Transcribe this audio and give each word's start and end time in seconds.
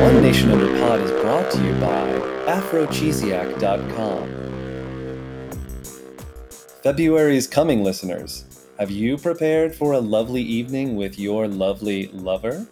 One 0.00 0.22
Nation 0.22 0.50
Under 0.50 0.78
Pod 0.80 1.00
is 1.00 1.10
brought 1.10 1.50
to 1.50 1.62
you 1.62 1.72
by 1.74 2.08
AfroChesiac.com. 2.46 4.44
February 6.82 7.36
is 7.36 7.46
coming, 7.46 7.84
listeners. 7.84 8.46
Have 8.78 8.90
you 8.90 9.18
prepared 9.18 9.74
for 9.74 9.92
a 9.92 10.00
lovely 10.00 10.40
evening 10.42 10.96
with 10.96 11.18
your 11.18 11.46
lovely 11.46 12.06
lover? 12.08 12.66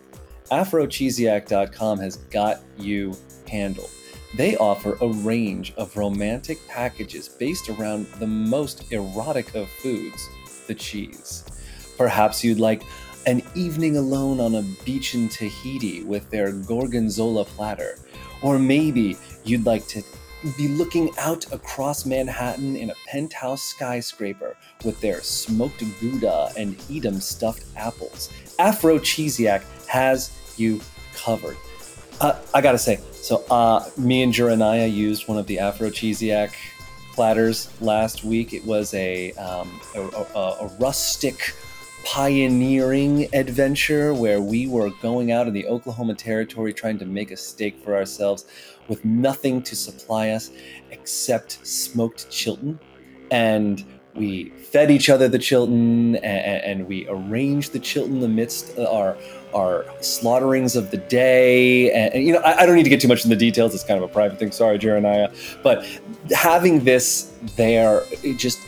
AfroChesiac.com 0.51 1.99
has 1.99 2.17
got 2.17 2.63
you 2.79 3.15
handled. 3.49 3.91
They 4.35 4.57
offer 4.57 4.97
a 5.01 5.09
range 5.09 5.75
of 5.77 5.95
romantic 5.95 6.67
packages 6.69 7.29
based 7.29 7.69
around 7.69 8.07
the 8.19 8.27
most 8.27 8.91
erotic 8.93 9.55
of 9.55 9.69
foods, 9.69 10.27
the 10.67 10.75
cheese. 10.75 11.45
Perhaps 11.99 12.43
you'd 12.43 12.59
like 12.59 12.83
an 13.27 13.43
evening 13.55 13.97
alone 13.97 14.41
on 14.41 14.55
a 14.57 14.63
beach 14.85 15.15
in 15.15 15.29
Tahiti 15.29 16.03
with 16.05 16.29
their 16.31 16.53
gorgonzola 16.53 17.45
platter. 17.45 17.99
Or 18.43 18.59
maybe 18.59 19.17
you'd 19.45 19.67
like 19.67 19.87
to 19.89 20.03
be 20.57 20.69
looking 20.69 21.11
out 21.19 21.51
across 21.53 22.05
Manhattan 22.05 22.75
in 22.75 22.91
a 22.91 22.95
penthouse 23.07 23.63
skyscraper 23.63 24.57
with 24.85 25.01
their 25.01 25.21
smoked 25.21 25.85
Gouda 26.01 26.51
and 26.59 26.77
Edam 26.91 27.21
stuffed 27.21 27.65
apples. 27.77 28.33
Afrochesiac 28.59 29.63
has 29.87 30.37
you 30.57 30.81
covered. 31.15 31.57
Uh, 32.21 32.39
I 32.55 32.61
gotta 32.61 32.79
say, 32.79 33.01
so 33.13 33.45
uh, 33.51 33.89
me 33.97 34.23
and 34.23 34.33
Jeremiah 34.33 34.87
used 34.87 35.29
one 35.29 35.39
of 35.39 35.47
the 35.47 35.57
Afrochesiac 35.57 36.53
platters 37.13 37.69
last 37.81 38.25
week. 38.25 38.53
It 38.53 38.65
was 38.65 38.93
a, 38.95 39.33
um, 39.33 39.81
a, 39.95 40.01
a, 40.01 40.57
a 40.63 40.67
rustic 40.81 41.55
pioneering 42.05 43.29
adventure 43.35 44.15
where 44.15 44.41
we 44.41 44.67
were 44.67 44.91
going 45.01 45.33
out 45.33 45.47
in 45.47 45.53
the 45.53 45.67
Oklahoma 45.67 46.15
Territory 46.15 46.73
trying 46.73 46.99
to 46.99 47.07
make 47.07 47.31
a 47.31 47.37
steak 47.37 47.83
for 47.83 47.95
ourselves 47.95 48.47
with 48.89 49.05
nothing 49.05 49.63
to 49.63 49.77
supply 49.77 50.31
us 50.31 50.51
except 50.91 51.65
smoked 51.67 52.31
Chilton. 52.31 52.79
And 53.31 53.85
we 54.15 54.51
fed 54.51 54.91
each 54.91 55.09
other 55.09 55.29
the 55.29 55.39
Chilton 55.39 56.17
and, 56.17 56.65
and 56.65 56.87
we 56.89 57.09
arranged 57.09 57.73
the 57.73 57.79
Chilton 57.79 58.23
amidst 58.23 58.79
our 58.79 59.17
our 59.55 59.85
slaughterings 60.01 60.77
of 60.77 60.91
the 60.91 60.97
day. 60.97 61.93
And, 61.93 62.15
and 62.15 62.25
you 62.25 62.33
know, 62.33 62.41
I, 62.41 62.63
I, 62.63 62.67
don't 62.67 62.75
need 62.75 62.85
to 62.85 62.91
get 62.91 63.03
too 63.03 63.09
much 63.09 63.23
in 63.23 63.29
the 63.29 63.37
details. 63.37 63.75
It's 63.75 63.85
kind 63.85 64.03
of 64.03 64.09
a 64.09 64.13
private 64.13 64.39
thing. 64.39 64.51
Sorry, 64.51 64.79
Jeremiah. 64.79 65.31
But 65.63 65.87
having 66.35 66.85
this 66.85 67.33
there, 67.57 68.03
it 68.23 68.39
just 68.39 68.59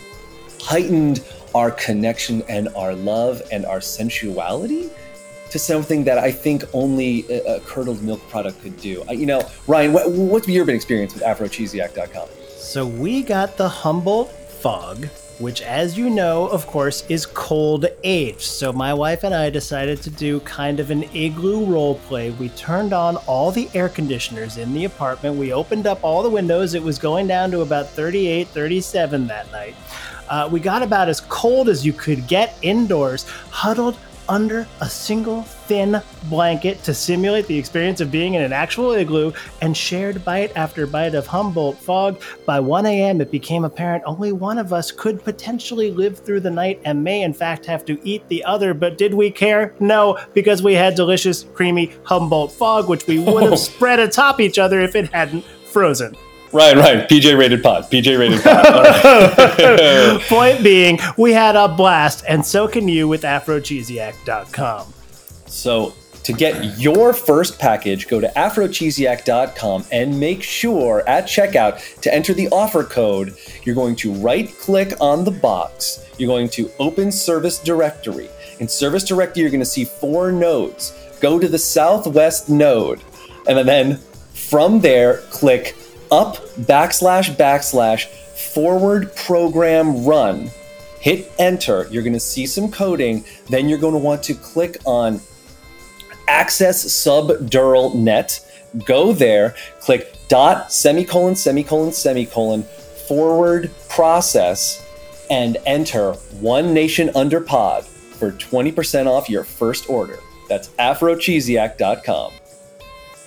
heightened 0.61 1.23
our 1.55 1.71
connection 1.71 2.43
and 2.49 2.67
our 2.75 2.93
love 2.93 3.41
and 3.51 3.65
our 3.65 3.79
sensuality 3.79 4.89
to 5.49 5.57
something 5.57 6.03
that 6.03 6.17
I 6.17 6.31
think 6.31 6.65
only 6.73 7.25
a, 7.29 7.55
a 7.55 7.59
curdled 7.61 8.03
milk 8.03 8.21
product 8.27 8.61
could 8.61 8.77
do. 8.77 9.05
I, 9.07 9.13
you 9.13 9.25
know, 9.25 9.41
Ryan, 9.65 9.93
what, 9.93 10.11
what's 10.11 10.47
your 10.49 10.69
experience 10.69 11.13
with 11.13 11.23
AfroChesiac.com? 11.23 12.27
So 12.57 12.85
we 12.85 13.23
got 13.23 13.55
the 13.55 13.69
Humboldt 13.69 14.31
Fog, 14.31 15.05
which, 15.39 15.61
as 15.61 15.97
you 15.97 16.09
know, 16.09 16.47
of 16.47 16.67
course, 16.67 17.05
is 17.07 17.25
cold 17.25 17.85
aged. 18.03 18.41
So 18.41 18.73
my 18.73 18.93
wife 18.93 19.23
and 19.23 19.33
I 19.33 19.49
decided 19.49 20.01
to 20.01 20.09
do 20.09 20.41
kind 20.41 20.81
of 20.81 20.91
an 20.91 21.03
igloo 21.13 21.65
role 21.65 21.95
play. 21.99 22.31
We 22.31 22.49
turned 22.49 22.91
on 22.91 23.15
all 23.27 23.51
the 23.51 23.69
air 23.73 23.87
conditioners 23.87 24.57
in 24.57 24.73
the 24.73 24.83
apartment. 24.83 25.37
We 25.37 25.53
opened 25.53 25.87
up 25.87 26.03
all 26.03 26.21
the 26.21 26.29
windows. 26.29 26.73
It 26.73 26.83
was 26.83 26.99
going 26.99 27.27
down 27.27 27.49
to 27.51 27.61
about 27.61 27.87
38, 27.87 28.49
37 28.49 29.27
that 29.27 29.49
night. 29.53 29.75
Uh, 30.29 30.49
we 30.51 30.59
got 30.59 30.81
about 30.81 31.09
as 31.09 31.21
cold 31.21 31.69
as 31.69 31.85
you 31.85 31.93
could 31.93 32.27
get 32.27 32.57
indoors, 32.61 33.27
huddled 33.49 33.97
under 34.29 34.67
a 34.81 34.89
single 34.89 35.43
thin 35.43 36.01
blanket 36.29 36.81
to 36.83 36.93
simulate 36.93 37.47
the 37.47 37.57
experience 37.57 38.01
of 38.01 38.11
being 38.11 38.33
in 38.33 38.41
an 38.41 38.53
actual 38.53 38.93
igloo 38.93 39.31
and 39.61 39.75
shared 39.75 40.23
bite 40.23 40.55
after 40.55 40.87
bite 40.87 41.15
of 41.15 41.27
Humboldt 41.27 41.77
fog. 41.77 42.21
By 42.45 42.59
1 42.59 42.85
a.m., 42.85 43.21
it 43.21 43.31
became 43.31 43.65
apparent 43.65 44.03
only 44.05 44.31
one 44.31 44.57
of 44.57 44.73
us 44.73 44.91
could 44.91 45.23
potentially 45.23 45.91
live 45.91 46.19
through 46.19 46.41
the 46.41 46.51
night 46.51 46.81
and 46.85 47.03
may, 47.03 47.23
in 47.23 47.33
fact, 47.33 47.65
have 47.65 47.85
to 47.85 47.99
eat 48.07 48.27
the 48.27 48.43
other. 48.43 48.73
But 48.73 48.97
did 48.97 49.13
we 49.13 49.31
care? 49.31 49.73
No, 49.79 50.17
because 50.33 50.63
we 50.63 50.73
had 50.73 50.95
delicious, 50.95 51.43
creamy 51.53 51.93
Humboldt 52.03 52.51
fog, 52.51 52.89
which 52.89 53.07
we 53.07 53.19
would 53.19 53.43
have 53.43 53.59
spread 53.59 53.99
atop 53.99 54.39
each 54.39 54.59
other 54.59 54.81
if 54.81 54.95
it 54.95 55.11
hadn't 55.11 55.43
frozen. 55.65 56.15
Right, 56.55 56.77
right. 56.77 57.09
PJ 57.09 57.37
rated 57.37 57.61
pod. 57.61 57.91
PJ 57.91 58.17
rated 58.17 58.41
pod. 58.41 60.21
Point 60.29 60.63
being, 60.63 60.97
we 61.17 61.33
had 61.33 61.57
a 61.57 61.67
blast, 61.67 62.23
and 62.29 62.45
so 62.45 62.65
can 62.65 62.87
you 62.87 63.09
with 63.09 63.23
AfroChesiac.com. 63.23 64.93
So, 65.47 65.93
to 66.23 66.31
get 66.31 66.79
your 66.79 67.11
first 67.11 67.59
package, 67.59 68.07
go 68.07 68.21
to 68.21 68.29
afrochesiac.com 68.37 69.83
and 69.91 70.17
make 70.17 70.41
sure 70.41 71.03
at 71.09 71.25
checkout 71.25 71.99
to 71.99 72.15
enter 72.15 72.33
the 72.33 72.47
offer 72.53 72.85
code. 72.85 73.35
You're 73.63 73.75
going 73.75 73.97
to 73.97 74.13
right 74.13 74.49
click 74.59 74.93
on 75.01 75.25
the 75.25 75.31
box. 75.31 76.09
You're 76.17 76.29
going 76.29 76.47
to 76.51 76.71
open 76.79 77.11
service 77.11 77.59
directory. 77.59 78.29
In 78.61 78.69
service 78.69 79.03
directory, 79.03 79.41
you're 79.41 79.51
going 79.51 79.59
to 79.59 79.65
see 79.65 79.83
four 79.83 80.31
nodes. 80.31 80.93
Go 81.19 81.37
to 81.37 81.49
the 81.49 81.59
southwest 81.59 82.47
node, 82.47 83.01
and 83.45 83.67
then 83.67 83.97
from 84.33 84.79
there, 84.79 85.17
click 85.31 85.75
up 86.11 86.37
backslash 86.59 87.35
backslash 87.35 88.05
forward 88.05 89.15
program 89.15 90.05
run. 90.05 90.49
Hit 90.99 91.31
enter. 91.37 91.87
You're 91.91 92.03
going 92.03 92.13
to 92.13 92.19
see 92.19 92.47
some 92.47 92.71
coding. 92.71 93.25
Then 93.49 93.69
you're 93.69 93.79
going 93.79 93.93
to 93.93 93.99
want 93.99 94.23
to 94.23 94.33
click 94.33 94.77
on 94.85 95.21
access 96.27 96.85
subdural 96.85 97.93
net. 97.93 98.39
Go 98.85 99.13
there, 99.13 99.55
click 99.79 100.17
dot 100.27 100.71
semicolon 100.71 101.35
semicolon 101.35 101.93
semicolon 101.93 102.63
forward 103.07 103.71
process 103.89 104.85
and 105.29 105.57
enter 105.65 106.13
one 106.39 106.73
nation 106.73 107.11
under 107.15 107.39
pod 107.39 107.85
for 107.85 108.31
20% 108.31 109.07
off 109.07 109.29
your 109.29 109.43
first 109.43 109.89
order. 109.89 110.17
That's 110.49 110.69
afrochesiac.com. 110.69 112.33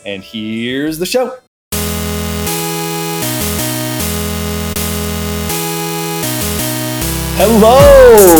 And 0.06 0.22
here's 0.22 0.98
the 0.98 1.06
show. 1.06 1.38
Hello, 7.40 7.78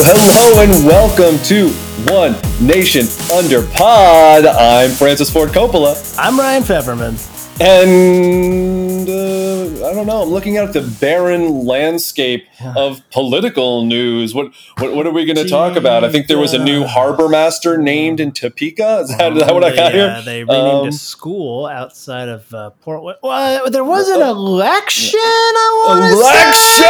hello, 0.03 0.60
and 0.60 0.84
welcome 0.84 1.38
to 1.44 1.69
One 2.12 2.34
Nation 2.60 3.06
Under 3.32 3.64
Pod. 3.69 4.44
I'm 4.44 4.91
Francis 4.91 5.31
Ford 5.31 5.50
Coppola. 5.50 6.16
I'm 6.19 6.36
Ryan 6.36 6.64
Feverman. 6.64 7.38
And 7.61 9.09
uh, 9.09 9.89
I 9.89 9.93
don't 9.93 10.07
know. 10.07 10.23
I'm 10.23 10.29
looking 10.29 10.59
at 10.59 10.73
the 10.73 10.83
barren 11.01 11.67
landscape 11.67 12.47
of 12.77 13.03
political 13.11 13.85
news. 13.85 14.33
What 14.33 14.53
what, 14.79 14.95
what 14.95 15.09
are 15.09 15.11
we 15.11 15.25
going 15.25 15.45
to 15.45 15.49
talk 15.49 15.77
about? 15.77 16.05
I 16.05 16.11
think 16.13 16.29
there 16.29 16.39
was 16.39 16.55
a 16.55 16.63
new 16.63 16.85
harbor 16.85 17.29
master 17.29 17.77
named 17.77 18.21
in 18.21 18.31
Topeka. 18.31 19.01
Is 19.01 19.17
that, 19.17 19.33
is 19.37 19.43
that 19.43 19.53
what 19.53 19.65
I 19.65 19.75
got 19.75 19.93
here? 19.93 20.23
They 20.25 20.45
renamed 20.45 20.83
um, 20.83 20.89
a 20.89 20.93
school 20.93 21.67
outside 21.67 22.29
of 22.29 22.55
uh, 22.55 22.71
Portland. 22.83 23.19
Well, 23.25 23.69
there 23.71 23.83
was 23.83 24.09
an 24.09 24.23
election. 24.23 25.19
I 25.21 25.85
want 25.89 26.05
election. 26.13 26.87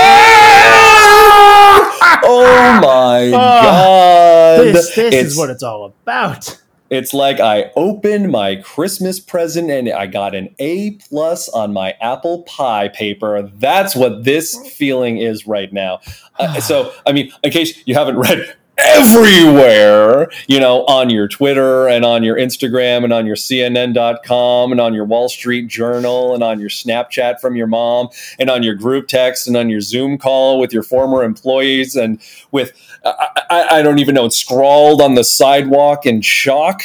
oh 2.29 2.81
my 2.83 3.29
uh, 3.29 3.63
god! 3.63 4.75
This, 4.75 4.95
this 4.95 5.15
is 5.15 5.37
what 5.39 5.49
it's 5.49 5.63
all 5.63 5.87
about. 5.87 6.61
It's 6.91 7.13
like 7.13 7.39
I 7.39 7.71
opened 7.77 8.31
my 8.31 8.57
Christmas 8.57 9.21
present 9.21 9.71
and 9.71 9.91
I 9.91 10.07
got 10.07 10.35
an 10.35 10.55
A 10.59 10.93
plus 10.93 11.49
on 11.51 11.73
my 11.73 11.93
apple 12.01 12.43
pie 12.45 12.89
paper. 12.89 13.43
That's 13.43 13.95
what 13.95 14.25
this 14.25 14.57
feeling 14.71 15.19
is 15.19 15.47
right 15.47 15.73
now. 15.73 16.01
Uh, 16.39 16.61
so, 16.61 16.93
I 17.07 17.13
mean, 17.13 17.31
in 17.43 17.51
case 17.51 17.83
you 17.87 17.95
haven't 17.95 18.17
read 18.19 18.57
everywhere, 18.79 20.31
you 20.47 20.61
know, 20.61 20.85
on 20.87 21.11
your 21.11 21.29
Twitter 21.29 21.89
and 21.89 22.05
on 22.05 22.23
your 22.23 22.37
Instagram 22.37 23.05
and 23.05 23.13
on 23.13 23.27
your 23.27 23.37
CNN.com 23.37 24.73
and 24.73 24.81
on 24.81 24.95
your 24.95 25.05
Wall 25.05 25.29
Street 25.29 25.67
Journal 25.67 26.35
and 26.35 26.43
on 26.43 26.61
your 26.61 26.69
Snapchat 26.69 27.41
from 27.41 27.57
your 27.57 27.67
mom 27.67 28.09
and 28.39 28.49
on 28.51 28.63
your 28.63 28.75
group 28.75 29.09
text 29.09 29.47
and 29.47 29.57
on 29.57 29.69
your 29.69 29.81
Zoom 29.81 30.19
call 30.19 30.59
with 30.59 30.73
your 30.73 30.83
former 30.83 31.23
employees 31.23 31.97
and 31.97 32.21
with, 32.51 32.73
I, 33.05 33.29
I, 33.51 33.67
I 33.79 33.83
don't 33.83 33.99
even 33.99 34.15
know, 34.15 34.27
it's 34.27 34.37
scrawled 34.37 35.01
on 35.01 35.15
the 35.15 35.25
sidewalk 35.25 36.07
in 36.07 36.23
chalk. 36.23 36.83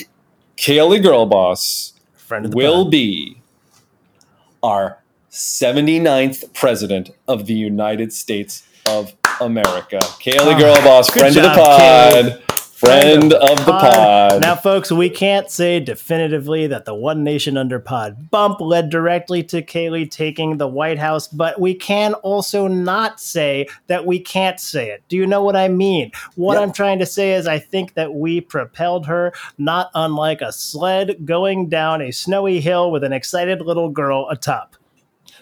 Kaylee 0.57 1.01
Girl 1.01 1.25
Boss 1.25 1.93
will 2.29 2.85
be 2.85 3.41
our 4.61 4.99
79th 5.31 6.53
president 6.53 7.09
of 7.27 7.47
the 7.47 7.53
United 7.53 8.13
States 8.13 8.63
of 8.85 9.13
America. 9.41 9.99
Kaylee 9.99 10.37
ah, 10.39 10.57
oh, 10.57 10.61
Girlboss, 10.61 11.11
friend 11.11 11.35
job, 11.35 11.45
of 11.45 11.55
the 11.55 11.61
pod. 11.61 12.43
friend 12.73 13.33
of 13.33 13.57
the 13.65 13.71
pod. 13.71 14.41
Now, 14.41 14.55
folks, 14.55 14.91
we 14.91 15.09
can't 15.09 15.49
say 15.49 15.79
definitively 15.79 16.67
that 16.67 16.83
the 16.85 16.93
One 16.93 17.23
Nation 17.23 17.55
Under 17.57 17.79
Pod 17.79 18.29
bump 18.29 18.59
led 18.59 18.89
directly 18.89 19.41
to 19.43 19.61
Kaylee 19.61 20.09
taking 20.11 20.57
the 20.57 20.67
White 20.67 20.99
House, 20.99 21.27
but 21.27 21.59
we 21.61 21.73
can 21.73 22.13
also 22.15 22.67
not 22.67 23.19
say 23.21 23.67
that 23.87 24.05
we 24.05 24.19
can't 24.19 24.59
say 24.59 24.89
it. 24.91 25.03
Do 25.07 25.15
you 25.15 25.25
know 25.25 25.41
what 25.43 25.55
I 25.55 25.67
mean? 25.69 26.11
What 26.35 26.55
Yep. 26.55 26.61
I'm 26.63 26.73
trying 26.73 26.99
to 26.99 27.05
say 27.05 27.33
is, 27.33 27.47
I 27.47 27.59
think 27.59 27.93
that 27.93 28.13
we 28.13 28.41
propelled 28.41 29.05
her, 29.07 29.31
not 29.57 29.89
unlike 29.95 30.41
a 30.41 30.51
sled 30.51 31.25
going 31.25 31.69
down 31.69 32.01
a 32.01 32.11
snowy 32.11 32.59
hill 32.59 32.91
with 32.91 33.03
an 33.03 33.13
excited 33.13 33.61
little 33.61 33.89
girl 33.89 34.27
atop. 34.29 34.75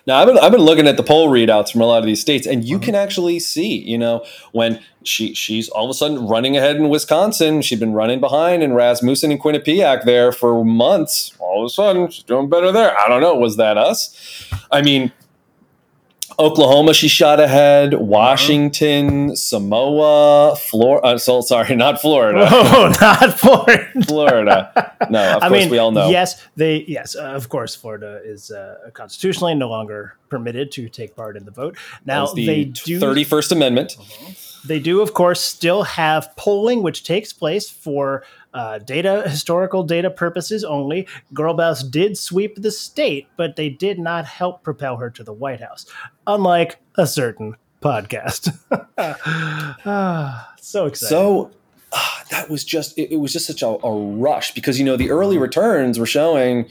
Now 0.08 0.20
I've 0.20 0.28
been 0.28 0.38
I've 0.40 0.52
been 0.52 0.62
looking 0.62 0.88
at 0.88 0.98
the 0.98 1.04
poll 1.04 1.30
readouts 1.30 1.72
from 1.72 1.82
a 1.82 1.86
lot 1.86 2.00
of 2.00 2.06
these 2.06 2.22
states, 2.22 2.48
and 2.48 2.64
you 2.64 2.80
Mhm. 2.80 2.84
can 2.84 2.96
actually 2.96 3.40
see, 3.40 3.78
you 3.78 3.98
know, 3.98 4.24
when 4.52 4.80
she 5.04 5.34
she's 5.34 5.70
all 5.70 5.84
of 5.86 5.90
a 5.90 5.94
sudden 5.94 6.28
running 6.28 6.58
ahead 6.58 6.76
in 6.76 6.90
Wisconsin. 6.90 7.62
She'd 7.62 7.80
been 7.80 7.94
running 7.94 8.20
behind 8.20 8.64
in 8.64 8.74
Rasmussen 8.74 9.32
and 9.32 9.42
Quinnipiac 9.42 10.04
there 10.06 10.32
for 10.32 10.64
months. 10.66 11.34
All 11.40 11.62
of 11.62 11.66
a 11.68 11.70
sudden, 11.70 12.10
she's 12.10 12.24
doing 12.24 12.50
better 12.50 12.72
there. 12.72 13.00
I 13.00 13.08
don't 13.08 13.22
know. 13.22 13.36
Was 13.36 13.58
that 13.58 13.78
us? 13.78 14.16
I 14.72 14.82
mean, 14.82 15.12
Oklahoma, 16.40 16.94
she 16.94 17.08
shot 17.08 17.40
ahead. 17.40 17.94
Washington, 17.96 19.36
Samoa, 19.36 20.56
Florida. 20.56 21.08
Uh, 21.08 21.18
so 21.18 21.42
sorry, 21.42 21.76
not 21.78 22.02
Florida. 22.02 22.48
Oh, 22.74 22.94
not 23.02 23.40
Florida. 23.40 24.04
Florida. 24.06 24.94
No, 25.10 25.20
of 25.38 25.44
I 25.44 25.50
course 25.50 25.62
mean, 25.62 25.70
we 25.70 25.78
all 25.78 25.92
know. 25.92 26.10
Yes, 26.10 26.46
they. 26.56 26.86
Yes, 26.88 27.16
uh, 27.16 27.24
of 27.24 27.50
course, 27.50 27.76
Florida 27.76 28.22
is 28.24 28.52
uh, 28.52 28.90
constitutionally 28.94 29.56
no 29.56 29.70
longer 29.70 30.16
permitted 30.30 30.72
to 30.74 30.90
take 30.90 31.16
part 31.16 31.36
in 31.38 31.46
the 31.46 31.52
vote. 31.52 31.78
Now 32.06 32.24
was 32.24 32.34
they 32.34 32.66
do. 32.66 33.00
Thirty 33.00 33.24
First 33.24 33.52
Amendment. 33.52 33.98
They 34.64 34.80
do, 34.80 35.02
of 35.02 35.14
course, 35.14 35.42
still 35.42 35.84
have 35.84 36.36
polling, 36.36 36.84
which 36.84 37.04
takes 37.04 37.34
place 37.34 37.70
for 37.70 38.24
uh, 38.54 38.80
data, 38.80 39.24
historical 39.28 39.84
data 39.84 40.10
purposes 40.10 40.64
only. 40.64 41.08
Girl 41.34 41.54
Boss 41.54 41.84
did 41.84 42.18
sweep 42.18 42.62
the 42.62 42.72
state, 42.72 43.28
but 43.38 43.56
they 43.56 43.70
did 43.70 44.00
not 44.00 44.26
help 44.26 44.64
propel 44.64 44.98
her 44.98 45.10
to 45.12 45.24
the 45.24 45.34
White 45.34 45.62
House, 45.62 45.86
unlike 46.28 46.78
a 46.96 47.08
certain 47.08 47.56
podcast. 47.82 48.58
ah, 49.86 50.54
so 50.60 50.86
exciting. 50.86 51.10
So 51.10 51.52
ah, 51.94 52.24
that 52.30 52.50
was 52.50 52.64
just 52.64 52.98
it, 52.98 53.14
it 53.14 53.18
was 53.18 53.34
just 53.34 53.48
such 53.48 53.62
a, 53.62 53.68
a 53.68 53.92
rush 53.92 54.54
because 54.54 54.80
you 54.80 54.86
know 54.86 54.98
the 54.98 55.12
early 55.12 55.38
returns 55.38 55.98
were 55.98 56.06
showing 56.06 56.70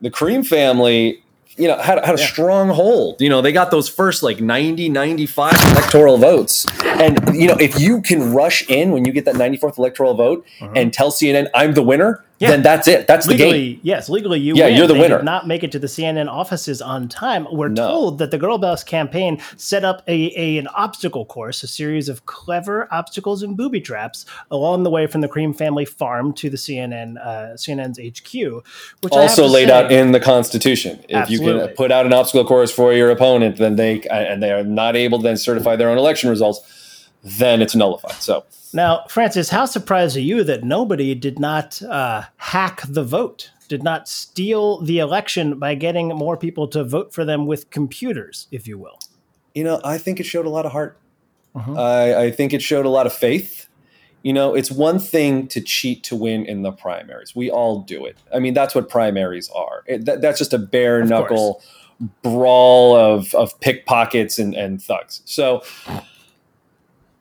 the 0.00 0.10
Cream 0.10 0.42
family 0.42 1.22
you 1.58 1.66
know 1.68 1.76
had, 1.76 2.04
had 2.04 2.14
a 2.14 2.18
Yeah. 2.18 2.26
strong 2.26 2.68
hold 2.70 3.20
you 3.20 3.28
know 3.28 3.40
they 3.42 3.52
got 3.52 3.70
those 3.70 3.88
first 3.88 4.22
like 4.22 4.40
90 4.40 4.88
95 4.88 5.52
electoral 5.72 6.16
votes 6.18 6.66
and 6.84 7.18
you 7.34 7.48
know 7.48 7.56
if 7.60 7.78
you 7.80 8.00
can 8.00 8.32
rush 8.32 8.64
in 8.68 8.92
when 8.92 9.04
you 9.04 9.12
get 9.12 9.24
that 9.24 9.34
94th 9.34 9.76
electoral 9.78 10.14
vote 10.14 10.44
Mhm. 10.60 10.72
and 10.76 10.92
tell 10.92 11.10
CNN 11.10 11.48
I'm 11.54 11.74
the 11.74 11.82
winner 11.82 12.24
Yeah. 12.40 12.50
then 12.50 12.62
that's 12.62 12.86
it 12.86 13.06
that's 13.08 13.26
the 13.26 13.34
game 13.34 13.48
legally, 13.52 13.80
yes, 13.82 14.08
legally 14.08 14.38
you 14.38 14.54
Yeah, 14.54 14.66
win. 14.66 14.76
you're 14.76 14.86
the 14.86 14.94
They 14.94 15.00
winner. 15.00 15.16
Did 15.18 15.24
not 15.24 15.46
make 15.48 15.64
it 15.64 15.72
to 15.72 15.78
the 15.78 15.88
CNN 15.88 16.28
offices 16.28 16.80
on 16.80 17.08
time. 17.08 17.46
We're 17.50 17.68
No. 17.68 17.88
told 17.88 18.18
that 18.18 18.30
the 18.30 18.38
Girl 18.38 18.58
Boss 18.58 18.84
campaign 18.84 19.40
set 19.56 19.84
up 19.84 20.02
a, 20.06 20.32
a 20.36 20.58
an 20.58 20.68
obstacle 20.68 21.24
course, 21.24 21.62
a 21.62 21.66
series 21.66 22.08
of 22.08 22.26
clever 22.26 22.86
obstacles 22.92 23.42
and 23.42 23.56
booby 23.56 23.80
traps 23.80 24.24
along 24.52 24.84
the 24.84 24.90
way 24.90 25.06
from 25.08 25.20
the 25.20 25.28
Cream 25.28 25.52
family 25.52 25.84
farm 25.84 26.32
to 26.34 26.48
the 26.48 26.56
CNN 26.56 27.16
uh, 27.18 27.54
CNN's 27.56 27.98
HQ, 27.98 28.64
which 29.02 29.12
also 29.12 29.46
laid 29.46 29.68
say- 29.68 29.74
out 29.74 29.90
in 29.90 30.12
the 30.12 30.20
Constitution. 30.20 31.00
If 31.08 31.30
you 31.30 31.40
can 31.40 31.68
put 31.74 31.90
out 31.90 32.06
an 32.06 32.12
obstacle 32.12 32.44
course 32.44 32.70
for 32.70 32.92
your 32.92 33.10
opponent, 33.10 33.56
then 33.56 33.74
they 33.76 34.02
and 34.10 34.40
they 34.42 34.52
are 34.52 34.62
not 34.62 34.94
able 34.94 35.18
to 35.18 35.24
then 35.24 35.36
certify 35.36 35.74
their 35.74 35.90
own 35.90 35.98
election 35.98 36.30
results, 36.30 36.60
then 37.38 37.60
it's 37.62 37.74
nullified. 37.74 38.12
So 38.22 38.44
Now, 38.72 39.04
Francis, 39.08 39.50
how 39.50 39.66
surprised 39.66 40.16
are 40.16 40.20
you 40.20 40.44
that 40.44 40.64
nobody 40.64 41.14
did 41.14 41.38
not 41.38 41.80
uh, 41.82 42.24
hack 42.36 42.82
the 42.88 43.04
vote? 43.04 43.50
Did 43.68 43.82
not 43.82 44.08
steal 44.08 44.80
the 44.80 44.98
election 44.98 45.58
by 45.58 45.74
getting 45.74 46.08
more 46.08 46.36
people 46.36 46.68
to 46.68 46.82
vote 46.84 47.12
for 47.12 47.24
them 47.24 47.46
with 47.46 47.68
computers, 47.70 48.46
if 48.50 48.66
you 48.66 48.78
will. 48.78 48.98
you 49.54 49.64
know, 49.64 49.80
I 49.84 49.98
think 49.98 50.20
it 50.20 50.24
showed 50.24 50.46
a 50.46 50.50
lot 50.50 50.64
of 50.66 50.72
heart. 50.72 50.98
Mhm. 51.56 51.76
I, 51.78 52.26
I 52.26 52.30
think 52.30 52.52
it 52.52 52.62
showed 52.62 52.86
a 52.86 52.88
lot 52.90 53.06
of 53.06 53.12
faith. 53.12 53.66
You 54.22 54.32
know, 54.32 54.54
it's 54.54 54.70
one 54.70 54.98
thing 54.98 55.48
to 55.48 55.60
cheat 55.60 56.02
to 56.04 56.16
win 56.16 56.44
in 56.46 56.62
the 56.62 56.70
primaries. 56.72 57.34
We 57.34 57.50
all 57.50 57.80
do 57.82 58.04
it. 58.06 58.16
I 58.34 58.38
mean, 58.38 58.54
that's 58.54 58.74
what 58.74 58.88
primaries 58.88 59.48
are. 59.54 59.82
It, 59.86 60.04
that, 60.04 60.20
that's 60.20 60.38
just 60.38 60.52
a 60.52 60.58
bare 60.58 61.00
Of 61.02 61.08
knuckle 61.08 61.62
brawl 62.22 62.94
of, 62.96 63.34
of 63.34 63.58
pickpockets 63.60 64.38
and, 64.38 64.54
and 64.54 64.80
thugs. 64.82 65.22
So, 65.24 65.62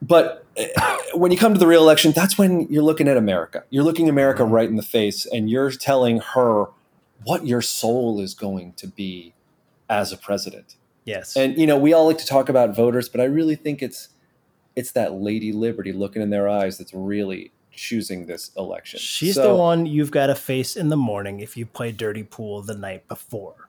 but 0.01 0.45
eh, 0.55 0.67
when 1.13 1.31
you 1.31 1.37
come 1.37 1.53
to 1.53 1.59
the 1.59 1.67
real 1.67 1.81
election, 1.81 2.11
that's 2.11 2.37
when 2.37 2.61
you're 2.69 2.83
looking 2.83 3.07
at 3.07 3.17
America. 3.17 3.63
You're 3.69 3.83
looking 3.83 4.09
America 4.09 4.43
Mhm. 4.43 4.51
right 4.51 4.69
in 4.69 4.75
the 4.75 4.83
face 4.83 5.25
and 5.25 5.49
you're 5.49 5.71
telling 5.71 6.19
her 6.19 6.65
what 7.23 7.45
your 7.47 7.61
soul 7.61 8.19
is 8.19 8.33
going 8.33 8.73
to 8.73 8.87
be 8.87 9.33
as 9.89 10.11
a 10.11 10.17
president. 10.17 10.75
Yes. 11.05 11.35
And 11.35 11.57
you 11.57 11.65
know, 11.65 11.77
we 11.77 11.93
all 11.93 12.05
like 12.07 12.17
to 12.19 12.25
talk 12.27 12.49
about 12.49 12.75
voters, 12.75 13.09
but 13.09 13.21
I 13.21 13.25
really 13.25 13.55
think 13.55 13.81
it's 13.81 14.09
it's 14.75 14.91
that 14.91 15.13
Lady 15.13 15.51
Liberty 15.51 15.91
looking 15.91 16.21
in 16.21 16.29
their 16.29 16.47
eyes 16.47 16.77
that's 16.77 16.93
really 16.93 17.51
choosing 17.71 18.27
this 18.27 18.51
election. 18.57 18.99
She's 18.99 19.33
So- 19.35 19.47
the 19.49 19.55
one 19.55 19.85
you've 19.87 20.11
got 20.11 20.27
to 20.27 20.35
face 20.35 20.75
in 20.77 20.89
the 20.89 20.97
morning 20.97 21.39
if 21.39 21.57
you 21.57 21.65
play 21.65 21.91
dirty 21.91 22.23
pool 22.23 22.61
the 22.61 22.75
night 22.75 23.07
before. 23.07 23.66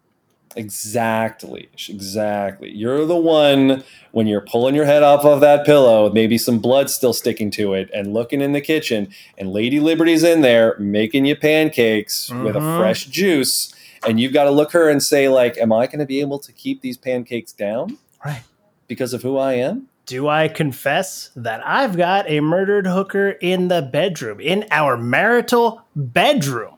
Exactly. 0.56 1.68
Exactly. 1.88 2.70
You're 2.70 3.04
the 3.06 3.16
one 3.16 3.84
when 4.12 4.26
you're 4.26 4.40
pulling 4.40 4.74
your 4.74 4.84
head 4.86 5.02
off 5.02 5.24
of 5.24 5.40
that 5.40 5.64
pillow, 5.66 6.10
maybe 6.12 6.38
some 6.38 6.58
blood 6.58 6.88
still 6.90 7.12
sticking 7.12 7.50
to 7.52 7.74
it, 7.74 7.90
and 7.94 8.12
looking 8.14 8.40
in 8.40 8.52
the 8.52 8.60
kitchen, 8.60 9.08
and 9.36 9.50
Lady 9.52 9.80
Liberty's 9.80 10.24
in 10.24 10.40
there 10.40 10.74
making 10.78 11.26
you 11.26 11.36
pancakes 11.36 12.30
with 12.30 12.56
a 12.56 12.60
Mhm. 12.60 12.78
fresh 12.78 13.04
juice. 13.06 13.72
And 14.06 14.18
you've 14.20 14.32
got 14.32 14.44
to 14.44 14.50
look 14.50 14.72
her 14.72 14.88
and 14.88 15.02
say, 15.02 15.28
like, 15.28 15.58
am 15.58 15.72
I 15.72 15.86
going 15.86 15.98
to 15.98 16.06
be 16.06 16.20
able 16.20 16.38
to 16.40 16.52
keep 16.52 16.80
these 16.82 16.96
pancakes 16.96 17.52
down 17.52 17.98
Right. 18.24 18.42
because 18.86 19.12
of 19.12 19.22
who 19.22 19.36
I 19.36 19.54
am? 19.54 19.88
Do 20.06 20.28
I 20.28 20.48
confess 20.48 21.30
that 21.36 21.60
I've 21.66 21.96
got 21.96 22.30
a 22.30 22.40
murdered 22.40 22.86
hooker 22.86 23.30
in 23.30 23.68
the 23.68 23.82
bedroom, 23.82 24.40
in 24.40 24.64
our 24.70 24.96
marital 24.96 25.82
bedroom? 25.94 26.76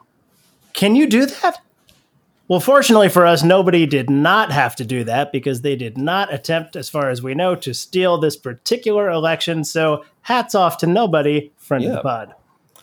Can 0.73 0.97
you 0.97 1.07
do 1.07 1.27
that? 1.27 1.61
Well, 2.51 2.59
fortunately 2.59 3.09
for 3.09 3.27
us, 3.27 3.45
nobody 3.45 3.87
did 3.87 4.11
not 4.11 4.51
have 4.51 4.75
to 4.75 4.85
do 4.85 5.05
that 5.05 5.31
because 5.31 5.61
they 5.61 5.77
did 5.77 5.97
not 5.97 6.35
attempt, 6.35 6.75
as 6.75 6.89
far 6.89 7.09
as 7.09 7.23
we 7.23 7.33
know, 7.33 7.55
to 7.55 7.73
steal 7.73 8.19
this 8.19 8.37
particular 8.37 9.09
election. 9.09 9.63
So, 9.63 10.05
hats 10.23 10.57
off 10.57 10.77
to 10.79 10.89
nobody, 10.89 11.53
friend 11.59 11.85
of 11.85 11.93
the 11.93 12.01
pod. 12.01 12.35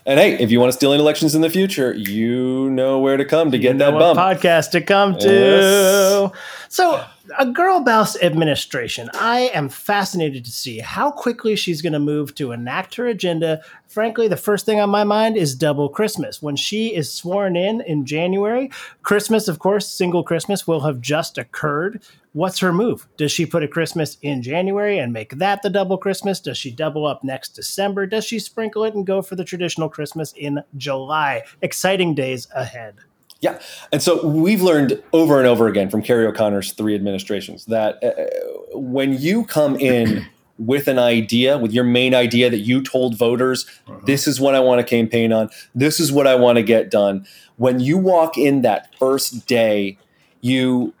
And 0.06 0.18
hey, 0.18 0.38
if 0.38 0.50
you 0.50 0.58
want 0.58 0.72
to 0.72 0.76
steal 0.78 0.94
any 0.94 1.02
elections 1.02 1.34
in 1.34 1.42
the 1.42 1.50
future, 1.50 1.92
you 1.92 2.70
know 2.70 2.98
where 2.98 3.18
to 3.18 3.26
come 3.26 3.50
to 3.50 3.58
get 3.58 3.74
You 3.74 3.78
that 3.80 3.92
what 3.92 4.14
bump. 4.16 4.18
podcast 4.18 4.70
to 4.70 4.80
come 4.80 5.18
to. 5.18 5.30
Yes. 5.30 6.32
So, 6.70 7.04
a 7.38 7.46
girl 7.46 7.80
boss 7.80 8.16
administration. 8.22 9.10
I 9.14 9.50
am 9.54 9.68
fascinated 9.68 10.44
to 10.44 10.50
see 10.50 10.78
how 10.78 11.10
quickly 11.10 11.56
she's 11.56 11.82
going 11.82 11.92
to 11.92 11.98
move 11.98 12.34
to 12.36 12.52
enact 12.52 12.94
her 12.94 13.06
agenda. 13.06 13.62
Frankly, 13.86 14.28
the 14.28 14.36
first 14.36 14.64
thing 14.64 14.80
on 14.80 14.90
my 14.90 15.04
mind 15.04 15.36
is 15.36 15.54
double 15.54 15.88
Christmas. 15.88 16.40
When 16.40 16.56
she 16.56 16.94
is 16.94 17.12
sworn 17.12 17.56
in 17.56 17.80
in 17.82 18.06
January, 18.06 18.70
Christmas, 19.02 19.48
of 19.48 19.58
course, 19.58 19.88
single 19.88 20.22
Christmas 20.22 20.66
will 20.66 20.80
have 20.80 21.00
just 21.00 21.38
occurred. 21.38 22.02
What's 22.32 22.60
her 22.60 22.72
move? 22.72 23.08
Does 23.16 23.32
she 23.32 23.46
put 23.46 23.62
a 23.62 23.68
Christmas 23.68 24.18
in 24.22 24.42
January 24.42 24.98
and 24.98 25.12
make 25.12 25.30
that 25.38 25.62
the 25.62 25.70
double 25.70 25.98
Christmas? 25.98 26.40
Does 26.40 26.58
she 26.58 26.70
double 26.70 27.06
up 27.06 27.24
next 27.24 27.50
December? 27.50 28.06
Does 28.06 28.24
she 28.24 28.38
sprinkle 28.38 28.84
it 28.84 28.94
and 28.94 29.06
go 29.06 29.22
for 29.22 29.34
the 29.34 29.44
traditional 29.44 29.88
Christmas 29.88 30.32
in 30.34 30.62
July? 30.76 31.42
Exciting 31.62 32.14
days 32.14 32.46
ahead. 32.54 32.96
Yeah. 33.40 33.60
And 33.92 34.02
so 34.02 34.26
we've 34.26 34.62
learned 34.62 35.02
over 35.12 35.38
and 35.38 35.46
over 35.46 35.68
again 35.68 35.90
from 35.90 36.02
Kerry 36.02 36.26
O'Connor's 36.26 36.72
three 36.72 36.94
administrations 36.94 37.66
that 37.66 38.02
uh, 38.02 38.78
when 38.78 39.12
you 39.12 39.44
come 39.44 39.76
in 39.76 40.26
with 40.58 40.88
an 40.88 40.98
idea, 40.98 41.56
with 41.56 41.72
your 41.72 41.84
main 41.84 42.14
idea 42.14 42.50
that 42.50 42.58
you 42.58 42.82
told 42.82 43.16
voters, 43.16 43.64
this 44.06 44.26
is 44.26 44.40
what 44.40 44.56
I 44.56 44.60
want 44.60 44.80
to 44.80 44.84
campaign 44.84 45.32
on, 45.32 45.50
this 45.72 46.00
is 46.00 46.10
what 46.10 46.26
I 46.26 46.34
want 46.34 46.56
to 46.56 46.64
get 46.64 46.90
done. 46.90 47.26
When 47.56 47.78
you 47.78 47.96
walk 47.96 48.36
in 48.36 48.62
that 48.62 48.92
first 48.98 49.46
day, 49.46 49.98
you 50.40 50.94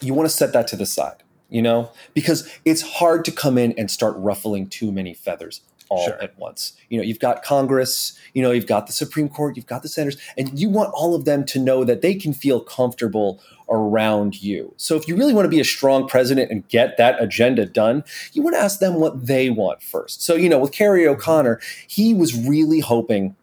you 0.00 0.14
want 0.14 0.28
to 0.28 0.34
set 0.34 0.52
that 0.52 0.68
to 0.68 0.76
the 0.76 0.84
side, 0.86 1.22
you 1.48 1.62
know, 1.62 1.90
because 2.12 2.48
it's 2.64 2.82
hard 2.82 3.24
to 3.24 3.32
come 3.32 3.56
in 3.56 3.72
and 3.72 3.90
start 3.90 4.14
ruffling 4.18 4.68
too 4.68 4.92
many 4.92 5.14
feathers 5.14 5.62
all 5.88 6.04
Sure. 6.04 6.22
at 6.22 6.38
once. 6.38 6.72
You 6.90 6.98
know, 6.98 7.04
you've 7.04 7.20
got 7.20 7.42
Congress, 7.42 8.18
you 8.34 8.42
know, 8.42 8.50
you've 8.50 8.66
got 8.66 8.86
the 8.86 8.92
Supreme 8.92 9.28
Court, 9.28 9.56
you've 9.56 9.66
got 9.66 9.82
the 9.82 9.88
senators, 9.88 10.20
and 10.36 10.58
you 10.58 10.68
want 10.68 10.90
all 10.94 11.14
of 11.14 11.24
them 11.24 11.44
to 11.46 11.58
know 11.58 11.84
that 11.84 12.02
they 12.02 12.14
can 12.14 12.32
feel 12.32 12.60
comfortable 12.60 13.40
around 13.68 14.42
you. 14.42 14.72
So 14.76 14.96
if 14.96 15.08
you 15.08 15.16
really 15.16 15.34
want 15.34 15.46
to 15.46 15.50
be 15.50 15.60
a 15.60 15.64
strong 15.64 16.06
president 16.06 16.50
and 16.50 16.66
get 16.68 16.96
that 16.98 17.20
agenda 17.20 17.66
done, 17.66 18.04
you 18.32 18.42
want 18.42 18.54
to 18.54 18.60
ask 18.60 18.78
them 18.78 18.94
what 18.94 19.26
they 19.26 19.50
want 19.50 19.82
first. 19.82 20.22
So, 20.22 20.34
you 20.34 20.48
know, 20.48 20.58
with 20.58 20.72
Kerry 20.72 21.06
O'Connor, 21.06 21.60
he 21.86 22.14
was 22.14 22.36
really 22.36 22.80
hoping 22.80 23.34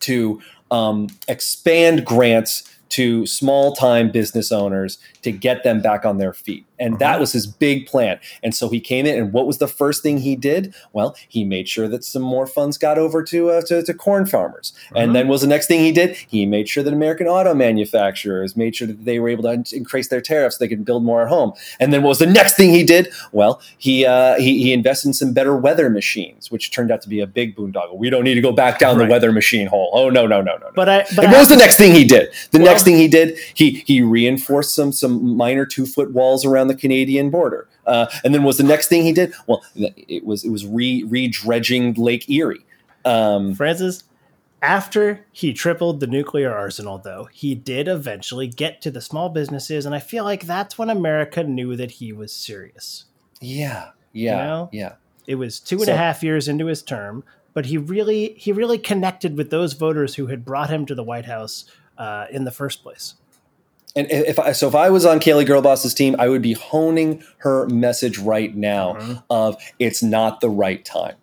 to 0.00 0.40
um, 0.70 1.08
expand 1.28 2.04
grants 2.04 2.64
to 2.90 3.26
small 3.26 3.74
time 3.74 4.10
business 4.10 4.50
owners 4.50 4.98
to 5.22 5.30
get 5.30 5.62
them 5.62 5.80
back 5.80 6.04
on 6.04 6.18
their 6.18 6.32
feet. 6.32 6.64
And 6.80 6.98
that 6.98 7.10
Uh-huh. 7.12 7.20
was 7.20 7.32
his 7.32 7.46
big 7.46 7.86
plan. 7.86 8.18
And 8.42 8.54
so 8.54 8.68
he 8.68 8.80
came 8.80 9.04
in, 9.06 9.18
and 9.18 9.32
what 9.32 9.46
was 9.46 9.58
the 9.58 9.68
first 9.68 10.02
thing 10.02 10.18
he 10.18 10.36
did? 10.36 10.74
Well, 10.92 11.16
he 11.28 11.44
made 11.44 11.68
sure 11.68 11.88
that 11.88 12.04
some 12.04 12.22
more 12.22 12.46
funds 12.46 12.78
got 12.78 12.98
over 12.98 13.22
to 13.24 13.50
uh, 13.50 13.62
to, 13.62 13.82
to 13.82 13.94
corn 13.94 14.26
farmers. 14.26 14.72
Mhm. 14.92 15.02
And 15.02 15.14
then 15.14 15.26
what 15.28 15.32
was 15.32 15.40
the 15.40 15.46
next 15.46 15.66
thing 15.66 15.80
he 15.80 15.92
did? 15.92 16.16
He 16.28 16.46
made 16.46 16.68
sure 16.68 16.82
that 16.84 16.92
American 16.92 17.26
auto 17.26 17.54
manufacturers 17.54 18.56
made 18.56 18.76
sure 18.76 18.86
that 18.86 19.04
they 19.04 19.18
were 19.18 19.28
able 19.28 19.42
to 19.44 19.64
increase 19.76 20.08
their 20.08 20.20
tariffs 20.20 20.56
so 20.58 20.64
they 20.64 20.68
could 20.68 20.84
build 20.84 21.04
more 21.04 21.22
at 21.22 21.28
home. 21.28 21.52
And 21.80 21.92
then 21.92 22.02
what 22.02 22.10
was 22.10 22.18
the 22.18 22.26
next 22.26 22.56
thing 22.56 22.70
he 22.70 22.84
did? 22.84 23.08
Well, 23.32 23.60
he 23.78 24.04
uh, 24.06 24.36
he, 24.38 24.62
he 24.62 24.72
invested 24.72 25.08
in 25.08 25.14
some 25.14 25.32
better 25.32 25.56
weather 25.56 25.88
machines, 25.90 26.50
which 26.50 26.70
turned 26.70 26.90
out 26.90 27.02
to 27.02 27.08
be 27.08 27.20
a 27.20 27.26
big 27.26 27.56
boondoggle. 27.56 27.96
We 27.96 28.10
don't 28.10 28.24
need 28.24 28.34
to 28.34 28.40
go 28.40 28.52
back 28.52 28.78
down 28.78 28.96
Right. 28.98 29.06
the 29.06 29.10
weather 29.12 29.32
machine 29.32 29.66
hole. 29.66 29.90
Oh 29.92 30.10
no 30.10 30.26
no 30.26 30.40
no 30.40 30.52
no 30.56 30.58
no. 30.58 30.70
But 30.74 30.88
I 30.88 30.98
but 31.16 31.24
and 31.24 31.32
what 31.32 31.38
was 31.40 31.48
the 31.48 31.56
next 31.56 31.76
thing 31.76 31.92
he 31.94 32.04
did? 32.04 32.28
The 32.50 32.58
Well- 32.58 32.66
next 32.66 32.82
thing 32.84 32.96
he 32.96 33.08
did, 33.08 33.36
he 33.54 33.82
he 33.86 34.00
reinforced 34.02 34.74
some 34.74 34.92
some 34.92 35.36
minor 35.36 35.64
two 35.66 35.86
foot 35.86 36.12
walls 36.12 36.44
around 36.44 36.67
the 36.68 36.74
Canadian 36.74 37.30
border. 37.30 37.68
Uh, 37.86 38.06
and 38.24 38.34
then 38.34 38.44
was 38.44 38.58
the 38.58 38.62
next 38.62 38.88
thing 38.88 39.02
he 39.02 39.12
did? 39.12 39.32
Well, 39.46 39.64
it 39.74 40.24
was 40.24 40.44
it 40.44 40.50
was 40.50 40.66
re 40.66 41.02
re 41.04 41.28
dredging 41.28 41.94
Lake 41.94 42.28
Erie. 42.30 42.64
Um, 43.04 43.54
Francis, 43.54 44.04
after 44.60 45.24
he 45.32 45.52
tripled 45.52 46.00
the 46.00 46.06
nuclear 46.06 46.52
arsenal, 46.52 46.98
though, 46.98 47.28
he 47.32 47.54
did 47.54 47.88
eventually 47.88 48.48
get 48.48 48.82
to 48.82 48.90
the 48.90 49.00
small 49.00 49.28
businesses, 49.28 49.86
and 49.86 49.94
I 49.94 50.00
feel 50.00 50.24
like 50.24 50.44
that's 50.44 50.76
when 50.76 50.90
America 50.90 51.44
knew 51.44 51.76
that 51.76 51.92
he 51.92 52.12
was 52.12 52.32
serious. 52.32 53.04
yeah, 53.40 53.90
yeah, 54.12 54.44
know? 54.44 54.68
yeah. 54.72 54.94
It 55.26 55.36
was 55.36 55.60
two 55.60 55.80
and 55.80 55.88
a 55.88 55.96
half 55.96 56.22
years 56.22 56.48
into 56.48 56.66
his 56.66 56.82
term, 56.82 57.22
but 57.52 57.66
he 57.66 57.76
really 57.76 58.34
he 58.38 58.50
really 58.50 58.78
connected 58.78 59.36
with 59.36 59.50
those 59.50 59.74
voters 59.74 60.14
who 60.14 60.26
had 60.26 60.44
brought 60.44 60.70
him 60.70 60.86
to 60.86 60.94
the 60.94 61.04
White 61.04 61.26
House 61.26 61.66
uh, 61.98 62.26
in 62.30 62.44
the 62.44 62.50
first 62.50 62.82
place. 62.82 63.14
And 63.98 64.06
if 64.10 64.38
I, 64.38 64.52
so, 64.52 64.68
if 64.68 64.74
I 64.76 64.90
was 64.90 65.04
on 65.04 65.18
Kaylee 65.18 65.44
Girlboss's 65.46 65.92
team, 65.92 66.14
I 66.20 66.28
would 66.28 66.40
be 66.42 66.52
honing 66.52 67.22
her 67.38 67.66
message 67.68 68.16
right 68.18 68.54
now 68.54 68.94
Mhm. 68.94 69.22
of 69.28 69.56
it's 69.80 70.02
not 70.02 70.40
the 70.40 70.48
right 70.50 70.84
time. 70.84 71.14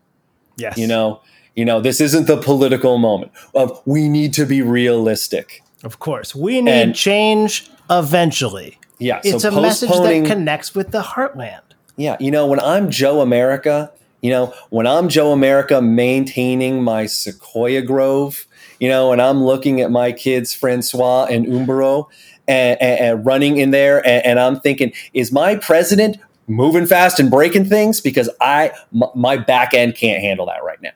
Yes, 0.58 0.78
You 0.78 0.88
know, 0.88 1.22
you 1.56 1.64
know, 1.66 1.80
this 1.80 2.02
isn't 2.02 2.28
the 2.28 2.38
political 2.38 2.98
moment 2.98 3.32
of 3.54 3.82
we 3.86 4.10
need 4.10 4.34
to 4.34 4.46
be 4.46 4.62
realistic. 4.62 5.62
of 5.84 6.00
course, 6.00 6.34
we 6.36 6.62
need 6.62 6.72
And- 6.72 6.96
change 6.96 7.70
eventually. 7.90 8.78
Yeah, 9.00 9.20
It's 9.24 9.44
so 9.44 9.50
a 9.58 9.62
message 9.62 9.90
that 9.90 10.26
connects 10.26 10.74
with 10.76 10.92
the 10.92 11.02
heartland. 11.02 11.62
yeah, 11.98 12.16
you 12.20 12.32
know, 12.32 12.46
when 12.48 12.60
I'm 12.60 12.90
Joe 12.90 13.22
America, 13.22 13.92
you 14.22 14.32
know, 14.32 14.54
when 14.70 14.88
I'm 14.88 15.08
Joe 15.10 15.32
America 15.32 15.82
maintaining 15.82 16.82
my 16.84 17.06
Sequoia 17.06 17.82
Grove, 17.82 18.48
you 18.80 18.90
know, 18.90 19.12
and 19.12 19.22
I'm 19.22 19.44
looking 19.44 19.80
at 19.82 19.92
my 19.92 20.12
kids, 20.12 20.54
Francois 20.54 21.26
and 21.30 21.46
Umbro, 21.46 22.08
and, 22.48 22.82
and, 22.82 23.00
and 23.00 23.26
running 23.26 23.58
in 23.58 23.72
there, 23.72 24.06
and, 24.06 24.26
and 24.26 24.40
I'm 24.40 24.60
thinking, 24.60 24.94
is 25.14 25.32
my 25.32 25.56
president 25.56 26.18
moving 26.48 26.86
fast 26.86 27.20
and 27.20 27.32
breaking 27.32 27.66
things? 27.66 28.02
Because 28.02 28.30
I, 28.40 28.72
m- 28.94 29.10
my 29.16 29.38
back 29.38 29.74
end 29.74 29.96
can't 29.96 30.22
handle 30.22 30.46
that 30.48 30.64
right 30.64 30.82
now. 30.82 30.92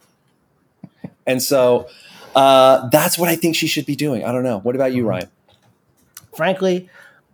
And 1.25 1.41
so 1.41 1.87
uh, 2.35 2.89
that's 2.89 3.17
what 3.17 3.29
I 3.29 3.35
think 3.35 3.55
she 3.55 3.67
should 3.67 3.85
be 3.85 3.95
doing. 3.95 4.23
I 4.23 4.31
don't 4.31 4.43
know. 4.43 4.59
What 4.59 4.75
about 4.75 4.93
you, 4.93 5.05
Ryan? 5.07 5.29
Frankly, 6.35 6.89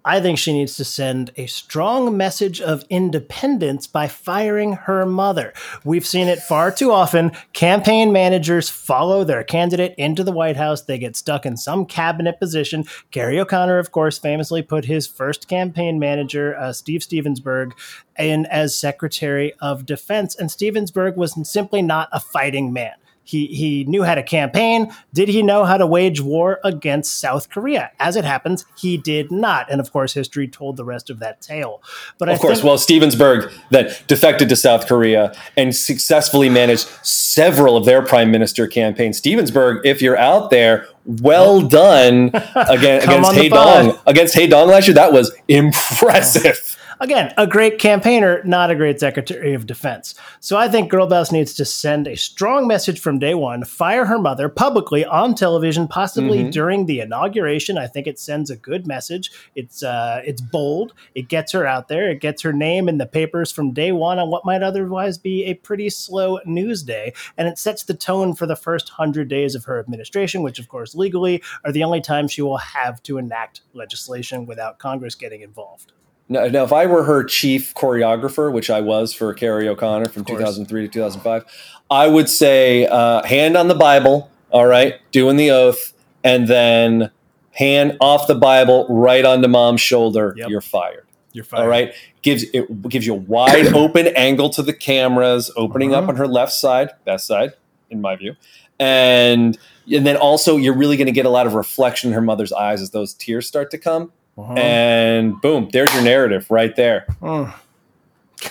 I 0.07 0.21
think 0.21 0.37
she 0.37 0.53
needs 0.53 0.77
to 0.77 0.85
send 0.85 1.31
a 1.35 1.47
strong 1.47 2.15
message 2.15 2.61
of 2.61 2.85
independence 2.91 3.87
by 3.87 4.07
firing 4.07 4.73
her 4.73 5.03
mother. 5.03 5.51
We've 5.83 6.05
seen 6.05 6.27
it 6.27 6.43
far 6.43 6.71
too 6.71 6.91
often. 6.91 7.31
Campaign 7.53 8.13
managers 8.13 8.69
follow 8.69 9.23
their 9.23 9.43
candidate 9.43 9.95
into 9.97 10.23
the 10.23 10.31
White 10.31 10.57
House. 10.57 10.83
They 10.83 10.99
get 10.99 11.15
stuck 11.15 11.43
in 11.43 11.57
some 11.57 11.87
cabinet 11.87 12.39
position. 12.39 12.85
Gary 13.09 13.39
O'Connor, 13.39 13.79
of 13.79 13.91
course, 13.91 14.19
famously 14.19 14.61
put 14.61 14.85
his 14.85 15.07
first 15.07 15.47
campaign 15.47 15.97
manager, 15.97 16.55
uh, 16.55 16.71
Steve 16.71 17.01
Stevensburg, 17.01 17.73
in 18.19 18.45
as 18.45 18.77
Secretary 18.77 19.55
of 19.59 19.87
Defense. 19.87 20.35
And 20.35 20.51
Stevensburg 20.51 21.17
was 21.17 21.35
simply 21.49 21.81
not 21.81 22.09
a 22.11 22.19
fighting 22.19 22.71
man. 22.71 22.93
He, 23.25 23.47
he 23.47 23.83
knew 23.85 24.03
how 24.03 24.15
to 24.15 24.23
campaign. 24.23 24.93
Did 25.13 25.27
he 25.29 25.41
know 25.43 25.65
how 25.65 25.77
to 25.77 25.85
wage 25.87 26.21
war 26.21 26.59
against 26.63 27.19
South 27.19 27.49
Korea? 27.49 27.91
As 27.99 28.15
it 28.15 28.23
happens, 28.23 28.65
he 28.77 28.97
did 28.97 29.31
not. 29.31 29.69
And 29.69 29.81
of 29.81 29.91
course, 29.91 30.13
history 30.13 30.47
told 30.47 30.77
the 30.77 30.85
rest 30.85 31.09
of 31.09 31.19
that 31.19 31.41
tale. 31.41 31.81
But 32.19 32.29
I 32.29 32.33
Of 32.33 32.39
course, 32.39 32.59
think, 32.59 32.65
well, 32.67 32.77
Stevensburg 32.77 33.51
that 33.71 34.07
defected 34.07 34.47
to 34.49 34.55
South 34.55 34.87
Korea 34.87 35.35
and 35.57 35.75
successfully 35.75 36.49
managed 36.49 36.87
several 37.03 37.75
of 37.75 37.85
their 37.85 38.01
prime 38.03 38.31
minister 38.31 38.67
campaigns. 38.67 39.17
Stevensburg, 39.17 39.85
if 39.85 40.01
you're 40.01 40.17
out 40.17 40.51
there, 40.51 40.87
well 41.05 41.61
done 41.61 42.29
again, 42.55 43.01
against 43.03 43.33
Hey. 43.33 43.49
Dong. 43.49 43.97
Against 44.05 44.35
Hey 44.35 44.47
Dong 44.47 44.67
last 44.69 44.87
year, 44.87 44.93
that 44.95 45.11
was 45.11 45.35
impressive. 45.47 46.77
Again, 46.99 47.33
a 47.37 47.47
great 47.47 47.79
campaigner, 47.79 48.41
not 48.43 48.71
a 48.71 48.75
great 48.75 48.99
Secretary 48.99 49.53
of 49.53 49.65
Defense. 49.65 50.15
So 50.39 50.57
I 50.57 50.67
think 50.67 50.89
Girl 50.89 51.07
Boss 51.07 51.31
needs 51.31 51.53
to 51.55 51.65
send 51.65 52.07
a 52.07 52.15
strong 52.15 52.67
message 52.67 52.99
from 52.99 53.19
day 53.19 53.33
one, 53.33 53.63
fire 53.63 54.05
her 54.05 54.17
mother 54.19 54.49
publicly 54.49 55.05
on 55.05 55.35
television, 55.35 55.87
possibly 55.87 56.45
Mhm. 56.45 56.51
during 56.51 56.85
the 56.85 56.99
inauguration. 56.99 57.77
I 57.77 57.87
think 57.87 58.07
it 58.07 58.19
sends 58.19 58.49
a 58.49 58.55
good 58.55 58.87
message. 58.87 59.31
It's 59.55 59.83
uh, 59.83 60.21
it's 60.25 60.41
bold. 60.41 60.93
It 61.13 61.27
gets 61.27 61.51
her 61.51 61.65
out 61.65 61.87
there. 61.87 62.09
It 62.09 62.21
gets 62.21 62.41
her 62.43 62.53
name 62.53 62.87
in 62.87 62.97
the 62.97 63.05
papers 63.05 63.51
from 63.51 63.71
day 63.71 63.91
one 63.91 64.19
on 64.19 64.29
what 64.29 64.45
might 64.45 64.63
otherwise 64.63 65.17
be 65.17 65.45
a 65.45 65.53
pretty 65.55 65.89
slow 65.89 66.39
news 66.45 66.83
day, 66.83 67.13
and 67.37 67.47
it 67.47 67.57
sets 67.57 67.83
the 67.83 67.93
tone 67.93 68.33
for 68.33 68.45
the 68.45 68.55
first 68.55 68.89
hundred 68.89 69.27
days 69.27 69.55
of 69.55 69.65
her 69.65 69.79
administration, 69.79 70.43
which, 70.43 70.59
of 70.59 70.67
course, 70.67 70.95
legally 70.95 71.41
are 71.63 71.71
the 71.71 71.83
only 71.83 72.01
time 72.01 72.27
she 72.27 72.41
will 72.41 72.57
have 72.57 73.01
to 73.03 73.17
enact 73.17 73.61
legislation 73.73 74.45
without 74.45 74.79
Congress 74.79 75.15
getting 75.15 75.41
involved. 75.41 75.91
Now, 76.27 76.45
now, 76.47 76.63
if 76.63 76.73
I 76.73 76.85
were 76.87 77.03
her 77.03 77.23
chief 77.23 77.73
choreographer, 77.75 78.51
which 78.51 78.69
I 78.71 78.81
was 78.81 79.13
for 79.13 79.31
Kerry 79.33 79.67
O'Connor 79.67 80.07
from 80.09 80.25
2003 80.25 80.81
to 80.81 80.87
2005, 80.87 81.45
I 81.91 82.07
would 82.07 82.27
say 82.29 82.87
uh, 82.87 83.23
hand 83.23 83.55
on 83.55 83.67
the 83.67 83.75
Bible, 83.75 84.31
all 84.49 84.65
right, 84.65 84.95
doing 85.11 85.35
the 85.37 85.51
oath, 85.51 85.93
and 86.23 86.47
then 86.47 87.11
hand 87.51 87.95
off 88.01 88.25
the 88.27 88.33
Bible 88.35 88.87
right 88.89 89.23
onto 89.23 89.47
mom's 89.47 89.81
shoulder. 89.81 90.33
Yep. 90.35 90.49
You're 90.49 90.61
fired. 90.61 91.05
You're 91.31 91.43
fired. 91.43 91.61
All 91.61 91.67
right, 91.67 91.93
gives 92.23 92.43
it 92.53 92.89
gives 92.89 93.05
you 93.05 93.13
a 93.13 93.17
wide 93.17 93.67
open 93.75 94.07
angle 94.07 94.49
to 94.51 94.63
the 94.63 94.73
cameras, 94.73 95.51
opening 95.55 95.93
up 95.93 96.03
Uh-huh. 96.03 96.11
on 96.13 96.15
her 96.15 96.27
left 96.27 96.53
side, 96.53 96.89
best 97.05 97.27
side, 97.27 97.51
in 97.91 98.01
my 98.01 98.15
view, 98.15 98.35
and 98.79 99.57
and 99.93 100.07
then 100.07 100.15
also 100.17 100.57
you're 100.57 100.75
really 100.75 100.97
going 100.97 101.05
to 101.07 101.11
get 101.13 101.25
a 101.27 101.29
lot 101.29 101.45
of 101.45 101.53
reflection 101.53 102.09
in 102.09 102.13
her 102.15 102.21
mother's 102.21 102.51
eyes 102.51 102.81
as 102.81 102.89
those 102.91 103.13
tears 103.13 103.45
start 103.47 103.69
to 103.71 103.77
come, 103.77 104.11
Uh-huh. 104.37 104.53
and 104.53 105.39
boom, 105.41 105.69
there's 105.71 105.93
your 105.93 106.03
narrative 106.03 106.49
right 106.51 106.75
there. 106.75 107.05
Mm. 107.21 107.53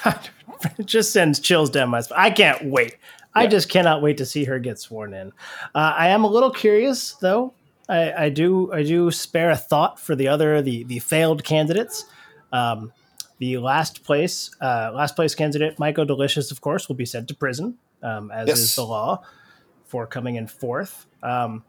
God, 0.02 0.28
it 0.78 0.86
just 0.86 1.12
sends 1.12 1.40
chills 1.40 1.68
down 1.70 1.90
my 1.90 2.00
spine. 2.00 2.18
I 2.18 2.30
can't 2.30 2.64
wait. 2.64 2.96
I 3.34 3.46
just 3.48 3.68
cannot 3.68 4.00
wait 4.00 4.16
to 4.18 4.26
see 4.26 4.44
her 4.44 4.58
get 4.60 4.78
sworn 4.78 5.12
in. 5.12 5.28
Uh, 5.74 5.92
I 5.96 6.08
am 6.08 6.22
a 6.24 6.28
little 6.28 6.50
curious, 6.52 7.12
though. 7.14 7.52
I, 7.88 8.12
I 8.26 8.28
do 8.30 8.72
I 8.72 8.82
do 8.82 9.10
spare 9.10 9.50
a 9.50 9.56
thought 9.56 9.98
for 10.00 10.14
the 10.14 10.28
other 10.28 10.62
the 10.62 10.84
the 10.84 11.00
failed 11.00 11.44
candidates. 11.44 12.06
Um, 12.52 12.92
the 13.38 13.58
last 13.58 14.04
place 14.04 14.50
uh, 14.60 14.92
last 14.94 15.16
place 15.16 15.34
candidate 15.34 15.78
Michael 15.78 16.06
Delicious, 16.06 16.50
of 16.50 16.60
course, 16.60 16.88
will 16.88 16.94
be 16.96 17.04
sent 17.04 17.28
to 17.28 17.34
prison, 17.34 17.76
um, 18.02 18.30
as 18.30 18.48
Yes. 18.48 18.58
is 18.60 18.74
the 18.76 18.84
law 18.84 19.22
for 19.84 20.06
coming 20.06 20.36
in 20.36 20.46
fourth. 20.46 21.06
Um, 21.22 21.64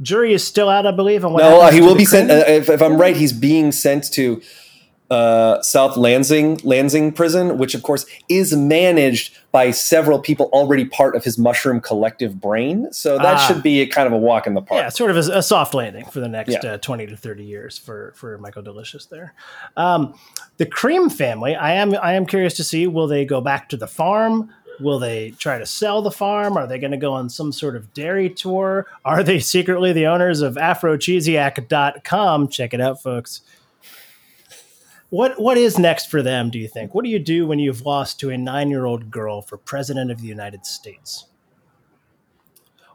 jury 0.00 0.32
is 0.32 0.46
still 0.46 0.68
out, 0.68 0.86
I 0.86 0.90
believe. 0.92 1.24
On 1.24 1.32
what 1.32 1.40
no, 1.42 1.60
uh, 1.62 1.70
he 1.70 1.80
will 1.80 1.94
be 1.96 2.04
sent. 2.04 2.30
Uh, 2.30 2.44
if, 2.46 2.68
if 2.68 2.82
I'm 2.82 2.98
right, 3.00 3.16
he's 3.16 3.32
being 3.32 3.72
sent 3.72 4.12
to 4.12 4.42
uh, 5.10 5.62
South 5.62 5.96
Lansing 5.96 6.60
Lansing 6.64 7.12
Prison, 7.12 7.58
which 7.58 7.74
of 7.74 7.82
course 7.84 8.04
is 8.28 8.56
managed 8.56 9.36
by 9.52 9.70
several 9.70 10.18
people 10.18 10.46
already 10.52 10.84
part 10.84 11.14
of 11.14 11.22
his 11.24 11.38
mushroom 11.38 11.80
collective 11.80 12.40
brain. 12.40 12.88
So 12.92 13.16
that 13.16 13.36
Ah. 13.36 13.46
should 13.46 13.62
be 13.62 13.80
a 13.80 13.86
kind 13.86 14.06
of 14.08 14.12
a 14.12 14.16
walk 14.18 14.46
in 14.48 14.54
the 14.54 14.60
park. 14.62 14.82
Yeah, 14.82 14.88
sort 14.88 15.10
of 15.12 15.16
a, 15.16 15.38
a 15.38 15.42
soft 15.42 15.74
landing 15.74 16.04
for 16.06 16.18
the 16.20 16.28
next 16.28 16.58
Yeah. 16.62 16.72
uh, 16.72 16.78
20 16.78 17.06
to 17.06 17.16
30 17.16 17.44
years 17.44 17.78
for, 17.78 18.12
for 18.16 18.36
Michael 18.38 18.62
Delicious 18.62 19.06
there. 19.06 19.32
Um, 19.76 20.14
the 20.56 20.66
Cream 20.66 21.08
family, 21.08 21.54
I 21.54 21.74
am 21.74 21.94
I 22.02 22.14
am 22.14 22.26
curious 22.26 22.54
to 22.54 22.64
see 22.64 22.86
will 22.88 23.06
they 23.06 23.24
go 23.24 23.40
back 23.40 23.68
to 23.70 23.76
the 23.76 23.86
farm? 23.86 24.50
Will 24.80 24.98
they 24.98 25.30
try 25.32 25.58
to 25.58 25.66
sell 25.66 26.02
the 26.02 26.10
farm? 26.10 26.56
Are 26.56 26.66
they 26.66 26.78
going 26.78 26.90
to 26.90 26.96
go 26.96 27.12
on 27.12 27.28
some 27.28 27.52
sort 27.52 27.76
of 27.76 27.92
dairy 27.94 28.30
tour? 28.30 28.86
Are 29.04 29.22
they 29.22 29.38
secretly 29.40 29.92
the 29.92 30.06
owners 30.06 30.40
of 30.40 30.54
afrocheesiac.com? 30.54 32.48
Check 32.48 32.74
it 32.74 32.80
out, 32.80 33.02
folks. 33.02 33.42
What 35.10 35.40
what 35.40 35.56
is 35.56 35.78
next 35.78 36.10
for 36.10 36.20
them, 36.20 36.50
do 36.50 36.58
you 36.58 36.68
think? 36.68 36.94
What 36.94 37.04
do 37.04 37.10
you 37.10 37.20
do 37.20 37.46
when 37.46 37.58
you've 37.58 37.82
lost 37.82 38.18
to 38.20 38.30
a 38.30 38.34
9-year-old 38.34 39.10
girl 39.10 39.40
for 39.40 39.56
president 39.56 40.10
of 40.10 40.20
the 40.20 40.26
United 40.26 40.66
States? 40.66 41.26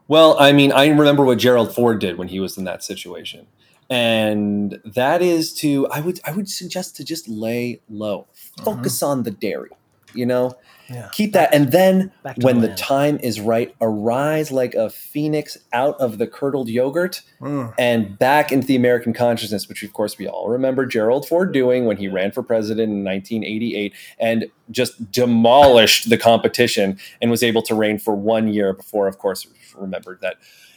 Well, 0.08 0.36
I 0.40 0.52
mean, 0.52 0.74
I 0.74 0.88
remember 0.88 1.24
what 1.24 1.38
Gerald 1.38 1.74
Ford 1.74 2.00
did 2.00 2.18
when 2.18 2.28
he 2.28 2.42
was 2.42 2.58
in 2.58 2.66
that 2.66 2.84
situation. 2.84 3.48
And 3.90 4.80
that 4.84 5.22
is 5.22 5.54
to 5.56 5.88
I 5.88 6.02
would 6.02 6.20
I 6.26 6.32
would 6.34 6.50
suggest 6.50 6.96
to 6.98 7.06
just 7.06 7.28
lay 7.30 7.82
low. 7.90 8.28
Mm-hmm. 8.36 8.64
Focus 8.64 9.02
on 9.02 9.24
the 9.24 9.32
dairy. 9.32 9.72
you 10.14 10.26
know, 10.26 10.58
Yeah. 10.92 11.10
keep 11.12 11.34
that. 11.34 11.54
And 11.54 11.72
then 11.72 12.12
when 12.42 12.56
the 12.58 12.62
the 12.62 12.68
land. 12.68 12.78
time 12.78 13.20
is 13.24 13.40
right, 13.40 13.74
arise 13.82 14.52
like 14.52 14.74
a 14.76 14.90
phoenix 14.90 15.58
out 15.74 16.00
of 16.00 16.18
the 16.18 16.28
curdled 16.28 16.68
yogurt 16.70 17.22
Mm. 17.42 17.74
and 17.80 18.20
back 18.20 18.52
into 18.52 18.68
the 18.68 18.76
American 18.76 19.14
consciousness, 19.14 19.68
which 19.70 19.84
of 19.84 19.94
course 19.94 20.18
we 20.18 20.28
all 20.28 20.50
remember 20.50 20.86
Gerald 20.86 21.28
Ford 21.28 21.52
doing 21.54 21.86
when 21.86 21.98
he 21.98 22.08
ran 22.08 22.32
for 22.32 22.44
president 22.44 22.92
in 22.92 23.04
1988 23.04 23.94
and 24.20 24.46
just 24.70 25.12
demolished 25.12 26.10
the 26.10 26.18
competition 26.18 26.98
and 27.22 27.32
was 27.32 27.42
able 27.44 27.62
to 27.64 27.74
reign 27.76 27.98
for 27.98 28.16
one 28.16 28.48
year 28.54 28.74
before, 28.74 29.08
of 29.08 29.18
course, 29.18 29.48
remembered 29.76 30.20
that 30.22 30.36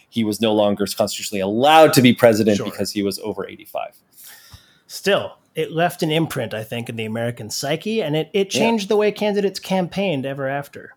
he 0.09 0.23
was 0.23 0.39
no 0.39 0.53
longer 0.53 0.85
constitutionally 0.95 1.41
allowed 1.41 1.91
to 1.93 2.01
be 2.01 2.13
president 2.13 2.57
Sure. 2.57 2.65
because 2.65 2.91
he 2.91 3.03
was 3.03 3.19
over 3.19 3.47
85. 3.47 3.97
Still, 4.87 5.37
it 5.55 5.71
left 5.71 6.03
an 6.03 6.11
imprint, 6.11 6.53
I 6.53 6.63
think, 6.63 6.89
in 6.89 6.95
the 6.97 7.05
American 7.05 7.49
psyche, 7.49 8.01
and 8.01 8.15
it, 8.15 8.29
it 8.33 8.49
changed 8.49 8.89
the 8.89 8.97
way 8.97 9.11
candidates 9.11 9.59
campaigned 9.59 10.25
ever 10.25 10.47
after. 10.47 10.93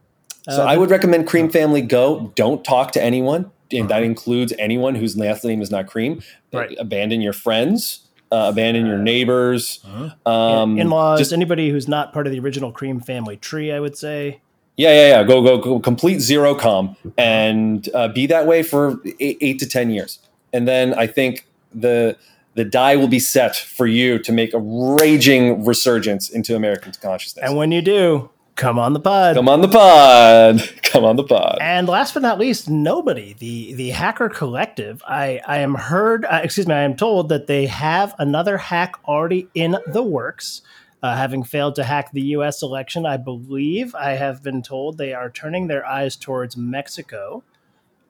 So 0.51 0.63
Uh, 0.63 0.67
I 0.67 0.77
would 0.77 0.91
recommend 0.91 1.27
Cream 1.27 1.49
Family 1.51 1.81
go. 1.83 2.33
Don't 2.35 2.65
talk 2.65 2.93
to 2.93 3.03
anyone. 3.03 3.51
And 3.71 3.91
that 3.91 4.03
includes 4.03 4.55
anyone 4.59 4.95
whose 4.95 5.15
last 5.15 5.45
name 5.45 5.61
is 5.61 5.71
not 5.71 5.87
Cream. 5.87 6.23
Right. 6.55 6.75
Abandon 6.79 7.21
your 7.21 7.35
friends. 7.35 8.01
Uh, 8.33 8.49
abandon 8.51 8.87
your 8.87 8.97
neighbors. 8.99 9.85
Um, 10.25 10.79
in 10.79 10.89
laws, 10.89 11.19
just- 11.19 11.33
anybody 11.35 11.69
who's 11.71 11.87
not 11.87 12.13
part 12.15 12.27
of 12.27 12.33
the 12.33 12.41
original 12.41 12.73
Cream 12.73 12.99
family 13.01 13.37
tree, 13.37 13.71
I 13.71 13.79
would 13.81 13.97
say. 13.97 14.41
Yeah, 14.79 14.93
yeah, 14.93 15.09
yeah. 15.09 15.23
Go, 15.25 15.43
go, 15.43 15.59
go. 15.59 15.81
Complete 15.81 16.21
zero 16.21 16.55
com 16.55 16.97
and 17.19 17.89
uh, 17.95 18.09
be 18.09 18.27
that 18.27 18.47
way 18.47 18.63
for 18.63 19.01
eight, 19.21 19.37
eight 19.41 19.59
to 19.59 19.67
ten 19.67 19.91
years, 19.91 20.19
and 20.53 20.69
then 20.69 20.95
I 20.95 21.07
think 21.07 21.47
the 21.75 22.17
the 22.59 22.65
die 22.65 22.97
will 22.97 23.07
be 23.07 23.21
set 23.21 23.55
for 23.55 23.87
you 23.87 24.19
to 24.19 24.33
make 24.33 24.53
a 24.53 24.59
raging 24.59 25.65
resurgence 25.65 26.29
into 26.29 26.57
American 26.57 26.93
consciousness. 27.01 27.45
And 27.47 27.57
when 27.57 27.71
you 27.71 27.81
do, 27.81 28.31
come 28.57 28.81
on 28.81 28.95
the 28.95 29.01
pod. 29.01 29.37
Come 29.37 29.49
on 29.49 29.61
the 29.61 29.69
pod. 29.69 30.69
Come 30.83 31.05
on 31.05 31.15
the 31.15 31.23
pod. 31.23 31.59
And 31.61 31.87
last 31.87 32.15
but 32.15 32.23
not 32.25 32.41
least, 32.41 32.69
nobody. 32.69 33.35
The 33.35 33.75
the 33.75 33.91
hacker 33.91 34.29
collective. 34.29 35.03
I 35.07 35.41
I 35.47 35.59
am 35.59 35.77
heard. 35.77 36.25
Uh, 36.25 36.41
excuse 36.43 36.67
me. 36.67 36.75
I 36.75 36.83
am 36.83 36.97
told 36.97 37.29
that 37.29 37.47
they 37.47 37.67
have 37.67 38.15
another 38.19 38.57
hack 38.59 38.97
already 39.07 39.47
in 39.55 39.77
the 39.87 40.03
works. 40.03 40.63
Uh, 41.01 41.15
having 41.15 41.45
failed 41.45 41.77
to 41.77 41.85
hack 41.85 42.11
the 42.11 42.23
U.S. 42.39 42.61
election, 42.61 43.07
I 43.07 43.19
believe 43.19 43.95
I 43.95 44.13
have 44.13 44.43
been 44.43 44.63
told 44.63 44.99
they 44.99 45.15
are 45.15 45.31
turning 45.31 45.69
their 45.69 45.87
eyes 45.87 46.17
towards 46.17 46.57
Mexico, 46.57 47.45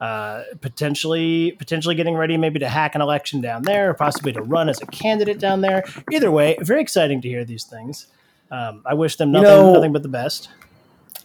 uh, 0.01 0.43
potentially 0.61 1.53
potentially 1.59 1.95
getting 1.95 2.15
ready 2.15 2.37
maybe 2.37 2.59
to 2.61 2.69
hack 2.69 2.95
an 2.95 3.01
election 3.01 3.41
down 3.41 3.63
there, 3.63 3.91
or 3.91 3.95
possibly 3.95 4.33
to 4.33 4.43
run 4.43 4.69
as 4.69 4.81
a 4.81 4.87
candidate 4.87 5.39
down 5.39 5.61
there. 5.61 5.83
Either 6.13 6.31
way, 6.31 6.57
very 6.61 6.81
exciting 6.81 7.21
to 7.23 7.29
hear 7.29 7.45
these 7.45 7.65
things. 7.65 8.07
Um, 8.51 8.83
I 8.87 8.95
wish 8.95 9.17
them 9.17 9.29
You 9.31 9.41
nothing 9.43 9.49
know- 9.51 9.73
nothing 9.75 9.93
but 9.93 10.03
the 10.03 10.09
best. 10.09 10.49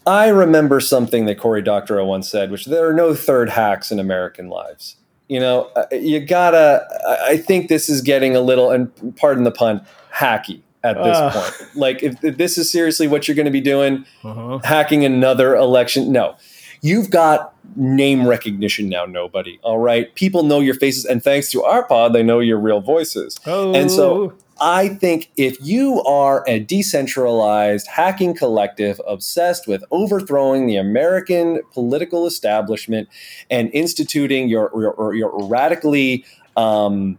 I 0.06 0.28
remember 0.28 0.82
something 0.82 1.26
that 1.28 1.38
Cory 1.38 1.62
Doctorow 1.62 2.04
once 2.06 2.30
said, 2.30 2.52
which 2.52 2.66
there 2.66 2.86
are 2.90 2.94
no 2.94 3.14
third 3.16 3.50
hacks 3.50 3.90
in 3.92 4.00
American 4.00 4.50
lives. 4.50 4.98
You 5.30 5.40
know, 5.40 5.70
uh, 5.78 5.86
you 5.92 6.20
gotta. 6.20 6.86
I- 7.30 7.38
think 7.38 7.70
this 7.70 7.88
is 7.90 8.02
getting 8.02 8.36
a 8.36 8.42
little, 8.42 8.70
and 8.72 8.92
pardon 9.16 9.46
the 9.46 9.52
pun, 9.52 9.86
hacky 10.14 10.62
at 10.84 10.98
this 10.98 11.16
Ugh. 11.18 11.34
point. 11.34 11.76
Like, 11.78 12.04
if, 12.04 12.22
if 12.24 12.38
this 12.38 12.58
is 12.58 12.70
seriously 12.70 13.08
what 13.08 13.28
you're 13.28 13.36
going 13.36 13.46
to 13.46 13.52
be 13.52 13.62
doing, 13.62 14.06
Uh-huh. 14.26 14.60
hacking 14.66 15.06
another 15.06 15.56
election, 15.56 16.12
no. 16.12 16.36
You've 16.82 17.10
got 17.10 17.53
name 17.76 18.28
recognition 18.28 18.90
now, 18.90 19.06
nobody. 19.06 19.60
All 19.64 19.80
right. 19.80 20.14
People 20.16 20.44
know 20.44 20.60
your 20.60 20.76
faces, 20.76 21.06
and 21.06 21.24
thanks 21.24 21.50
to 21.52 21.64
our 21.64 21.84
pod, 21.86 22.14
they 22.14 22.24
know 22.24 22.40
your 22.40 22.60
real 22.60 22.82
voices. 22.82 23.40
Oh, 23.46 23.74
And 23.74 23.92
so 23.92 24.34
I 24.62 24.90
think 24.90 25.32
if 25.36 25.58
you 25.62 26.02
are 26.04 26.44
a 26.48 26.60
decentralized 26.60 27.88
hacking 27.88 28.36
collective 28.36 29.02
obsessed 29.08 29.68
with 29.68 29.84
overthrowing 29.92 30.68
the 30.68 30.78
American 30.78 31.62
political 31.74 32.26
establishment 32.28 33.10
and 33.50 33.70
instituting 33.74 34.48
your 34.48 34.72
your, 34.76 35.14
your 35.16 35.48
radically 35.48 36.24
um, 36.56 37.18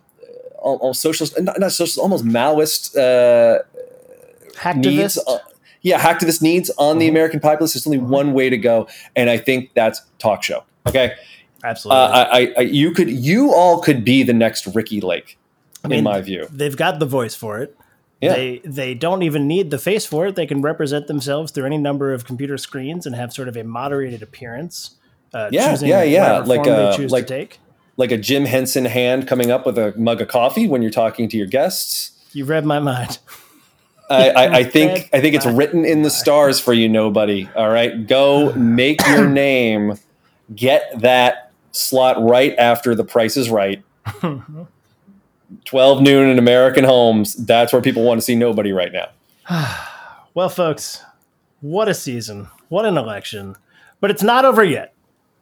al- 0.65 0.81
al- 0.83 0.95
socialist, 0.95 1.39
not, 1.41 1.59
not 1.59 1.73
socialist, 1.73 1.99
almost 1.99 2.25
Maoist 2.25 2.97
uh, 2.97 3.63
needs. 4.77 5.19
uh, 5.19 5.39
yeah, 5.85 6.01
hacktivist 6.01 6.43
needs 6.43 6.69
on 6.79 6.99
the 6.99 7.07
Mhm. 7.07 7.11
American 7.11 7.39
populace. 7.41 7.75
There's 7.75 7.87
only 7.87 7.99
one 7.99 8.33
way 8.33 8.51
to 8.51 8.59
go, 8.59 8.89
and 9.15 9.31
I 9.31 9.37
think 9.39 9.71
that's 9.75 10.03
talk 10.19 10.43
show. 10.43 10.65
Okay, 10.89 11.13
uh, 11.13 11.67
Absolutely. 11.67 12.03
I, 12.03 12.23
I, 12.23 12.55
I, 12.59 12.61
you 12.63 12.91
could, 12.91 13.09
you 13.09 13.55
all 13.55 13.81
could 13.81 14.05
be 14.05 14.23
the 14.25 14.33
next 14.35 14.67
Ricki 14.75 15.01
Lake, 15.01 15.39
I 15.85 15.89
mean, 15.89 15.99
in 16.01 16.05
my 16.05 16.21
view. 16.21 16.47
they've 16.51 16.77
got 16.77 16.99
the 16.99 17.07
voice 17.07 17.35
for 17.37 17.61
it. 17.61 17.77
Yeah. 18.21 18.35
They 18.35 18.61
they 18.65 18.95
don't 18.95 19.23
even 19.23 19.47
need 19.47 19.71
the 19.71 19.79
face 19.79 20.07
for 20.07 20.27
it. 20.27 20.35
They 20.37 20.47
can 20.47 20.63
represent 20.63 21.07
themselves 21.07 21.53
through 21.53 21.67
any 21.67 21.79
number 21.79 22.13
of 22.13 22.25
computer 22.25 22.57
screens 22.59 23.07
and 23.07 23.15
have 23.15 23.33
sort 23.33 23.49
of 23.49 23.57
a 23.57 23.65
moderated 23.65 24.23
appearance. 24.23 24.97
Uh, 25.35 25.49
Yeah, 25.53 25.71
choosing 25.71 25.89
yeah, 25.89 26.03
yeah, 26.05 26.39
like, 26.39 26.65
form 26.65 26.75
uh, 26.77 26.91
they 26.91 26.97
choose 26.97 27.11
like- 27.13 27.27
to 27.27 27.35
take. 27.35 27.59
like 27.99 28.11
a 28.13 28.17
Jim 28.17 28.45
Henson 28.47 28.85
hand 28.87 29.27
coming 29.29 29.51
up 29.51 29.67
with 29.67 29.77
a 29.79 29.93
mug 29.97 30.21
of 30.23 30.29
coffee 30.29 30.67
when 30.67 30.81
you're 30.81 30.91
talking 30.91 31.29
to 31.29 31.37
your 31.37 31.47
guests. 31.47 32.13
You 32.33 32.45
read 32.45 32.65
my 32.65 32.79
mind. 32.79 33.19
I, 34.11 34.31
I, 34.31 34.55
I 34.57 34.65
think 34.65 35.09
I 35.13 35.21
think 35.21 35.35
it's 35.35 35.47
written 35.47 35.85
in 35.85 36.03
the 36.03 36.11
stars 36.11 36.61
for 36.61 36.73
you, 36.73 36.89
nobody. 36.89 37.49
All 37.57 37.71
right, 37.71 38.07
go 38.07 38.53
make 38.53 39.07
your 39.07 39.29
name, 39.29 39.99
get 40.55 41.01
that 41.01 41.53
slot 41.73 42.23
right 42.23 42.55
after 42.59 42.95
the 42.95 43.05
Price 43.05 43.37
is 43.37 43.51
Right. 43.51 43.83
Twelve 45.65 46.03
noon 46.03 46.29
in 46.31 46.39
American 46.39 46.85
homes. 46.85 47.35
That's 47.35 47.73
where 47.73 47.81
people 47.81 48.03
want 48.03 48.19
to 48.19 48.23
see 48.23 48.35
nobody 48.35 48.73
right 48.73 48.93
now. 48.93 49.09
well, 50.35 50.49
folks, 50.49 51.03
what 51.61 51.89
a 51.89 51.95
season! 51.95 52.49
What 52.69 52.85
an 52.85 52.99
election! 52.99 53.57
But 54.01 54.11
it's 54.11 54.23
not 54.23 54.45
over 54.45 54.63
yet. 54.63 54.93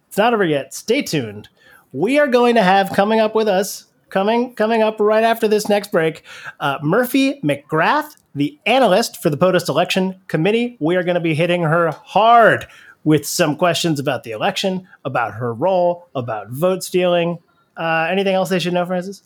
It's 0.09 0.18
not 0.18 0.35
over 0.35 0.44
yet. 0.44 0.75
Stay 0.75 1.03
tuned. 1.03 1.48
We 1.92 2.18
are 2.18 2.29
going 2.29 2.55
to 2.55 2.62
have 2.62 2.90
coming 2.90 3.18
up 3.18 3.35
with 3.35 3.48
us 3.48 3.87
coming 4.12 4.55
coming 4.55 4.83
up 4.83 5.01
right 5.01 5.25
after 5.25 5.48
this 5.48 5.68
next 5.68 5.90
break. 5.90 6.22
Uh, 6.61 6.79
Murphy 6.83 7.40
McGrath, 7.40 8.16
the 8.37 8.57
analyst 8.66 9.20
for 9.20 9.31
the 9.31 9.37
POTUS 9.37 9.68
election 9.68 10.20
committee. 10.29 10.77
We 10.79 10.94
are 10.94 11.03
going 11.03 11.16
to 11.16 11.20
be 11.20 11.35
hitting 11.35 11.62
her 11.62 11.90
hard 11.90 12.68
with 13.03 13.27
some 13.27 13.57
questions 13.57 13.98
about 13.98 14.22
the 14.22 14.31
election, 14.31 14.87
about 15.05 15.35
her 15.35 15.53
role, 15.53 16.07
about 16.14 16.51
vote 16.51 16.85
stealing. 16.85 17.38
Uh, 17.77 18.07
anything 18.09 18.35
else 18.35 18.51
they 18.51 18.61
should 18.61 18.75
know, 18.75 18.87
Francis? 18.87 19.25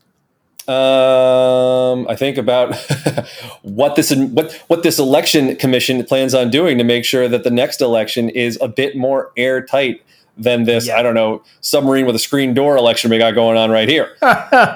Um, 0.68 2.08
I 2.08 2.16
think 2.16 2.38
about 2.38 2.74
what 3.62 3.94
this 3.94 4.12
what 4.14 4.52
what 4.68 4.82
this 4.82 4.98
election 4.98 5.54
commission 5.56 6.04
plans 6.04 6.34
on 6.34 6.50
doing 6.50 6.78
to 6.78 6.84
make 6.84 7.04
sure 7.04 7.28
that 7.28 7.44
the 7.44 7.50
next 7.50 7.80
election 7.80 8.30
is 8.30 8.58
a 8.60 8.66
bit 8.66 8.96
more 8.96 9.30
airtight 9.36 10.02
than 10.36 10.64
this. 10.64 10.86
Yeah. 10.86 10.98
I 10.98 11.02
don't 11.02 11.14
know 11.14 11.42
submarine 11.60 12.06
with 12.06 12.16
a 12.16 12.18
screen 12.20 12.54
door 12.54 12.76
election 12.76 13.10
we 13.10 13.18
got 13.18 13.34
going 13.34 13.56
on 13.56 13.70
right 13.70 13.88
here. 13.88 14.16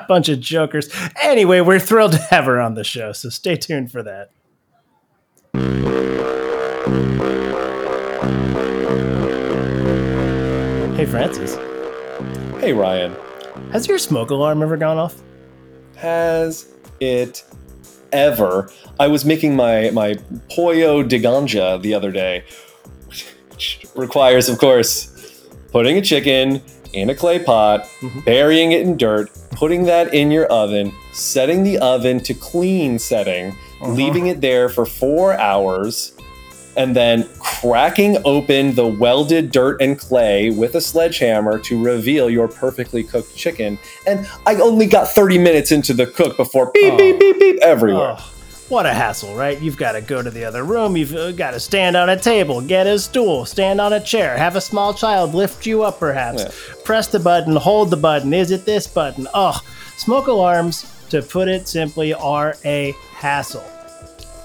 Bunch 0.08 0.28
of 0.28 0.40
jokers. 0.40 0.88
Anyway, 1.22 1.60
we're 1.60 1.78
thrilled 1.78 2.12
to 2.12 2.18
have 2.18 2.44
her 2.44 2.60
on 2.60 2.74
the 2.74 2.84
show, 2.84 3.12
so 3.12 3.28
stay 3.28 3.56
tuned 3.56 3.90
for 3.90 4.02
that. 4.02 4.30
Hey, 10.96 11.06
Francis, 11.06 11.54
hey 12.60 12.74
Ryan, 12.74 13.16
has 13.72 13.88
your 13.88 13.96
smoke 13.96 14.30
alarm 14.30 14.62
ever 14.62 14.76
gone 14.76 14.98
off? 14.98 15.22
has 16.00 16.66
it 16.98 17.44
ever? 18.12 18.70
I 18.98 19.06
was 19.06 19.24
making 19.24 19.54
my 19.54 19.90
my 19.90 20.16
pollo 20.50 21.02
de 21.02 21.20
ganja 21.20 21.80
the 21.80 21.94
other 21.94 22.10
day, 22.10 22.44
which 23.06 23.86
requires, 23.94 24.48
of 24.48 24.58
course, 24.58 25.09
putting 25.72 25.96
a 25.96 26.02
chicken 26.02 26.62
in 26.92 27.09
a 27.11 27.14
clay 27.14 27.38
pot, 27.38 27.87
Mhm. 28.02 28.24
burying 28.24 28.72
it 28.72 28.80
in 28.83 28.96
dirt, 28.96 29.30
putting 29.52 29.85
that 29.85 30.12
in 30.12 30.30
your 30.30 30.46
oven, 30.46 30.92
setting 31.12 31.62
the 31.62 31.78
oven 31.78 32.18
to 32.20 32.35
clean 32.35 32.98
setting, 32.98 33.54
Uh-huh. 33.80 33.92
leaving 33.92 34.26
it 34.26 34.40
there 34.40 34.68
for 34.68 34.85
four 34.85 35.38
hours, 35.38 36.12
and 36.76 36.94
then 36.96 37.28
cracking 37.38 38.18
open 38.24 38.74
the 38.74 38.87
welded 38.87 39.50
dirt 39.52 39.80
and 39.80 39.98
clay 39.98 40.50
with 40.50 40.74
a 40.74 40.80
sledgehammer 40.80 41.59
to 41.59 41.80
reveal 41.80 42.28
your 42.30 42.48
perfectly 42.48 43.02
cooked 43.02 43.37
chicken. 43.37 43.78
And 44.06 44.26
I 44.46 44.54
only 44.56 44.87
got 44.87 45.09
30 45.12 45.38
minutes 45.38 45.70
into 45.72 45.92
the 45.92 46.06
cook 46.06 46.37
before 46.37 46.70
beep, 46.74 46.92
Oh. 46.94 46.96
beep, 46.96 47.18
beep, 47.20 47.38
beep 47.38 47.59
everywhere. 47.62 48.16
Oh, 48.18 48.24
what 48.70 48.87
a 48.87 48.94
hassle, 48.94 49.35
right? 49.35 49.61
You've 49.61 49.76
got 49.76 49.92
to 49.92 50.00
go 50.00 50.22
to 50.22 50.30
the 50.30 50.44
other 50.44 50.64
room. 50.64 50.96
You've 50.96 51.14
uh, 51.14 51.33
got 51.33 51.52
to 51.52 51.61
stand 51.61 51.96
on 51.96 52.09
a 52.09 52.16
table, 52.16 52.61
get 52.61 52.87
a 52.87 52.98
stool, 52.98 53.44
stand 53.44 53.80
on 53.80 53.92
a 53.92 54.00
chair, 54.00 54.37
have 54.37 54.56
a 54.56 54.61
small 54.61 54.94
child 54.94 55.35
lift 55.35 55.66
you 55.66 55.83
up, 55.83 55.98
perhaps. 55.98 56.42
Yeah. 56.42 56.50
Press 56.85 57.09
the 57.09 57.18
button, 57.18 57.56
hold 57.56 57.90
the 57.90 57.96
button. 57.96 58.33
Is 58.33 58.50
it 58.50 58.64
this 58.64 58.87
button? 58.87 59.26
Oh, 59.35 59.61
smoke 59.96 60.28
alarms, 60.28 60.87
to 61.11 61.20
put 61.20 61.48
it 61.48 61.66
simply, 61.66 62.14
are 62.14 62.56
a 62.64 62.94
hassle. 63.12 63.64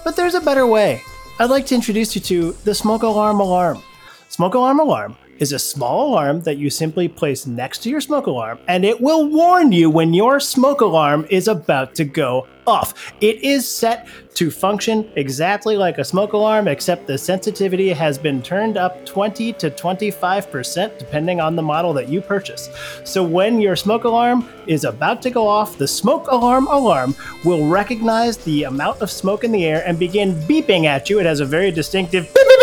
But 0.04 0.16
there's 0.16 0.34
a 0.34 0.40
better 0.40 0.66
way. 0.66 1.02
I'd 1.38 1.50
like 1.50 1.66
to 1.66 1.74
introduce 1.74 2.14
you 2.14 2.20
to 2.22 2.52
the 2.64 2.74
Smoke 2.74 3.02
Alarm 3.02 3.40
Alarm. 3.40 3.82
Smoke 4.28 4.54
Alarm 4.54 4.80
Alarm 4.80 5.16
is 5.38 5.52
a 5.52 5.58
small 5.58 6.08
alarm 6.08 6.40
that 6.40 6.58
you 6.58 6.70
simply 6.70 7.08
place 7.08 7.46
next 7.46 7.78
to 7.82 7.90
your 7.90 8.00
smoke 8.00 8.26
alarm, 8.26 8.58
and 8.68 8.84
it 8.84 9.00
will 9.00 9.28
warn 9.28 9.72
you 9.72 9.90
when 9.90 10.14
your 10.14 10.40
smoke 10.40 10.80
alarm 10.80 11.26
is 11.30 11.48
about 11.48 11.94
to 11.94 12.04
go 12.04 12.46
off. 12.66 13.12
It 13.20 13.42
is 13.42 13.68
set 13.68 14.08
to 14.34 14.50
function 14.50 15.10
exactly 15.16 15.76
like 15.76 15.98
a 15.98 16.04
smoke 16.04 16.32
alarm, 16.32 16.68
except 16.68 17.06
the 17.06 17.16
sensitivity 17.16 17.90
has 17.90 18.18
been 18.18 18.42
turned 18.42 18.76
up 18.76 19.06
20 19.06 19.52
to 19.54 19.70
25%, 19.70 20.98
depending 20.98 21.40
on 21.40 21.56
the 21.56 21.62
model 21.62 21.92
that 21.94 22.08
you 22.08 22.20
purchase. 22.20 22.68
So 23.04 23.22
when 23.22 23.60
your 23.60 23.76
smoke 23.76 24.04
alarm 24.04 24.48
is 24.66 24.84
about 24.84 25.22
to 25.22 25.30
go 25.30 25.46
off, 25.46 25.78
the 25.78 25.88
smoke 25.88 26.28
alarm 26.28 26.66
alarm 26.66 27.14
will 27.44 27.68
recognize 27.68 28.36
the 28.38 28.64
amount 28.64 29.00
of 29.00 29.10
smoke 29.10 29.44
in 29.44 29.52
the 29.52 29.64
air 29.64 29.82
and 29.86 29.98
begin 29.98 30.34
beeping 30.42 30.84
at 30.84 31.08
you. 31.08 31.20
It 31.20 31.26
has 31.26 31.40
a 31.40 31.46
very 31.46 31.70
distinctive 31.70 32.24
beep, 32.34 32.55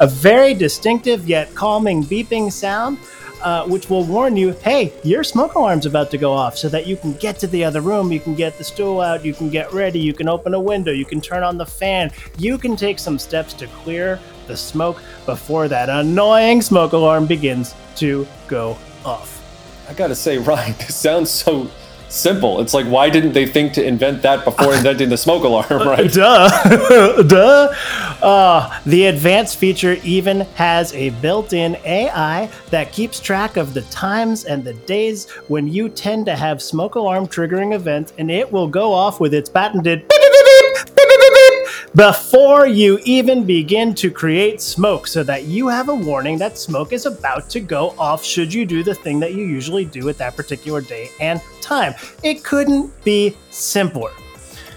a 0.00 0.06
very 0.06 0.54
distinctive 0.54 1.28
yet 1.28 1.54
calming 1.54 2.02
beeping 2.02 2.50
sound. 2.50 2.98
Uh, 3.42 3.66
which 3.66 3.88
will 3.88 4.04
warn 4.04 4.36
you, 4.36 4.52
hey, 4.62 4.92
your 5.02 5.24
smoke 5.24 5.54
alarm's 5.54 5.86
about 5.86 6.10
to 6.10 6.18
go 6.18 6.30
off, 6.30 6.58
so 6.58 6.68
that 6.68 6.86
you 6.86 6.94
can 6.94 7.14
get 7.14 7.38
to 7.38 7.46
the 7.46 7.64
other 7.64 7.80
room, 7.80 8.12
you 8.12 8.20
can 8.20 8.34
get 8.34 8.58
the 8.58 8.64
stool 8.64 9.00
out, 9.00 9.24
you 9.24 9.32
can 9.32 9.48
get 9.48 9.72
ready, 9.72 9.98
you 9.98 10.12
can 10.12 10.28
open 10.28 10.52
a 10.52 10.60
window, 10.60 10.92
you 10.92 11.06
can 11.06 11.22
turn 11.22 11.42
on 11.42 11.56
the 11.56 11.64
fan, 11.64 12.12
you 12.36 12.58
can 12.58 12.76
take 12.76 12.98
some 12.98 13.18
steps 13.18 13.54
to 13.54 13.66
clear 13.68 14.20
the 14.46 14.54
smoke 14.54 15.02
before 15.24 15.68
that 15.68 15.88
annoying 15.88 16.60
smoke 16.60 16.92
alarm 16.92 17.24
begins 17.24 17.74
to 17.96 18.26
go 18.46 18.76
off. 19.06 19.38
I 19.88 19.94
gotta 19.94 20.14
say, 20.14 20.36
Ryan, 20.36 20.74
this 20.76 20.96
sounds 20.96 21.30
so 21.30 21.70
simple. 22.12 22.60
It's 22.60 22.74
like, 22.74 22.86
why 22.86 23.10
didn't 23.10 23.32
they 23.32 23.46
think 23.46 23.72
to 23.74 23.84
invent 23.84 24.22
that 24.22 24.44
before 24.44 24.74
inventing 24.76 25.08
the 25.08 25.16
smoke 25.16 25.44
alarm, 25.44 25.66
right? 25.88 26.10
Duh. 26.10 27.22
Duh. 27.22 27.74
Uh, 28.22 28.80
the 28.86 29.06
advanced 29.06 29.56
feature 29.56 29.96
even 30.04 30.40
has 30.54 30.92
a 30.94 31.10
built 31.10 31.52
in 31.52 31.76
AI 31.84 32.50
that 32.70 32.92
keeps 32.92 33.20
track 33.20 33.56
of 33.56 33.74
the 33.74 33.82
times 33.82 34.44
and 34.44 34.62
the 34.62 34.74
days 34.74 35.30
when 35.48 35.66
you 35.66 35.88
tend 35.88 36.26
to 36.26 36.36
have 36.36 36.60
smoke 36.60 36.94
alarm 36.96 37.26
triggering 37.26 37.74
events, 37.74 38.12
and 38.18 38.30
it 38.30 38.50
will 38.50 38.68
go 38.68 38.92
off 38.92 39.20
with 39.20 39.34
its 39.34 39.48
patented 39.48 40.06
before 41.94 42.66
you 42.66 42.98
even 43.04 43.44
begin 43.44 43.94
to 43.94 44.10
create 44.10 44.60
smoke 44.60 45.06
so 45.06 45.22
that 45.22 45.44
you 45.44 45.68
have 45.68 45.88
a 45.88 45.94
warning 45.94 46.38
that 46.38 46.58
smoke 46.58 46.92
is 46.92 47.06
about 47.06 47.48
to 47.50 47.60
go 47.60 47.94
off 47.98 48.24
should 48.24 48.52
you 48.52 48.64
do 48.66 48.82
the 48.82 48.94
thing 48.94 49.20
that 49.20 49.34
you 49.34 49.44
usually 49.44 49.84
do 49.84 50.08
at 50.08 50.18
that 50.18 50.36
particular 50.36 50.80
day 50.80 51.10
and 51.20 51.40
time. 51.60 51.94
It 52.22 52.44
couldn't 52.44 52.92
be 53.04 53.36
simpler. 53.50 54.10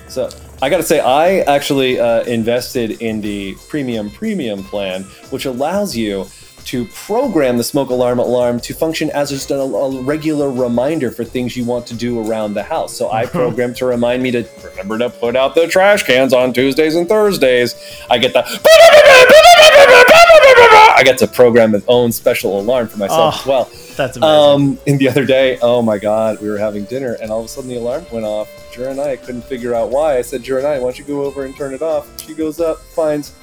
So 0.07 0.29
I 0.61 0.69
got 0.69 0.77
to 0.77 0.83
say, 0.83 0.99
I 0.99 1.39
actually 1.39 1.99
uh, 1.99 2.23
invested 2.23 3.01
in 3.01 3.19
the 3.19 3.55
premium 3.67 4.09
premium 4.09 4.63
plan, 4.63 5.03
which 5.29 5.45
allows 5.45 5.95
you 5.95 6.25
to 6.65 6.85
program 6.85 7.57
the 7.57 7.63
smoke 7.63 7.89
alarm 7.89 8.19
alarm 8.19 8.59
to 8.61 8.73
function 8.73 9.09
as 9.11 9.29
just 9.29 9.51
a, 9.51 9.55
a 9.59 10.01
regular 10.01 10.51
reminder 10.51 11.11
for 11.11 11.23
things 11.23 11.55
you 11.57 11.65
want 11.65 11.85
to 11.87 11.93
do 11.93 12.19
around 12.27 12.53
the 12.53 12.63
house. 12.63 12.95
So 12.95 13.11
I 13.11 13.25
programmed 13.39 13.75
to 13.77 13.85
remind 13.85 14.23
me 14.23 14.31
to 14.31 14.45
remember 14.71 14.97
to 14.99 15.09
put 15.09 15.35
out 15.35 15.55
the 15.55 15.67
trash 15.67 16.03
cans 16.03 16.33
on 16.33 16.53
Tuesdays 16.53 16.95
and 16.95 17.07
Thursdays. 17.07 17.75
I 18.09 18.17
get 18.17 18.33
the 18.33 18.43
I 20.95 21.01
get 21.03 21.17
to 21.19 21.27
program 21.27 21.73
its 21.75 21.85
own 21.87 22.11
special 22.11 22.59
alarm 22.59 22.87
for 22.87 22.97
myself 22.97 23.35
Oh, 23.35 23.39
as 23.39 23.45
well. 23.45 23.63
That's 23.95 24.17
amazing. 24.17 24.23
Um, 24.23 24.79
and 24.87 24.99
the 24.99 25.09
other 25.09 25.25
day, 25.25 25.57
oh 25.61 25.81
my 25.81 25.97
God, 25.97 26.39
we 26.41 26.49
were 26.49 26.57
having 26.57 26.85
dinner, 26.85 27.17
and 27.21 27.31
all 27.31 27.39
of 27.39 27.45
a 27.45 27.47
sudden 27.47 27.69
the 27.69 27.77
alarm 27.77 28.05
went 28.11 28.25
off. 28.25 28.49
Jura 28.73 28.89
and 28.91 28.99
I 28.99 29.15
couldn't 29.17 29.43
figure 29.43 29.75
out 29.75 29.89
why. 29.89 30.17
I 30.17 30.21
said, 30.21 30.41
Jura 30.43 30.59
and 30.59 30.67
I, 30.67 30.77
why 30.79 30.85
don't 30.85 30.97
you 30.99 31.05
go 31.05 31.23
over 31.23 31.45
and 31.45 31.55
turn 31.55 31.73
it 31.73 31.81
off? 31.81 32.07
She 32.21 32.33
goes 32.33 32.59
up, 32.59 32.79
finds 32.79 33.33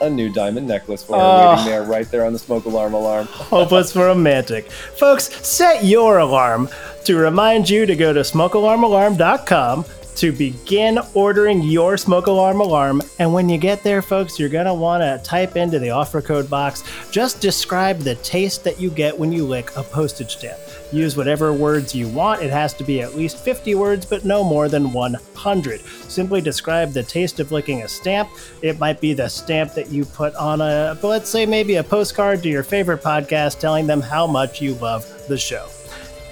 a 0.00 0.10
new 0.10 0.28
diamond 0.32 0.66
necklace 0.66 1.02
for 1.02 1.16
her 1.16 1.22
Oh. 1.22 1.50
waiting 1.50 1.64
there, 1.66 1.82
right 1.84 2.10
there 2.10 2.24
on 2.24 2.32
the 2.32 2.38
smoke 2.38 2.64
alarm 2.64 2.94
alarm. 2.94 3.26
Hopeless 3.30 3.94
romantic. 3.96 4.70
Folks, 4.70 5.24
set 5.46 5.84
your 5.84 6.18
alarm 6.18 6.68
to 7.04 7.16
remind 7.16 7.68
you 7.70 7.86
to 7.86 7.94
go 7.96 8.12
to 8.12 8.20
smokealarmalarm.com 8.20 9.84
to 10.16 10.32
begin 10.32 10.98
ordering 11.14 11.62
your 11.62 11.96
smoke 11.96 12.26
alarm 12.26 12.60
alarm. 12.60 13.02
And 13.18 13.32
when 13.32 13.48
you 13.48 13.58
get 13.58 13.82
there, 13.82 14.02
folks, 14.02 14.38
you're 14.38 14.48
going 14.48 14.66
to 14.66 14.74
want 14.74 15.02
to 15.02 15.20
type 15.24 15.56
into 15.56 15.78
the 15.78 15.90
offer 15.90 16.20
code 16.20 16.50
box. 16.50 16.82
Just 17.12 17.40
describe 17.40 18.00
the 18.00 18.16
taste 18.16 18.64
that 18.64 18.80
you 18.80 18.90
get 18.90 19.16
when 19.16 19.30
you 19.30 19.46
lick 19.46 19.74
a 19.76 19.84
postage 19.84 20.36
stamp. 20.36 20.58
Use 20.92 21.16
whatever 21.16 21.52
words 21.52 21.94
you 21.94 22.08
want. 22.08 22.42
It 22.42 22.50
has 22.50 22.74
to 22.74 22.84
be 22.84 23.00
at 23.00 23.14
least 23.14 23.38
50 23.38 23.74
words, 23.76 24.04
but 24.04 24.24
no 24.24 24.42
more 24.42 24.68
than 24.68 24.92
100. 24.92 25.80
Simply 25.80 26.40
describe 26.40 26.92
the 26.92 27.02
taste 27.02 27.38
of 27.38 27.52
licking 27.52 27.82
a 27.82 27.88
stamp. 27.88 28.30
It 28.62 28.78
might 28.78 29.00
be 29.00 29.12
the 29.12 29.28
stamp 29.28 29.74
that 29.74 29.90
you 29.90 30.04
put 30.04 30.34
on 30.34 30.60
a, 30.60 30.98
let's 31.02 31.30
say 31.30 31.46
maybe 31.46 31.76
a 31.76 31.84
postcard 31.84 32.42
to 32.42 32.48
your 32.48 32.64
favorite 32.64 33.02
podcast 33.02 33.60
telling 33.60 33.86
them 33.86 34.00
how 34.00 34.26
much 34.26 34.60
you 34.60 34.74
love 34.74 35.06
the 35.28 35.38
show. 35.38 35.68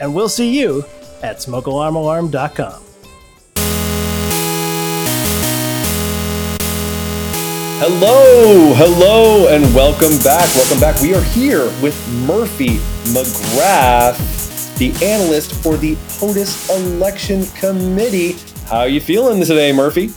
And 0.00 0.14
we'll 0.14 0.28
see 0.28 0.58
you 0.58 0.84
at 1.22 1.36
smokealarmalarm.com. 1.38 2.91
Hello, 7.84 8.74
hello, 8.74 9.48
and 9.48 9.64
welcome 9.74 10.16
back. 10.18 10.54
Welcome 10.54 10.78
back. 10.78 11.02
We 11.02 11.16
are 11.16 11.20
here 11.20 11.64
with 11.82 11.98
Murphy 12.28 12.76
McGrath, 13.10 14.78
the 14.78 14.92
analyst 15.04 15.52
for 15.64 15.76
the 15.76 15.96
POTUS 15.96 16.70
Election 16.70 17.44
Committee. 17.56 18.36
How 18.68 18.84
you 18.84 19.00
feeling 19.00 19.44
today, 19.44 19.72
Murphy? 19.72 20.12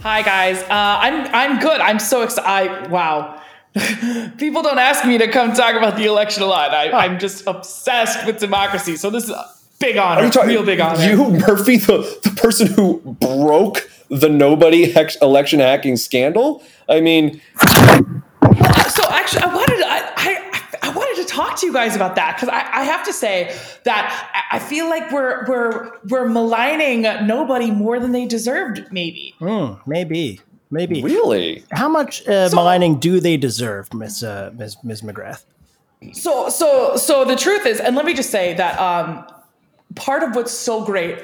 Hi 0.00 0.22
guys, 0.22 0.62
uh, 0.62 0.68
I'm 0.70 1.26
I'm 1.34 1.60
good. 1.60 1.82
I'm 1.82 1.98
so 1.98 2.22
excited. 2.22 2.90
Wow, 2.90 3.42
people 4.38 4.62
don't 4.62 4.78
ask 4.78 5.04
me 5.04 5.18
to 5.18 5.28
come 5.28 5.52
talk 5.52 5.74
about 5.74 5.98
the 5.98 6.06
election 6.06 6.44
a 6.44 6.46
lot. 6.46 6.72
I, 6.72 6.90
I'm 6.92 7.18
just 7.18 7.46
obsessed 7.46 8.24
with 8.24 8.40
democracy. 8.40 8.96
So 8.96 9.10
this 9.10 9.24
is 9.24 9.30
a 9.32 9.44
big 9.78 9.98
honor, 9.98 10.22
Are 10.22 10.24
you 10.24 10.30
talking 10.30 10.48
real 10.48 10.64
big 10.64 10.80
honor. 10.80 11.04
You, 11.04 11.30
Murphy, 11.30 11.76
the, 11.76 12.18
the 12.22 12.30
person 12.30 12.68
who 12.68 13.00
broke 13.20 13.90
the 14.08 14.30
nobody 14.30 14.90
hex 14.92 15.16
election 15.16 15.60
hacking 15.60 15.96
scandal? 15.98 16.62
I 16.88 17.00
mean, 17.00 17.40
so 17.62 19.02
actually, 19.10 19.42
I 19.42 19.52
wanted 19.54 19.76
to, 19.78 19.86
I, 19.86 20.12
I 20.16 20.62
I 20.82 20.90
wanted 20.90 21.22
to 21.22 21.28
talk 21.28 21.58
to 21.60 21.66
you 21.66 21.72
guys 21.72 21.96
about 21.96 22.14
that 22.16 22.36
because 22.36 22.48
I, 22.48 22.60
I 22.80 22.84
have 22.84 23.04
to 23.06 23.12
say 23.12 23.54
that 23.84 24.46
I 24.50 24.56
I 24.56 24.58
feel 24.58 24.88
like 24.88 25.10
we're 25.10 25.44
we're 25.46 25.90
we're 26.08 26.28
maligning 26.28 27.02
nobody 27.26 27.70
more 27.70 27.98
than 27.98 28.12
they 28.12 28.26
deserved. 28.26 28.84
Maybe. 28.92 29.34
Hmm, 29.38 29.74
maybe. 29.86 30.40
Maybe. 30.70 31.00
really? 31.00 31.64
How 31.70 31.88
much 31.88 32.26
uh, 32.26 32.48
So- 32.48 32.56
maligning 32.56 32.98
do 32.98 33.20
they 33.20 33.36
deserve, 33.36 33.92
Miss 33.94 34.22
uh, 34.22 34.52
Miss 34.56 34.76
Miss 34.84 35.02
McGrath? 35.02 35.44
So 36.12 36.48
so 36.48 36.96
so 36.96 37.24
the 37.24 37.36
truth 37.36 37.66
is, 37.66 37.80
and 37.80 37.96
let 37.96 38.04
me 38.04 38.14
just 38.14 38.30
say 38.30 38.54
that 38.54 38.78
um, 38.78 39.26
part 39.94 40.22
of 40.22 40.34
what's 40.36 40.52
so 40.52 40.84
great 40.84 41.18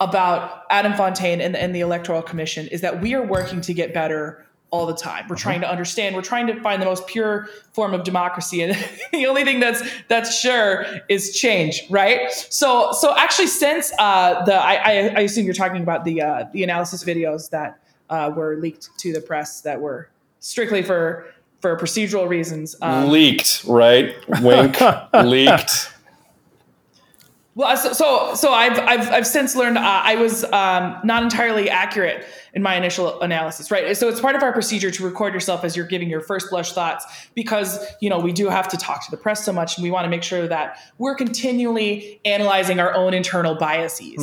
about 0.00 0.62
Adam 0.70 0.94
Fontaine 0.94 1.40
and, 1.40 1.54
and 1.56 1.74
the 1.74 1.80
Electoral 1.80 2.22
Commission 2.22 2.66
is 2.68 2.80
that 2.80 3.00
we 3.00 3.14
are 3.14 3.22
working 3.22 3.60
to 3.60 3.72
get 3.72 3.94
better 3.94 4.44
all 4.74 4.86
the 4.86 4.94
time. 4.94 5.24
We're 5.28 5.36
trying 5.36 5.60
to 5.60 5.70
understand. 5.70 6.16
We're 6.16 6.22
trying 6.22 6.48
to 6.48 6.60
find 6.60 6.82
the 6.82 6.86
most 6.86 7.06
pure 7.06 7.48
form 7.72 7.94
of 7.94 8.02
democracy, 8.02 8.60
and 8.60 8.76
the 9.12 9.26
only 9.26 9.44
thing 9.44 9.60
that's 9.60 9.82
that's 10.08 10.36
sure 10.36 10.84
is 11.08 11.34
change, 11.34 11.84
right? 11.90 12.32
So 12.32 12.90
so 12.92 13.16
actually, 13.16 13.46
since 13.46 13.92
uh, 14.00 14.44
the 14.44 14.56
I, 14.56 14.74
I, 14.74 14.92
I 15.16 15.20
assume 15.20 15.44
you're 15.44 15.54
talking 15.54 15.82
about 15.82 16.04
the 16.04 16.22
uh, 16.22 16.44
the 16.52 16.64
analysis 16.64 17.04
videos 17.04 17.50
that 17.50 17.78
uh, 18.10 18.32
were 18.34 18.56
leaked 18.56 18.90
to 18.98 19.12
the 19.12 19.20
press 19.20 19.60
that 19.60 19.80
were 19.80 20.08
strictly 20.40 20.82
for 20.82 21.26
for 21.60 21.76
procedural 21.76 22.28
reasons. 22.28 22.74
Um, 22.82 23.10
leaked, 23.10 23.62
right? 23.64 24.16
Wink, 24.42 24.76
leaked. 25.24 25.93
Well, 27.56 27.76
so 27.76 27.92
so, 27.92 28.34
so 28.34 28.52
I've, 28.52 28.78
I've 28.80 29.08
I've 29.10 29.26
since 29.26 29.54
learned 29.54 29.78
uh, 29.78 29.80
I 29.82 30.16
was 30.16 30.42
um, 30.44 30.98
not 31.04 31.22
entirely 31.22 31.70
accurate 31.70 32.26
in 32.52 32.62
my 32.62 32.74
initial 32.74 33.20
analysis, 33.20 33.70
right? 33.70 33.96
So 33.96 34.08
it's 34.08 34.20
part 34.20 34.34
of 34.34 34.42
our 34.42 34.52
procedure 34.52 34.90
to 34.90 35.04
record 35.04 35.34
yourself 35.34 35.62
as 35.62 35.76
you're 35.76 35.86
giving 35.86 36.10
your 36.10 36.20
first 36.20 36.50
blush 36.50 36.72
thoughts 36.72 37.06
because 37.34 37.78
you 38.00 38.10
know 38.10 38.18
we 38.18 38.32
do 38.32 38.48
have 38.48 38.66
to 38.68 38.76
talk 38.76 39.04
to 39.04 39.10
the 39.10 39.16
press 39.16 39.44
so 39.44 39.52
much, 39.52 39.76
and 39.76 39.84
we 39.84 39.90
want 39.92 40.04
to 40.04 40.08
make 40.08 40.24
sure 40.24 40.48
that 40.48 40.78
we're 40.98 41.14
continually 41.14 42.20
analyzing 42.24 42.80
our 42.80 42.92
own 42.92 43.14
internal 43.14 43.54
biases 43.54 44.16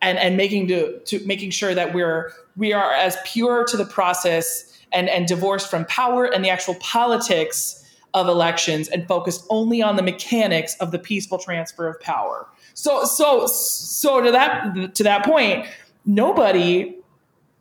and 0.00 0.16
and 0.18 0.36
making 0.36 0.68
to, 0.68 1.00
to 1.00 1.26
making 1.26 1.50
sure 1.50 1.74
that 1.74 1.92
we're 1.92 2.30
we 2.56 2.72
are 2.72 2.92
as 2.92 3.16
pure 3.24 3.64
to 3.64 3.76
the 3.76 3.86
process 3.86 4.78
and 4.92 5.08
and 5.08 5.26
divorced 5.26 5.68
from 5.68 5.84
power 5.86 6.26
and 6.26 6.44
the 6.44 6.50
actual 6.50 6.76
politics 6.76 7.82
of 8.14 8.28
elections 8.28 8.88
and 8.88 9.06
focused 9.06 9.44
only 9.50 9.82
on 9.82 9.96
the 9.96 10.02
mechanics 10.02 10.74
of 10.80 10.90
the 10.90 10.98
peaceful 10.98 11.38
transfer 11.38 11.86
of 11.86 12.00
power. 12.00 12.46
So 12.78 13.04
so 13.04 13.46
so 13.46 14.20
to 14.20 14.30
that 14.30 14.94
to 14.94 15.02
that 15.02 15.24
point, 15.24 15.66
nobody 16.04 16.94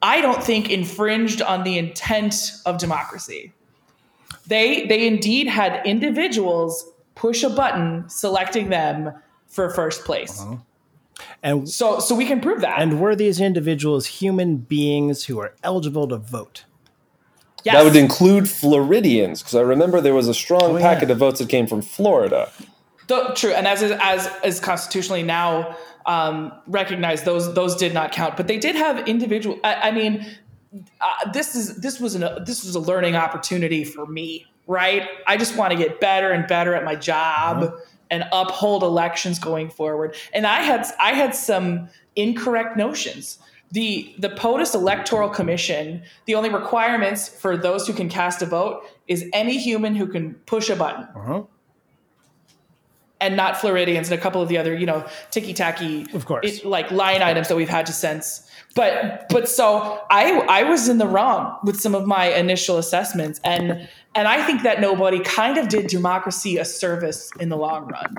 I 0.02 0.20
don't 0.22 0.44
think 0.44 0.70
infringed 0.70 1.42
on 1.42 1.64
the 1.64 1.78
intent 1.78 2.36
of 2.66 2.78
democracy. 2.78 3.54
They 4.46 4.86
they 4.88 5.08
indeed 5.08 5.48
had 5.48 5.82
individuals 5.88 6.86
push 7.16 7.44
a 7.44 7.50
button 7.50 8.04
selecting 8.10 8.70
them 8.70 9.14
for 9.48 9.70
first 9.70 10.04
place. 10.04 10.42
Uh-huh. 10.42 10.58
And 11.42 11.68
So 11.70 12.00
so 12.00 12.14
we 12.14 12.26
can 12.26 12.42
prove 12.42 12.60
that. 12.62 12.80
and 12.82 13.00
were 13.00 13.16
these 13.16 13.40
individuals 13.40 14.06
human 14.22 14.58
beings 14.58 15.26
who 15.26 15.40
are 15.40 15.54
eligible 15.64 16.10
to 16.10 16.18
vote? 16.18 16.66
Yes. 17.64 17.76
That 17.76 17.84
would 17.86 17.96
include 17.96 18.48
Floridians, 18.50 19.42
because 19.42 19.56
I 19.56 19.62
remember 19.62 20.00
there 20.02 20.14
was 20.14 20.28
a 20.28 20.34
strong 20.36 20.72
Oh, 20.74 20.78
yeah. 20.78 20.94
packet 20.94 21.10
of 21.10 21.18
votes 21.18 21.40
that 21.40 21.50
came 21.50 21.66
from 21.68 21.82
Florida. 21.82 22.52
Though, 23.08 23.34
true, 23.34 23.52
and 23.52 23.68
as 23.68 23.82
is, 23.82 23.92
as 24.02 24.30
is 24.44 24.60
constitutionally 24.60 25.24
now 25.24 25.76
um, 26.06 26.52
recognized, 26.68 27.26
those 27.26 27.54
those 27.54 27.76
did 27.76 27.94
not 27.94 28.12
count, 28.12 28.38
but 28.38 28.48
they 28.48 28.58
did 28.58 28.76
have 28.76 29.08
individual. 29.08 29.60
I, 29.64 29.90
I 29.90 29.92
mean, 29.92 30.26
uh, 31.02 31.32
this 31.32 31.56
is 31.56 31.78
this 31.78 32.00
was 32.00 32.16
an 32.16 32.44
this 32.46 32.64
was 32.64 32.76
a 32.76 32.80
learning 32.80 33.16
opportunity 33.16 33.84
for 33.84 34.06
me, 34.06 34.46
right? 34.68 35.08
I 35.28 35.38
just 35.38 35.56
want 35.56 35.72
to 35.72 35.78
get 35.78 36.00
better 36.00 36.32
and 36.32 36.48
better 36.48 36.74
at 36.74 36.84
my 36.84 36.96
job 36.96 37.74
and 38.12 38.24
uphold 38.32 38.84
elections 38.84 39.40
going 39.40 39.70
forward. 39.70 40.16
And 40.34 40.46
I 40.46 40.62
had 40.62 40.86
I 41.00 41.14
had 41.14 41.36
some 41.36 41.90
incorrect 42.16 42.78
notions. 42.78 43.40
The 43.72 44.14
the 44.20 44.30
POTUS 44.30 44.76
Electoral 44.76 45.30
Commission, 45.30 46.04
the 46.26 46.36
only 46.36 46.50
requirements 46.50 47.28
for 47.28 47.58
those 47.58 47.88
who 47.88 47.94
can 47.94 48.10
cast 48.10 48.42
a 48.42 48.46
vote 48.46 48.84
is 49.08 49.26
any 49.34 49.58
human 49.58 49.96
who 49.96 50.08
can 50.08 50.36
push 50.46 50.70
a 50.70 50.76
button 50.76 51.08
Uh-huh. 51.16 51.44
And 53.26 53.36
not 53.36 53.58
Floridians 53.58 54.10
and 54.12 54.20
a 54.20 54.22
couple 54.22 54.42
of 54.42 54.48
the 54.50 54.58
other, 54.58 54.74
you 54.74 54.86
know, 54.86 55.06
ticky 55.32 55.54
tacky, 55.54 56.06
Of 56.14 56.26
course. 56.26 56.64
like 56.64 56.92
line 56.92 57.22
items 57.22 57.48
that 57.48 57.56
we've 57.58 57.70
had 57.70 57.86
to 57.88 57.94
sense. 57.94 58.48
But 58.76 59.26
but 59.30 59.48
so 59.50 60.02
I 60.12 60.32
I 60.50 60.64
was 60.64 60.90
in 60.90 60.98
the 60.98 61.08
wrong 61.08 61.58
with 61.64 61.80
some 61.80 61.96
of 61.96 62.06
my 62.06 62.26
initial 62.28 62.78
assessments, 62.78 63.40
and 63.44 63.88
and 64.14 64.28
I 64.28 64.46
think 64.46 64.64
that 64.64 64.82
nobody 64.82 65.20
kind 65.22 65.58
of 65.58 65.70
did 65.70 65.88
democracy 65.88 66.58
a 66.58 66.66
service 66.66 67.32
in 67.40 67.50
the 67.50 67.58
long 67.58 67.88
run. 67.88 68.16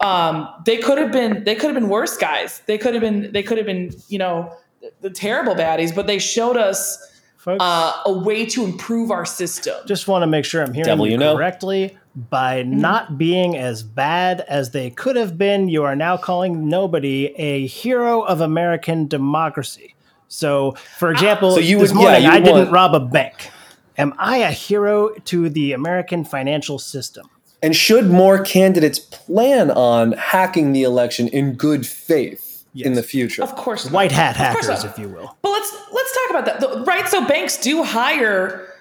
Um, 0.00 0.48
they 0.64 0.78
could 0.78 0.98
have 0.98 1.12
been 1.12 1.44
they 1.44 1.54
could 1.54 1.66
have 1.70 1.74
been 1.74 1.88
worse 1.88 2.16
guys. 2.16 2.62
They 2.66 2.78
could 2.78 2.94
have 2.94 3.00
been 3.00 3.32
they 3.32 3.42
could 3.42 3.58
have 3.58 3.66
been 3.66 3.92
you 4.08 4.18
know 4.18 4.52
the, 4.80 4.90
the 5.02 5.10
terrible 5.10 5.54
baddies, 5.54 5.94
but 5.94 6.06
they 6.06 6.18
showed 6.18 6.56
us 6.56 7.15
Folks, 7.46 7.62
uh, 7.62 7.92
a 8.06 8.12
way 8.12 8.44
to 8.46 8.64
improve 8.64 9.10
our 9.12 9.24
system. 9.24 9.74
just 9.86 10.08
want 10.08 10.22
to 10.22 10.26
make 10.26 10.44
sure 10.44 10.62
I'm 10.62 10.74
hearing 10.74 10.86
Devil 10.88 11.06
you, 11.06 11.12
you 11.12 11.18
know. 11.18 11.34
correctly. 11.36 11.96
By 12.16 12.62
Mm-hmm. 12.64 12.80
not 12.80 13.16
being 13.18 13.56
as 13.56 13.82
bad 13.82 14.40
as 14.48 14.72
they 14.72 14.90
could 14.90 15.16
have 15.16 15.38
been, 15.38 15.68
you 15.68 15.84
are 15.84 15.94
now 15.94 16.16
calling 16.16 16.68
nobody 16.68 17.26
a 17.36 17.66
hero 17.68 18.22
of 18.22 18.40
American 18.40 19.06
democracy. 19.06 19.94
So, 20.28 20.72
for 20.98 21.10
example, 21.12 21.52
So 21.52 21.60
you 21.60 21.78
this 21.78 21.92
would- 21.92 22.00
yeah, 22.02 22.08
morning 22.08 22.22
you 22.24 22.30
I 22.30 22.40
didn't 22.40 22.56
want- 22.56 22.72
rob 22.72 22.94
a 22.94 23.00
bank. 23.00 23.50
Am 23.96 24.12
I 24.18 24.38
a 24.38 24.50
hero 24.50 25.10
to 25.26 25.48
the 25.48 25.72
American 25.72 26.24
financial 26.24 26.78
system? 26.80 27.28
And 27.62 27.74
should 27.76 28.10
more 28.10 28.38
candidates 28.42 28.98
plan 28.98 29.70
on 29.70 30.12
hacking 30.12 30.72
the 30.72 30.82
election 30.82 31.28
in 31.28 31.52
good 31.54 31.86
faith 31.86 32.42
in 32.84 32.94
the 32.94 33.02
future? 33.02 33.42
Of 33.42 33.56
course, 33.56 33.84
not. 33.84 33.94
White 33.94 34.12
hat 34.12 34.36
hackers, 34.36 34.84
if 34.84 34.98
you 34.98 35.08
will. 35.08 35.36
But 35.42 35.50
let's 35.50 35.72
let's 35.92 36.12
talk 36.14 36.30
about 36.30 36.44
that, 36.46 36.60
The- 36.60 36.84
right? 36.84 37.06
So 37.08 37.24
banks 37.26 37.56
do 37.56 37.82
hire 37.82 38.72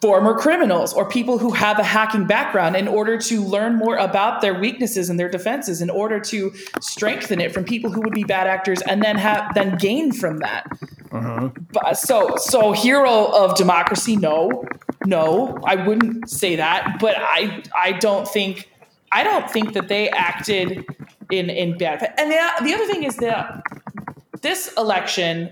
former 0.00 0.36
criminals 0.36 0.92
or 0.92 1.08
people 1.08 1.38
who 1.38 1.52
have 1.52 1.78
a 1.78 1.84
hacking 1.84 2.26
background 2.26 2.74
in 2.74 2.88
order 2.88 3.16
to 3.16 3.40
learn 3.40 3.76
more 3.76 3.96
about 3.96 4.40
their 4.40 4.52
weaknesses 4.52 5.08
and 5.08 5.18
their 5.18 5.28
defenses, 5.28 5.80
in 5.80 5.88
order 5.88 6.18
to 6.18 6.52
strengthen 6.80 7.40
it 7.40 7.54
from 7.54 7.62
people 7.62 7.88
who 7.88 8.00
would 8.00 8.12
be 8.12 8.24
bad 8.24 8.48
actors, 8.48 8.82
and 8.82 9.00
then 9.00 9.16
have 9.16 9.54
then 9.54 9.76
gain 9.78 10.12
from 10.12 10.38
that. 10.38 10.66
Uh-huh. 11.12 11.50
But, 11.72 11.94
so 11.94 12.34
so 12.36 12.72
hero 12.72 13.26
of 13.26 13.54
democracy, 13.54 14.16
no, 14.16 14.64
no, 15.06 15.56
I 15.64 15.76
wouldn't 15.76 16.28
say 16.28 16.56
that. 16.56 16.96
But 16.98 17.14
I 17.18 17.62
I 17.76 17.92
don't 17.92 18.26
think 18.26 18.68
I 19.12 19.22
don't 19.22 19.48
think 19.50 19.74
that 19.74 19.86
they 19.88 20.08
acted 20.10 20.84
in 21.32 21.50
in 21.50 21.76
bad. 21.78 22.12
And 22.18 22.30
the, 22.30 22.38
the 22.64 22.74
other 22.74 22.86
thing 22.86 23.02
is 23.04 23.16
that 23.16 23.62
this 24.42 24.72
election 24.76 25.50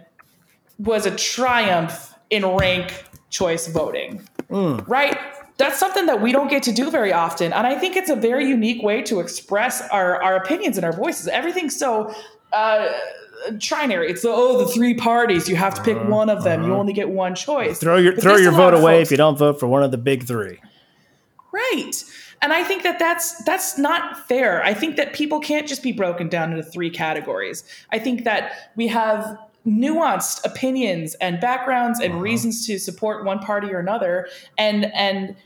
was 0.79 1.07
a 1.07 1.15
triumph 1.17 2.15
in 2.31 2.45
rank 2.47 3.05
choice 3.31 3.67
voting, 3.69 4.23
right? 4.51 5.19
That's 5.57 5.79
something 5.79 6.07
that 6.07 6.23
we 6.23 6.33
don't 6.33 6.49
get 6.49 6.63
to 6.65 6.73
do 6.73 6.91
very 6.91 7.13
often. 7.13 7.53
And 7.53 7.67
I 7.67 7.79
think 7.79 7.95
it's 7.97 8.09
a 8.09 8.17
very 8.17 8.47
unique 8.47 8.83
way 8.83 9.03
to 9.03 9.21
express 9.21 9.87
our, 9.91 10.23
our 10.23 10.37
opinions 10.37 10.79
and 10.79 10.85
our 10.87 10.93
voices. 10.93 11.29
Everything's 11.29 11.77
so 11.79 12.15
uh, 12.53 12.89
trinary. 13.53 14.09
It's 14.09 14.23
the, 14.23 14.31
oh, 14.31 14.65
the 14.65 14.73
three 14.73 14.95
parties. 14.95 15.49
You 15.51 15.57
have 15.57 15.75
to 15.75 15.83
pick 15.83 16.03
one 16.09 16.31
of 16.31 16.45
them. 16.45 16.63
You 16.65 16.73
only 16.75 16.95
get 16.95 17.11
one 17.11 17.35
choice. 17.35 17.79
Throw 17.79 17.99
your 17.99 18.15
But 18.15 18.23
throw 18.23 18.37
your 18.37 18.53
vote 18.53 18.73
away 18.73 19.01
folks- 19.01 19.09
if 19.09 19.11
you 19.11 19.17
don't 19.19 19.37
vote 19.37 19.61
for 19.61 19.67
one 19.67 19.83
of 19.83 19.91
the 19.91 19.99
big 19.99 20.25
three. 20.25 20.61
Right. 21.53 21.93
And 22.43 22.53
I 22.53 22.65
think 22.65 22.83
that 22.85 22.99
that's 22.99 23.43
that's 23.45 23.77
not 23.77 24.27
fair. 24.27 24.63
I 24.65 24.73
think 24.73 24.97
that 24.97 25.13
people 25.13 25.41
can't 25.41 25.69
just 25.69 25.83
be 25.83 25.93
broken 25.93 26.29
down 26.29 26.53
into 26.53 26.63
three 26.63 26.91
categories. 26.91 27.65
I 27.93 27.99
think 27.99 28.25
that 28.25 28.53
we 28.77 28.89
have 28.89 29.39
nuanced 29.67 30.45
opinions 30.45 31.15
and 31.17 31.39
backgrounds 31.41 32.01
and 32.01 32.15
uh-huh. 32.15 32.23
reasons 32.23 32.67
to 32.67 32.79
support 32.79 33.25
one 33.25 33.39
party 33.41 33.71
or 33.73 33.79
another 33.79 34.27
and 34.57 34.87
and 34.95 35.37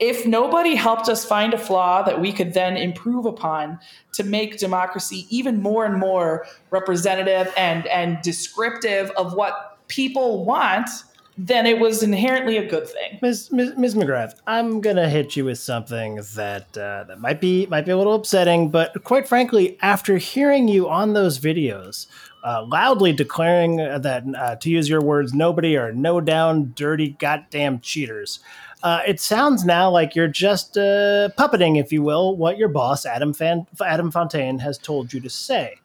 if 0.00 0.26
nobody 0.26 0.74
helped 0.74 1.08
us 1.08 1.24
find 1.24 1.54
a 1.54 1.58
flaw 1.58 2.02
that 2.02 2.20
we 2.20 2.32
could 2.32 2.52
then 2.52 2.76
improve 2.76 3.26
upon 3.26 3.78
to 4.12 4.24
make 4.24 4.58
democracy 4.58 5.26
even 5.30 5.62
more 5.62 5.84
and 5.84 5.98
more 5.98 6.46
representative 6.70 7.52
and 7.56 7.86
and 7.86 8.20
descriptive 8.22 9.10
of 9.16 9.34
what 9.34 9.78
people 9.86 10.44
want 10.44 10.88
then 11.36 11.66
it 11.66 11.78
was 11.78 12.02
inherently 12.02 12.56
a 12.56 12.66
good 12.68 12.88
thing 12.88 13.18
Ms. 13.22 13.50
Ms. 13.50 13.72
Ms. 13.76 13.94
McGrath, 13.94 14.34
I'm 14.46 14.80
gonna 14.80 15.08
hit 15.08 15.36
you 15.36 15.44
with 15.44 15.58
something 15.58 16.20
that 16.34 16.76
uh, 16.76 17.04
that 17.04 17.20
might 17.20 17.40
be 17.40 17.66
might 17.66 17.84
be 17.84 17.90
a 17.92 17.96
little 17.96 18.14
upsetting, 18.14 18.70
but 18.70 19.04
quite 19.04 19.26
frankly, 19.28 19.78
after 19.82 20.18
hearing 20.18 20.68
you 20.68 20.88
on 20.88 21.12
those 21.12 21.38
videos, 21.38 22.06
uh, 22.44 22.64
loudly 22.66 23.12
declaring 23.12 23.76
that, 23.76 24.24
uh, 24.36 24.56
to 24.56 24.70
use 24.70 24.88
your 24.88 25.00
words, 25.00 25.32
nobody 25.32 25.76
are 25.76 25.92
no 25.92 26.20
down, 26.20 26.72
dirty, 26.76 27.16
goddamn 27.18 27.80
cheaters. 27.80 28.40
Uh, 28.82 29.00
it 29.06 29.18
sounds 29.18 29.64
now 29.64 29.88
like 29.88 30.14
you're 30.14 30.28
just 30.28 30.76
uh, 30.76 31.30
puppeting, 31.38 31.80
if 31.80 31.90
you 31.90 32.02
will, 32.02 32.36
what 32.36 32.58
your 32.58 32.68
boss 32.68 33.06
Adam 33.06 33.32
Fan- 33.32 33.66
Adam 33.82 34.10
Fontaine 34.10 34.58
has 34.58 34.76
told 34.76 35.12
you 35.12 35.20
to 35.20 35.30
say. 35.30 35.76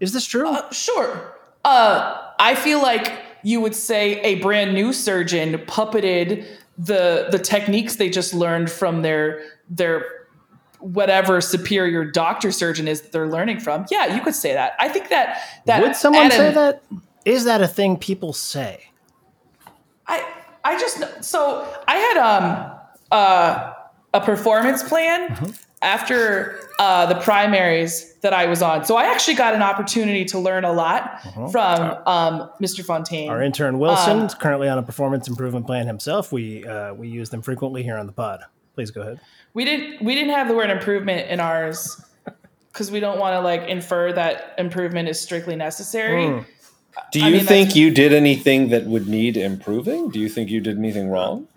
Is 0.00 0.12
this 0.12 0.26
true? 0.26 0.48
Uh, 0.48 0.68
sure. 0.72 1.34
Uh, 1.64 2.32
I 2.40 2.56
feel 2.56 2.82
like 2.82 3.21
you 3.42 3.60
would 3.60 3.74
say 3.74 4.20
a 4.20 4.36
brand 4.36 4.74
new 4.74 4.92
surgeon 4.92 5.54
puppeted 5.66 6.46
the 6.78 7.28
the 7.30 7.38
techniques 7.38 7.96
they 7.96 8.08
just 8.08 8.32
learned 8.34 8.70
from 8.70 9.02
their 9.02 9.42
their 9.68 10.04
whatever 10.80 11.40
superior 11.40 12.04
doctor 12.04 12.50
surgeon 12.50 12.88
is 12.88 13.02
that 13.02 13.12
they're 13.12 13.28
learning 13.28 13.60
from. 13.60 13.86
Yeah, 13.90 14.14
you 14.16 14.20
could 14.22 14.34
say 14.34 14.52
that. 14.54 14.72
I 14.80 14.88
think 14.88 15.08
that 15.10 15.40
that 15.66 15.82
Would 15.82 15.94
someone 15.96 16.26
Adam- 16.26 16.38
say 16.38 16.52
that? 16.54 16.82
Is 17.24 17.44
that 17.44 17.62
a 17.62 17.68
thing 17.68 17.96
people 17.96 18.32
say? 18.32 18.84
I 20.06 20.26
I 20.64 20.78
just 20.78 21.22
so 21.24 21.72
I 21.86 21.96
had 21.96 22.16
um 22.16 22.78
uh 23.12 23.72
a 24.14 24.20
performance 24.20 24.82
plan 24.82 25.28
Mm-hmm. 25.28 25.50
After 25.82 26.58
uh, 26.78 27.06
the 27.06 27.16
primaries 27.16 28.14
that 28.22 28.32
I 28.32 28.46
was 28.46 28.62
on. 28.62 28.84
So 28.84 28.96
I 28.96 29.04
actually 29.04 29.34
got 29.34 29.54
an 29.54 29.62
opportunity 29.62 30.24
to 30.26 30.38
learn 30.38 30.64
a 30.64 30.72
lot 30.72 31.20
from 31.50 31.98
um, 32.06 32.50
Mr. 32.60 32.84
Fontaine. 32.84 33.28
Uh-huh. 33.28 33.36
Our 33.36 33.42
intern 33.42 33.78
Wilson 33.78 34.20
Um, 34.20 34.26
is 34.26 34.34
currently 34.34 34.68
on 34.68 34.78
a 34.78 34.82
performance 34.82 35.26
improvement 35.28 35.66
plan 35.66 35.86
himself. 35.86 36.32
We 36.32 36.64
uh, 36.64 36.94
we 36.94 37.08
use 37.08 37.30
them 37.30 37.42
frequently 37.42 37.82
here 37.82 37.96
on 37.96 38.06
the 38.06 38.12
pod. 38.12 38.44
Please 38.74 38.90
go 38.90 39.02
ahead. 39.02 39.20
We 39.54 39.64
didn't 39.64 40.02
we 40.02 40.14
didn't 40.14 40.30
have 40.30 40.48
the 40.48 40.54
word 40.54 40.70
improvement 40.70 41.28
in 41.28 41.40
ours 41.40 42.00
because 42.72 42.90
we 42.90 43.00
don't 43.00 43.18
want 43.18 43.34
to 43.34 43.40
like 43.40 43.68
infer 43.68 44.12
that 44.12 44.54
improvement 44.58 45.08
is 45.08 45.20
strictly 45.20 45.56
necessary. 45.56 46.24
Mm. 46.24 46.46
Do 47.10 47.22
I 47.22 47.28
you 47.28 47.36
mean, 47.36 47.46
think 47.46 47.74
you 47.74 47.90
did 47.90 48.12
anything 48.12 48.68
that 48.68 48.84
would 48.84 49.08
need 49.08 49.36
improving? 49.36 50.10
Do 50.10 50.20
you 50.20 50.28
think 50.28 50.50
you 50.50 50.60
did 50.60 50.78
anything 50.78 51.08
wrong? 51.08 51.48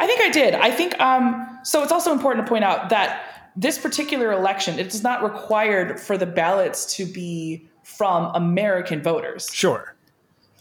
I 0.00 0.06
think 0.06 0.20
I 0.20 0.28
did. 0.30 0.54
I 0.54 0.70
think 0.70 0.98
um, 1.00 1.47
so. 1.62 1.82
It's 1.82 1.92
also 1.92 2.12
important 2.12 2.46
to 2.46 2.48
point 2.48 2.64
out 2.64 2.88
that 2.90 3.50
this 3.56 3.78
particular 3.78 4.32
election 4.32 4.78
it 4.78 4.86
is 4.86 5.02
not 5.02 5.22
required 5.22 5.98
for 5.98 6.16
the 6.16 6.26
ballots 6.26 6.96
to 6.96 7.04
be 7.06 7.66
from 7.82 8.30
American 8.34 9.02
voters. 9.02 9.48
Sure, 9.52 9.96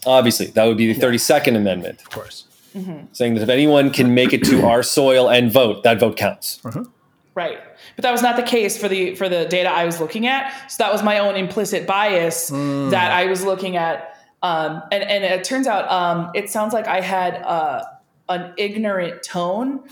Obviously, 0.05 0.47
that 0.47 0.65
would 0.65 0.77
be 0.77 0.93
the 0.93 0.99
32nd 0.99 1.55
Amendment, 1.55 2.01
of 2.01 2.09
course. 2.09 2.45
saying 3.11 3.33
that 3.33 3.41
if 3.41 3.49
anyone 3.49 3.89
can 3.89 4.13
make 4.13 4.33
it 4.33 4.43
to 4.43 4.65
our 4.65 4.83
soil 4.83 5.29
and 5.29 5.51
vote, 5.51 5.83
that 5.83 5.99
vote 5.99 6.15
counts. 6.15 6.61
Right. 7.33 7.59
But 7.95 8.03
that 8.03 8.11
was 8.11 8.21
not 8.21 8.35
the 8.35 8.43
case 8.43 8.77
for 8.77 8.87
the 8.87 9.15
for 9.15 9.29
the 9.29 9.45
data 9.45 9.69
I 9.69 9.85
was 9.85 9.99
looking 9.99 10.27
at. 10.27 10.51
So 10.69 10.83
that 10.83 10.91
was 10.91 11.03
my 11.03 11.19
own 11.19 11.35
implicit 11.35 11.87
bias 11.87 12.49
that 12.49 13.11
I 13.11 13.25
was 13.25 13.43
looking 13.43 13.77
at. 13.77 14.17
Um, 14.43 14.83
and, 14.91 15.03
and 15.03 15.23
it 15.23 15.43
turns 15.43 15.67
out 15.67 15.89
um, 15.91 16.31
it 16.35 16.49
sounds 16.49 16.73
like 16.73 16.87
I 16.87 17.01
had 17.01 17.35
uh, 17.41 17.83
an 18.29 18.53
ignorant 18.57 19.23
tone 19.23 19.83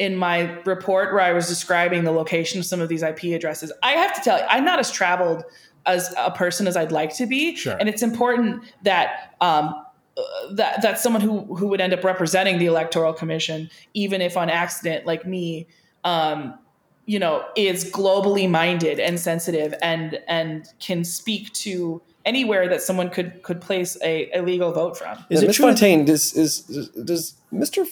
in 0.00 0.16
my 0.16 0.50
report 0.64 1.12
where 1.12 1.22
I 1.22 1.32
was 1.34 1.46
describing 1.46 2.04
the 2.04 2.10
location 2.10 2.58
of 2.58 2.64
some 2.64 2.80
of 2.80 2.88
these 2.88 3.02
IP 3.02 3.24
addresses. 3.24 3.70
I 3.82 3.90
have 3.92 4.14
to 4.14 4.22
tell 4.22 4.38
you, 4.38 4.44
I'm 4.48 4.64
not 4.64 4.78
as 4.78 4.90
traveled 4.90 5.44
as 5.84 6.12
a 6.16 6.30
person 6.30 6.66
as 6.66 6.74
I'd 6.74 6.90
like 6.90 7.14
to 7.16 7.26
be. 7.26 7.54
Sure. 7.54 7.76
And 7.78 7.86
it's 7.86 8.02
important 8.02 8.64
that 8.82 9.34
um, 9.42 9.74
uh, 10.16 10.22
that 10.52 10.80
that's 10.80 11.02
someone 11.02 11.20
who 11.20 11.40
who 11.54 11.66
would 11.68 11.82
end 11.82 11.92
up 11.92 12.02
representing 12.02 12.58
the 12.58 12.64
electoral 12.64 13.12
commission, 13.12 13.68
even 13.92 14.22
if 14.22 14.38
on 14.38 14.48
accident, 14.48 15.04
like 15.04 15.26
me, 15.26 15.66
um, 16.04 16.58
you 17.04 17.18
know, 17.18 17.44
is 17.54 17.84
globally 17.92 18.48
minded 18.48 18.98
and 19.00 19.20
sensitive 19.20 19.74
and 19.82 20.18
and 20.28 20.66
can 20.78 21.04
speak 21.04 21.52
to 21.52 22.00
anywhere 22.24 22.68
that 22.70 22.80
someone 22.80 23.10
could 23.10 23.42
could 23.42 23.60
place 23.60 23.98
a, 24.02 24.30
a 24.32 24.40
legal 24.40 24.72
vote 24.72 24.96
from. 24.96 25.18
Is 25.28 25.40
Now, 25.40 25.44
it 25.44 25.46
Ms. 25.48 25.56
true 25.56 25.66
that- 25.66 25.72
Fontaine, 25.72 26.06
does 26.06 26.32
is 26.32 26.60
does 27.04 27.34
Mr. 27.52 27.86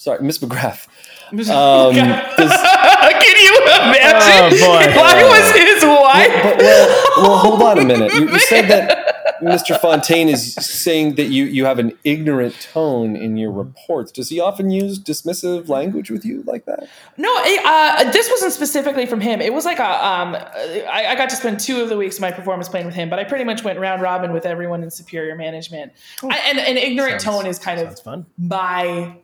Sorry, 0.00 0.18
Miss 0.22 0.38
McGrath. 0.38 0.86
Um, 1.30 1.94
Can 1.94 3.36
you 3.36 3.56
imagine? 3.66 4.58
Oh, 4.62 4.78
boy. 4.78 4.80
If 4.88 4.96
I 4.96 5.22
was 5.28 5.50
his 5.52 5.84
wife. 5.84 6.42
but 6.42 6.56
well, 6.58 7.12
well, 7.18 7.36
hold 7.36 7.62
on 7.62 7.78
a 7.78 7.84
minute. 7.92 8.10
You, 8.14 8.30
you 8.30 8.38
said 8.38 8.68
that 8.68 9.40
Mr. 9.42 9.78
Fontaine 9.78 10.30
is 10.30 10.54
saying 10.54 11.16
that 11.16 11.24
you 11.26 11.44
you 11.44 11.66
have 11.66 11.78
an 11.78 11.92
ignorant 12.02 12.58
tone 12.72 13.14
in 13.14 13.36
your 13.36 13.52
reports. 13.52 14.10
Does 14.10 14.30
he 14.30 14.40
often 14.40 14.70
use 14.70 14.98
dismissive 14.98 15.68
language 15.68 16.10
with 16.10 16.24
you 16.24 16.44
like 16.46 16.64
that? 16.64 16.88
No, 17.18 17.28
it, 17.44 17.60
uh, 17.62 18.10
this 18.10 18.30
wasn't 18.30 18.54
specifically 18.54 19.04
from 19.04 19.20
him. 19.20 19.42
It 19.42 19.52
was 19.52 19.66
like 19.66 19.80
a. 19.80 19.84
Um, 20.06 20.34
I, 20.34 21.08
I 21.10 21.14
got 21.14 21.28
to 21.28 21.36
spend 21.36 21.60
two 21.60 21.82
of 21.82 21.90
the 21.90 21.98
weeks 21.98 22.16
of 22.16 22.22
my 22.22 22.32
performance 22.32 22.70
playing 22.70 22.86
with 22.86 22.94
him, 22.94 23.10
but 23.10 23.18
I 23.18 23.24
pretty 23.24 23.44
much 23.44 23.62
went 23.64 23.78
round 23.78 24.00
robin 24.00 24.32
with 24.32 24.46
everyone 24.46 24.82
in 24.82 24.90
superior 24.90 25.36
management. 25.36 25.92
I, 26.22 26.38
and 26.46 26.58
an 26.58 26.78
ignorant 26.78 27.20
Sounds- 27.20 27.36
tone 27.42 27.46
is 27.46 27.58
kind 27.58 27.80
of 27.82 28.00
fun. 28.00 28.24
my 28.38 29.14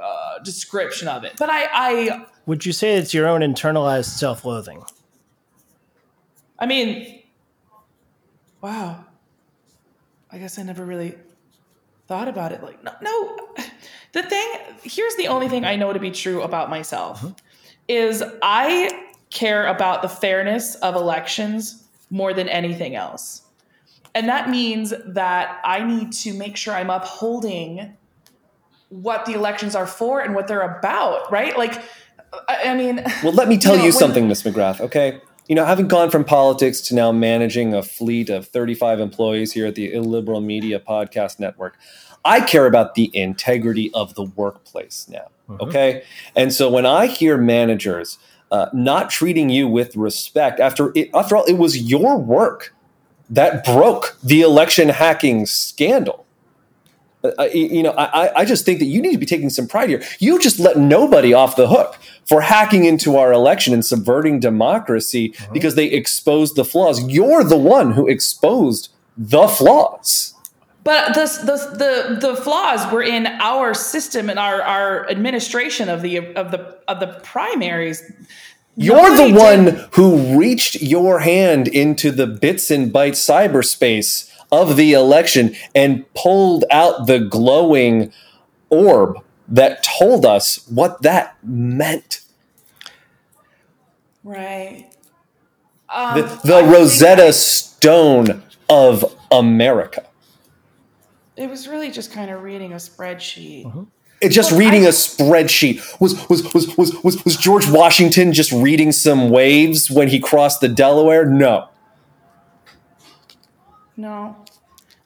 uh, 0.00 0.38
description 0.40 1.08
of 1.08 1.24
it. 1.24 1.34
But 1.38 1.50
I, 1.50 1.68
I, 1.72 2.26
Would 2.46 2.66
you 2.66 2.72
say 2.72 2.96
it's 2.96 3.14
your 3.14 3.26
own 3.26 3.40
internalized 3.40 4.06
self-loathing? 4.06 4.84
I 6.58 6.66
mean, 6.66 7.22
wow. 8.60 9.04
I 10.30 10.38
guess 10.38 10.58
I 10.58 10.62
never 10.62 10.84
really 10.84 11.16
thought 12.06 12.28
about 12.28 12.52
it 12.52 12.62
like 12.62 12.82
no, 12.82 12.92
no. 13.00 13.48
The 14.12 14.22
thing 14.22 14.48
here's 14.82 15.16
the 15.16 15.28
only 15.28 15.48
thing 15.48 15.64
I 15.64 15.76
know 15.76 15.92
to 15.92 15.98
be 15.98 16.10
true 16.10 16.42
about 16.42 16.70
myself 16.70 17.24
is 17.88 18.22
I 18.42 19.08
care 19.30 19.66
about 19.66 20.02
the 20.02 20.08
fairness 20.08 20.74
of 20.76 20.94
elections 20.94 21.84
more 22.10 22.32
than 22.32 22.48
anything 22.48 22.94
else. 22.94 23.42
And 24.14 24.28
that 24.28 24.48
means 24.48 24.92
that 25.06 25.60
I 25.64 25.82
need 25.82 26.12
to 26.12 26.32
make 26.34 26.56
sure 26.56 26.74
I'm 26.74 26.90
upholding 26.90 27.96
what 28.88 29.26
the 29.26 29.32
elections 29.34 29.74
are 29.74 29.86
for 29.86 30.20
and 30.20 30.34
what 30.34 30.46
they're 30.48 30.60
about, 30.78 31.30
right? 31.32 31.56
Like 31.56 31.82
I, 32.48 32.70
I 32.70 32.74
mean 32.74 33.02
Well, 33.22 33.32
let 33.32 33.48
me 33.48 33.58
tell 33.58 33.72
You 33.76 33.82
you, 33.84 33.88
know, 33.90 33.94
when- 33.94 33.98
something, 34.00 34.28
Miss 34.28 34.42
McGrath. 34.42 34.80
Okay, 34.80 35.20
you 35.48 35.54
know, 35.54 35.64
having 35.64 35.88
gone 35.88 36.10
from 36.10 36.24
politics 36.24 36.80
to 36.82 36.94
now 36.94 37.12
managing 37.12 37.74
a 37.74 37.82
fleet 37.82 38.30
of 38.30 38.46
35 38.48 39.00
employees 39.00 39.52
here 39.52 39.66
at 39.66 39.74
the 39.74 39.92
Illiberal 39.92 40.40
Media 40.40 40.80
Podcast 40.80 41.38
Network, 41.38 41.76
I 42.24 42.40
care 42.40 42.66
about 42.66 42.94
the 42.94 43.10
integrity 43.16 43.90
of 43.92 44.14
the 44.14 44.24
workplace 44.24 45.06
now. 45.08 45.28
Okay, 45.60 46.02
and 46.34 46.54
so 46.54 46.70
when 46.70 46.86
I 46.86 47.06
hear 47.06 47.36
managers 47.36 48.16
uh, 48.50 48.66
not 48.72 49.10
treating 49.10 49.50
you 49.50 49.68
with 49.68 49.94
respect 49.94 50.58
after 50.58 50.90
it, 50.94 51.10
after 51.12 51.36
all, 51.36 51.44
it 51.44 51.58
was 51.58 51.76
your 51.76 52.16
work 52.16 52.74
that 53.28 53.62
broke 53.64 54.16
the 54.22 54.40
election 54.40 54.88
hacking 54.88 55.44
scandal. 55.44 56.23
Uh, 57.24 57.44
you 57.54 57.66
you 57.68 57.82
know, 57.82 57.92
I, 57.92 58.26
I- 58.26 58.32
I 58.40 58.44
just 58.44 58.64
think 58.66 58.78
that 58.80 58.84
you 58.86 59.00
need 59.00 59.12
to 59.12 59.18
be 59.18 59.26
taking 59.26 59.48
some 59.50 59.66
pride 59.66 59.88
here. 59.88 60.02
You 60.18 60.38
just 60.38 60.58
let 60.60 60.76
nobody 60.76 61.32
off 61.32 61.56
the 61.56 61.68
hook 61.68 61.98
for 62.26 62.42
hacking 62.42 62.84
into 62.84 63.16
our 63.16 63.32
election 63.32 63.72
and 63.72 63.84
subverting 63.84 64.40
democracy 64.40 65.34
because 65.52 65.74
they 65.74 65.86
exposed 65.86 66.54
the 66.56 66.64
flaws. 66.64 67.02
You're 67.08 67.42
the 67.44 67.56
one 67.56 67.92
who 67.92 68.06
exposed 68.06 68.90
the 69.16 69.48
flaws. 69.48 70.34
But 70.82 71.14
the, 71.14 71.24
the 71.46 71.76
the 71.78 72.28
the 72.28 72.36
flaws 72.36 72.92
were 72.92 73.02
in 73.02 73.26
our 73.26 73.72
system 73.72 74.28
and 74.28 74.38
our 74.38 74.60
our 74.60 75.08
administration 75.08 75.88
of 75.88 76.02
the 76.02 76.18
of 76.36 76.50
the 76.50 76.78
of 76.88 77.00
the 77.00 77.18
primaries. 77.22 78.02
You're 78.76 78.96
Nobody 78.96 79.32
the 79.32 79.38
one 79.38 79.64
did- 79.66 79.74
who 79.92 80.38
reached 80.38 80.82
your 80.82 81.20
hand 81.20 81.68
into 81.68 82.10
the 82.10 82.26
bits 82.26 82.70
and 82.70 82.92
bytes 82.92 83.22
cyberspace 83.22 84.30
of 84.54 84.76
the 84.76 84.92
election 84.92 85.54
and 85.74 86.04
pulled 86.14 86.64
out 86.70 87.06
the 87.06 87.18
glowing 87.18 88.12
orb 88.70 89.18
that 89.48 89.82
told 89.82 90.24
us 90.24 90.66
what 90.68 91.02
that 91.02 91.36
meant. 91.42 92.20
right. 94.22 94.86
Um, 95.88 96.20
The, 96.20 96.40
the 96.44 96.54
I 96.56 96.72
Rosetta 96.72 97.32
Stone 97.32 98.42
of 98.68 99.04
America. 99.30 100.06
It 101.36 101.48
was 101.50 101.68
really 101.68 101.90
just 101.90 102.12
kind 102.12 102.30
of 102.30 102.42
reading 102.42 102.72
a 102.72 102.76
spreadsheet. 102.76 103.86
It's 104.20 104.34
just 104.34 104.52
Well, 104.52 104.60
reading 104.60 104.84
I- 104.84 104.88
a 104.88 104.92
spreadsheet. 104.92 106.00
Was, 106.00 106.28
was 106.28 106.54
was 106.54 106.76
was 106.78 106.94
was 107.04 107.24
was 107.24 107.36
George 107.36 107.68
Washington 107.68 108.32
just 108.32 108.50
reading 108.52 108.92
some 108.92 109.28
waves 109.30 109.90
when 109.90 110.08
he 110.08 110.18
crossed 110.20 110.60
the 110.60 110.68
Delaware? 110.68 111.26
No. 111.26 111.68
No. 113.96 114.36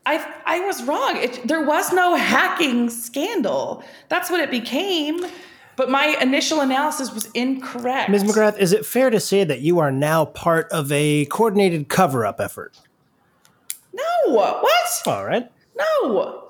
I 0.08 0.34
I 0.46 0.60
was 0.60 0.82
wrong. 0.84 1.16
It, 1.16 1.46
there 1.46 1.62
was 1.62 1.92
no 1.92 2.14
hacking 2.14 2.88
scandal. 2.88 3.84
That's 4.08 4.30
what 4.30 4.40
it 4.40 4.50
became. 4.50 5.20
But 5.76 5.90
my 5.90 6.16
initial 6.20 6.60
analysis 6.60 7.12
was 7.12 7.26
incorrect. 7.34 8.10
Ms. 8.10 8.24
McGrath, 8.24 8.58
is 8.58 8.72
it 8.72 8.84
fair 8.84 9.10
to 9.10 9.20
say 9.20 9.44
that 9.44 9.60
you 9.60 9.78
are 9.78 9.92
now 9.92 10.24
part 10.24 10.68
of 10.72 10.90
a 10.90 11.26
coordinated 11.26 11.88
cover-up 11.88 12.40
effort? 12.40 12.76
No. 13.92 14.32
What? 14.32 14.90
All 15.06 15.24
right. 15.24 15.48
No. 15.76 16.48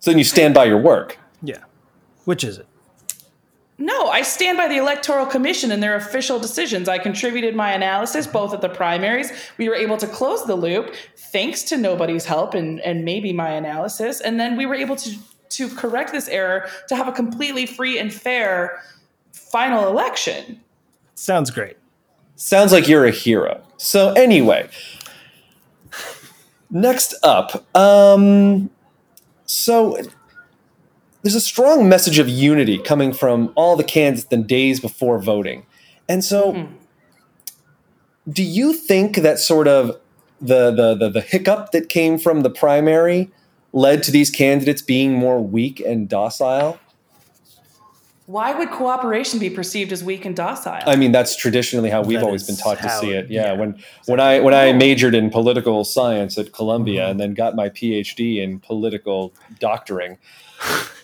So 0.00 0.10
then 0.10 0.18
you 0.18 0.24
stand 0.24 0.52
by 0.52 0.66
your 0.66 0.76
work. 0.76 1.18
Yeah. 1.40 1.64
Which 2.26 2.44
is 2.44 2.58
it? 2.58 2.66
No, 3.80 4.08
I 4.08 4.22
stand 4.22 4.58
by 4.58 4.66
the 4.66 4.76
Electoral 4.76 5.24
Commission 5.24 5.70
and 5.70 5.80
their 5.80 5.94
official 5.94 6.40
decisions. 6.40 6.88
I 6.88 6.98
contributed 6.98 7.54
my 7.54 7.72
analysis 7.72 8.26
both 8.26 8.52
at 8.52 8.60
the 8.60 8.68
primaries. 8.68 9.30
We 9.56 9.68
were 9.68 9.76
able 9.76 9.96
to 9.98 10.06
close 10.08 10.44
the 10.44 10.56
loop 10.56 10.96
thanks 11.16 11.62
to 11.64 11.76
nobody's 11.76 12.24
help 12.24 12.54
and, 12.54 12.80
and 12.80 13.04
maybe 13.04 13.32
my 13.32 13.50
analysis. 13.50 14.20
And 14.20 14.40
then 14.40 14.56
we 14.56 14.66
were 14.66 14.74
able 14.74 14.96
to, 14.96 15.16
to 15.50 15.68
correct 15.68 16.10
this 16.10 16.26
error 16.26 16.68
to 16.88 16.96
have 16.96 17.06
a 17.06 17.12
completely 17.12 17.66
free 17.66 18.00
and 18.00 18.12
fair 18.12 18.82
final 19.32 19.86
election. 19.86 20.60
Sounds 21.14 21.52
great. 21.52 21.76
Sounds 22.34 22.72
like 22.72 22.88
you're 22.88 23.04
a 23.04 23.12
hero. 23.12 23.62
So 23.76 24.12
anyway, 24.14 24.70
next 26.68 27.14
up, 27.22 27.64
um, 27.76 28.70
so 29.46 29.98
there's 31.22 31.34
a 31.34 31.40
strong 31.40 31.88
message 31.88 32.18
of 32.18 32.28
unity 32.28 32.78
coming 32.78 33.12
from 33.12 33.52
all 33.54 33.76
the 33.76 33.84
candidates 33.84 34.28
the 34.28 34.36
days 34.36 34.80
before 34.80 35.18
voting, 35.18 35.66
and 36.08 36.24
so 36.24 36.68
do 38.30 38.42
you 38.42 38.72
think 38.72 39.16
that 39.16 39.38
sort 39.38 39.68
of 39.68 39.98
the, 40.40 40.70
the 40.70 40.94
the 40.94 41.08
the 41.10 41.20
hiccup 41.20 41.72
that 41.72 41.88
came 41.88 42.18
from 42.18 42.42
the 42.42 42.50
primary 42.50 43.30
led 43.72 44.02
to 44.04 44.10
these 44.10 44.30
candidates 44.30 44.82
being 44.82 45.12
more 45.14 45.42
weak 45.42 45.80
and 45.80 46.08
docile? 46.08 46.78
Why 48.26 48.52
would 48.54 48.70
cooperation 48.70 49.38
be 49.38 49.48
perceived 49.48 49.90
as 49.90 50.04
weak 50.04 50.26
and 50.26 50.36
docile? 50.36 50.82
I 50.86 50.96
mean, 50.96 51.12
that's 51.12 51.34
traditionally 51.34 51.88
how 51.88 52.02
we've 52.02 52.18
That 52.20 52.26
always 52.26 52.46
been 52.46 52.56
taught 52.56 52.78
to 52.82 52.90
see 52.90 53.10
it- 53.12 53.24
it. 53.24 53.30
Yeah, 53.30 53.46
yeah, 53.46 53.52
when 53.54 53.82
when 54.06 54.20
I 54.20 54.40
when 54.40 54.52
I 54.52 54.72
majored 54.74 55.14
in 55.14 55.30
political 55.30 55.82
science 55.84 56.36
at 56.36 56.52
Columbia 56.52 57.00
Mm-hmm. 57.02 57.10
and 57.12 57.20
then 57.20 57.32
got 57.34 57.56
my 57.56 57.70
PhD 57.70 58.36
in 58.42 58.60
political 58.60 59.32
doctoring 59.58 60.18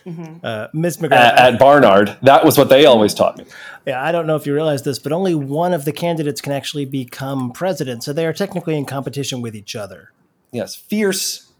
Uh, 0.07 0.69
Ms. 0.73 0.99
McGrath, 0.99 1.12
at, 1.12 1.55
at 1.55 1.59
Barnard, 1.59 2.17
that 2.23 2.45
was 2.45 2.59
what 2.59 2.69
they 2.69 2.85
always 2.85 3.14
taught 3.14 3.38
me. 3.38 3.45
yeah, 3.87 4.03
I 4.03 4.12
don't 4.12 4.27
know 4.27 4.37
if 4.37 4.47
you 4.47 4.55
realize 4.55 4.83
this, 4.83 4.99
but 4.99 5.12
only 5.12 5.35
one 5.35 5.73
of 5.73 5.85
the 5.85 5.93
candidates 5.93 6.40
can 6.40 6.53
actually 6.53 6.85
become 6.85 7.53
president, 7.53 8.05
so 8.05 8.12
they 8.12 8.27
are 8.27 8.33
technically 8.33 8.77
in 8.77 8.85
competition 8.85 9.40
with 9.40 9.57
each 9.57 9.75
other. 9.75 10.12
Yes, 10.53 10.75
fierce 10.75 11.51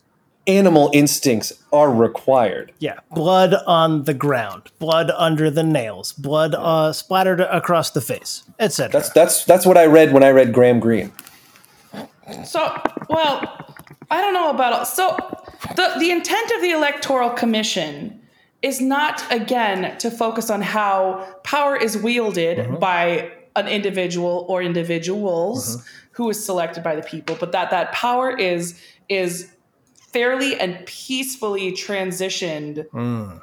animal 0.47 0.91
instincts 0.93 1.53
are 1.73 1.91
required. 1.91 2.73
Yeah, 2.79 2.99
blood 3.13 3.55
on 3.67 4.05
the 4.05 4.15
ground, 4.15 4.71
blood 4.79 5.11
under 5.11 5.51
the 5.51 5.63
nails, 5.63 6.13
blood 6.13 6.55
uh, 6.55 6.93
splattered 6.93 7.41
across 7.41 7.91
the 7.91 8.01
face, 8.01 8.45
etc. 8.59 8.93
That's 8.93 9.11
that's 9.11 9.45
that's 9.45 9.67
what 9.67 9.79
I 9.79 9.87
read 9.87 10.13
when 10.13 10.23
I 10.23 10.31
read 10.31 10.53
Graham 10.53 10.81
Greene. 10.81 11.13
So, 12.45 12.81
well, 13.09 13.75
I 14.11 14.21
don't 14.21 14.35
know 14.35 14.51
about 14.51 14.87
so 14.87 15.17
the 15.77 15.95
the 15.99 16.11
intent 16.11 16.51
of 16.53 16.61
the 16.61 16.71
electoral 16.71 17.31
commission 17.31 18.21
is 18.65 18.81
not 18.81 19.23
again 19.31 19.97
to 19.99 20.11
focus 20.11 20.49
on 20.49 20.63
how 20.63 21.37
power 21.45 21.77
is 21.77 21.99
wielded 21.99 22.59
uh-huh. 22.59 22.77
by 22.79 23.31
an 23.57 23.69
individual 23.69 24.47
or 24.49 24.63
individuals 24.63 25.77
uh-huh. 25.77 25.85
who 26.13 26.31
is 26.31 26.43
selected 26.43 26.83
by 26.83 26.97
the 26.97 27.03
people, 27.03 27.37
but 27.39 27.53
that 27.53 27.71
that 27.71 27.93
power 27.93 28.35
is 28.35 28.81
is 29.11 29.53
fairly 29.95 30.59
and 30.59 30.85
peacefully 30.87 31.73
transitioned. 31.73 32.89
Mm. 32.89 33.43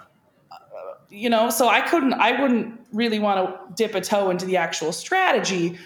You 1.10 1.30
know 1.30 1.50
so 1.50 1.68
i 1.68 1.82
couldn't 1.82 2.14
i 2.14 2.42
wouldn't 2.42 2.80
really 2.94 3.20
want 3.20 3.38
to 3.46 3.74
dip 3.76 3.96
a 3.96 4.02
toe 4.02 4.30
into 4.30 4.46
the 4.46 4.56
actual 4.56 4.94
strategy 4.94 5.78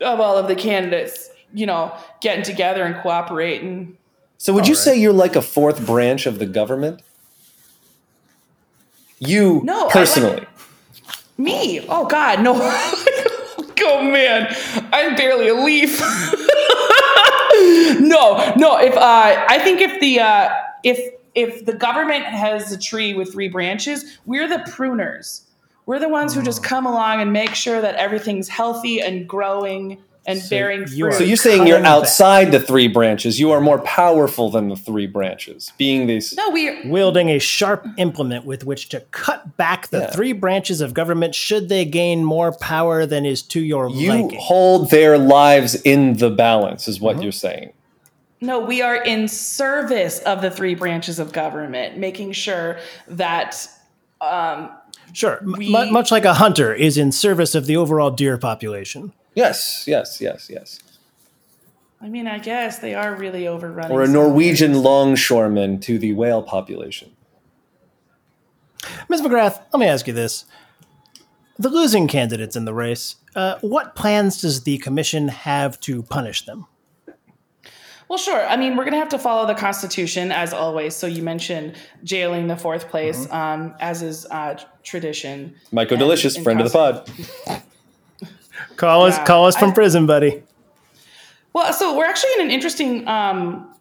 of 0.00 0.18
all 0.18 0.36
of 0.36 0.48
the 0.48 0.56
candidates 0.56 1.30
you 1.54 1.64
know 1.64 1.96
getting 2.20 2.42
together 2.42 2.84
and 2.84 2.96
cooperating. 2.96 3.96
So 4.36 4.52
would 4.52 4.66
you 4.66 4.74
right. 4.74 4.82
say 4.82 5.00
you're 5.00 5.12
like 5.12 5.36
a 5.36 5.42
fourth 5.42 5.86
branch 5.86 6.26
of 6.26 6.38
the 6.38 6.46
government? 6.46 7.02
You 9.20 9.60
No, 9.64 9.80
I 9.80 9.82
like- 9.84 9.92
personally. 9.92 10.46
me 11.36 11.80
oh 11.88 12.06
god 12.06 12.40
no 12.42 12.54
oh 13.80 14.02
man 14.02 14.54
i'm 14.92 15.14
barely 15.16 15.48
a 15.48 15.54
leaf 15.54 16.00
no, 18.00 18.52
no. 18.56 18.78
If 18.78 18.94
uh, 18.96 19.00
I 19.48 19.58
think 19.62 19.80
if 19.80 20.00
the 20.00 20.20
uh, 20.20 20.50
if 20.84 21.14
if 21.34 21.64
the 21.66 21.72
government 21.72 22.24
has 22.24 22.70
a 22.72 22.78
tree 22.78 23.14
with 23.14 23.32
three 23.32 23.48
branches, 23.48 24.18
we're 24.26 24.46
the 24.48 24.58
pruners. 24.70 25.42
We're 25.86 25.98
the 25.98 26.08
ones 26.08 26.34
who 26.34 26.42
just 26.42 26.62
come 26.62 26.86
along 26.86 27.20
and 27.20 27.32
make 27.32 27.54
sure 27.54 27.80
that 27.80 27.94
everything's 27.96 28.48
healthy 28.48 29.00
and 29.00 29.26
growing 29.28 30.00
and 30.28 30.40
So 30.40 30.50
bearing 30.50 30.84
you 30.92 31.06
are- 31.06 31.10
fruit. 31.10 31.18
So 31.18 31.24
you're 31.24 31.36
saying 31.36 31.66
you're 31.66 31.78
Cutting 31.78 31.82
back. 31.84 31.92
outside 31.92 32.52
the 32.52 32.60
three 32.60 32.86
branches. 32.86 33.40
You 33.40 33.50
are 33.50 33.60
more 33.60 33.78
powerful 33.80 34.50
than 34.50 34.68
the 34.68 34.76
three 34.76 35.06
branches, 35.06 35.72
being 35.78 36.06
these. 36.06 36.34
no, 36.36 36.50
we 36.50 36.68
are 36.68 36.76
Wielding 36.84 37.30
a 37.30 37.38
sharp 37.38 37.86
implement 37.96 38.44
with 38.44 38.64
which 38.64 38.88
to 38.90 39.00
cut 39.10 39.56
back 39.56 39.88
the 39.88 40.00
Yeah. 40.00 40.10
three 40.10 40.32
branches 40.32 40.80
of 40.80 40.94
government 40.94 41.34
should 41.34 41.68
they 41.68 41.84
gain 41.84 42.22
more 42.24 42.52
power 42.52 43.06
than 43.06 43.26
is 43.26 43.42
to 43.42 43.60
your 43.60 43.88
You 43.90 44.10
liking. 44.10 44.38
hold 44.38 44.90
their 44.90 45.18
lives 45.18 45.74
in 45.82 46.18
the 46.18 46.30
balance, 46.30 46.86
is 46.86 47.00
what 47.00 47.22
you're 47.22 47.32
saying. 47.32 47.72
No, 48.40 48.60
we 48.60 48.82
are 48.82 48.96
in 49.02 49.26
service 49.26 50.20
of 50.20 50.42
the 50.42 50.50
three 50.50 50.74
branches 50.76 51.18
of 51.18 51.32
government, 51.32 51.96
making 51.98 52.32
sure 52.32 52.78
that 53.08 53.66
um, 54.20 54.70
Sure. 55.12 55.40
We- 55.42 55.70
mu- 55.72 55.90
much 55.90 56.10
like 56.10 56.24
a 56.24 56.34
hunter 56.34 56.74
is 56.74 56.98
in 56.98 57.12
service 57.12 57.54
of 57.54 57.66
the 57.66 57.76
overall 57.76 58.10
deer 58.10 58.36
population. 58.36 59.12
Yes, 59.34 59.84
yes, 59.86 60.20
yes, 60.20 60.48
yes. 60.50 60.78
I 62.00 62.08
mean, 62.08 62.26
I 62.26 62.38
guess 62.38 62.78
they 62.78 62.94
are 62.94 63.14
really 63.14 63.46
overrunning. 63.48 63.90
Or 63.96 64.02
a 64.02 64.06
some 64.06 64.14
Norwegian 64.14 64.82
longshoreman 64.82 65.80
to 65.80 65.98
the 65.98 66.12
whale 66.12 66.42
population. 66.42 67.10
Ms. 69.08 69.22
McGrath, 69.22 69.60
let 69.72 69.80
me 69.80 69.86
ask 69.86 70.06
you 70.06 70.12
this. 70.12 70.44
The 71.58 71.68
losing 71.68 72.06
candidates 72.06 72.54
in 72.54 72.64
the 72.66 72.74
race, 72.74 73.16
uh, 73.34 73.58
what 73.62 73.96
plans 73.96 74.40
does 74.40 74.62
the 74.62 74.78
commission 74.78 75.26
have 75.28 75.80
to 75.80 76.02
punish 76.04 76.44
them? 76.46 76.66
Well, 78.08 78.16
sure. 78.18 78.46
I 78.46 78.56
mean, 78.56 78.76
we're 78.76 78.84
going 78.84 78.92
to 78.94 79.00
have 79.00 79.08
to 79.10 79.18
follow 79.18 79.46
the 79.46 79.54
Constitution 79.56 80.30
as 80.32 80.52
always. 80.54 80.94
So 80.96 81.06
you 81.06 81.22
mentioned 81.22 81.74
jailing 82.04 82.46
the 82.46 82.56
fourth 82.56 82.88
place, 82.88 83.26
Mm-hmm. 83.26 83.34
um, 83.34 83.74
as 83.80 84.02
is 84.02 84.24
uh, 84.30 84.58
tradition. 84.84 85.54
Michael 85.72 85.94
And- 85.94 86.00
Delicious, 86.00 86.36
and 86.36 86.44
friend 86.44 86.60
of 86.60 86.70
the 86.70 86.72
pod. 86.72 87.10
Call 88.76 89.04
us, 89.04 89.16
Yeah, 89.16 89.24
call 89.24 89.46
us 89.46 89.56
from 89.56 89.70
I- 89.70 89.74
prison, 89.74 90.06
buddy. 90.06 90.42
Well, 91.52 91.72
so 91.72 91.96
we're 91.96 92.04
actually 92.06 92.34
in 92.34 92.40
an 92.42 92.50
interesting. 92.50 93.08
Um, 93.08 93.74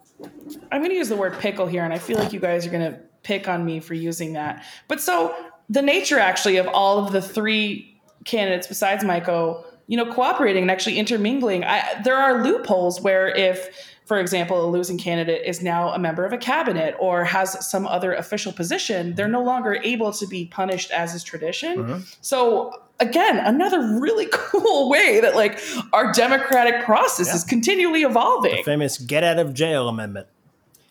I'm 0.72 0.80
going 0.82 0.90
to 0.90 0.96
use 0.96 1.10
the 1.10 1.16
word 1.16 1.38
pickle 1.40 1.68
here, 1.68 1.84
and 1.84 1.94
I 1.94 2.00
feel 2.00 2.18
like 2.18 2.34
you 2.34 2.40
guys 2.40 2.66
are 2.66 2.70
going 2.70 2.92
to 2.92 3.00
pick 3.24 3.48
on 3.48 3.66
me 3.66 3.80
for 3.80 3.94
using 3.94 4.34
that. 4.34 4.64
But 4.88 5.02
so 5.02 5.36
the 5.70 5.82
nature 5.82 6.18
actually 6.18 6.58
of 6.58 6.68
all 6.68 6.98
of 7.06 7.12
the 7.12 7.22
three 7.22 8.00
candidates 8.24 8.68
besides 8.68 9.04
Michael, 9.04 9.66
you 9.88 9.98
know, 9.98 10.12
cooperating 10.12 10.64
and 10.64 10.72
actually 10.72 10.98
intermingling, 10.98 11.64
I, 11.66 12.02
there 12.04 12.16
are 12.16 12.44
loopholes 12.44 13.02
where 13.02 13.28
if, 13.28 13.70
for 14.08 14.20
example, 14.20 14.66
a 14.66 14.70
losing 14.70 14.98
candidate 14.98 15.46
is 15.46 15.62
now 15.62 15.90
a 15.90 16.00
member 16.00 16.26
of 16.26 16.32
a 16.32 16.38
cabinet 16.38 16.96
or 16.98 17.26
has 17.26 17.70
some 17.70 17.86
other 17.86 18.14
official 18.14 18.54
position, 18.54 19.16
they're 19.16 19.28
no 19.28 19.44
longer 19.44 19.80
able 19.84 20.14
to 20.14 20.26
be 20.26 20.46
punished 20.46 20.92
as 20.92 21.14
is 21.14 21.24
tradition. 21.24 22.06
So 22.22 22.82
again, 23.02 23.38
another 23.38 24.00
really 24.00 24.28
cool 24.32 24.90
way 24.90 25.20
that 25.20 25.36
like 25.36 25.60
our 25.92 26.14
democratic 26.14 26.86
process 26.86 27.34
is 27.34 27.44
continually 27.44 28.04
evolving. 28.04 28.64
Famous 28.64 28.98
get 28.98 29.26
out 29.26 29.40
of 29.40 29.54
jail 29.54 29.90
amendment. 29.90 30.28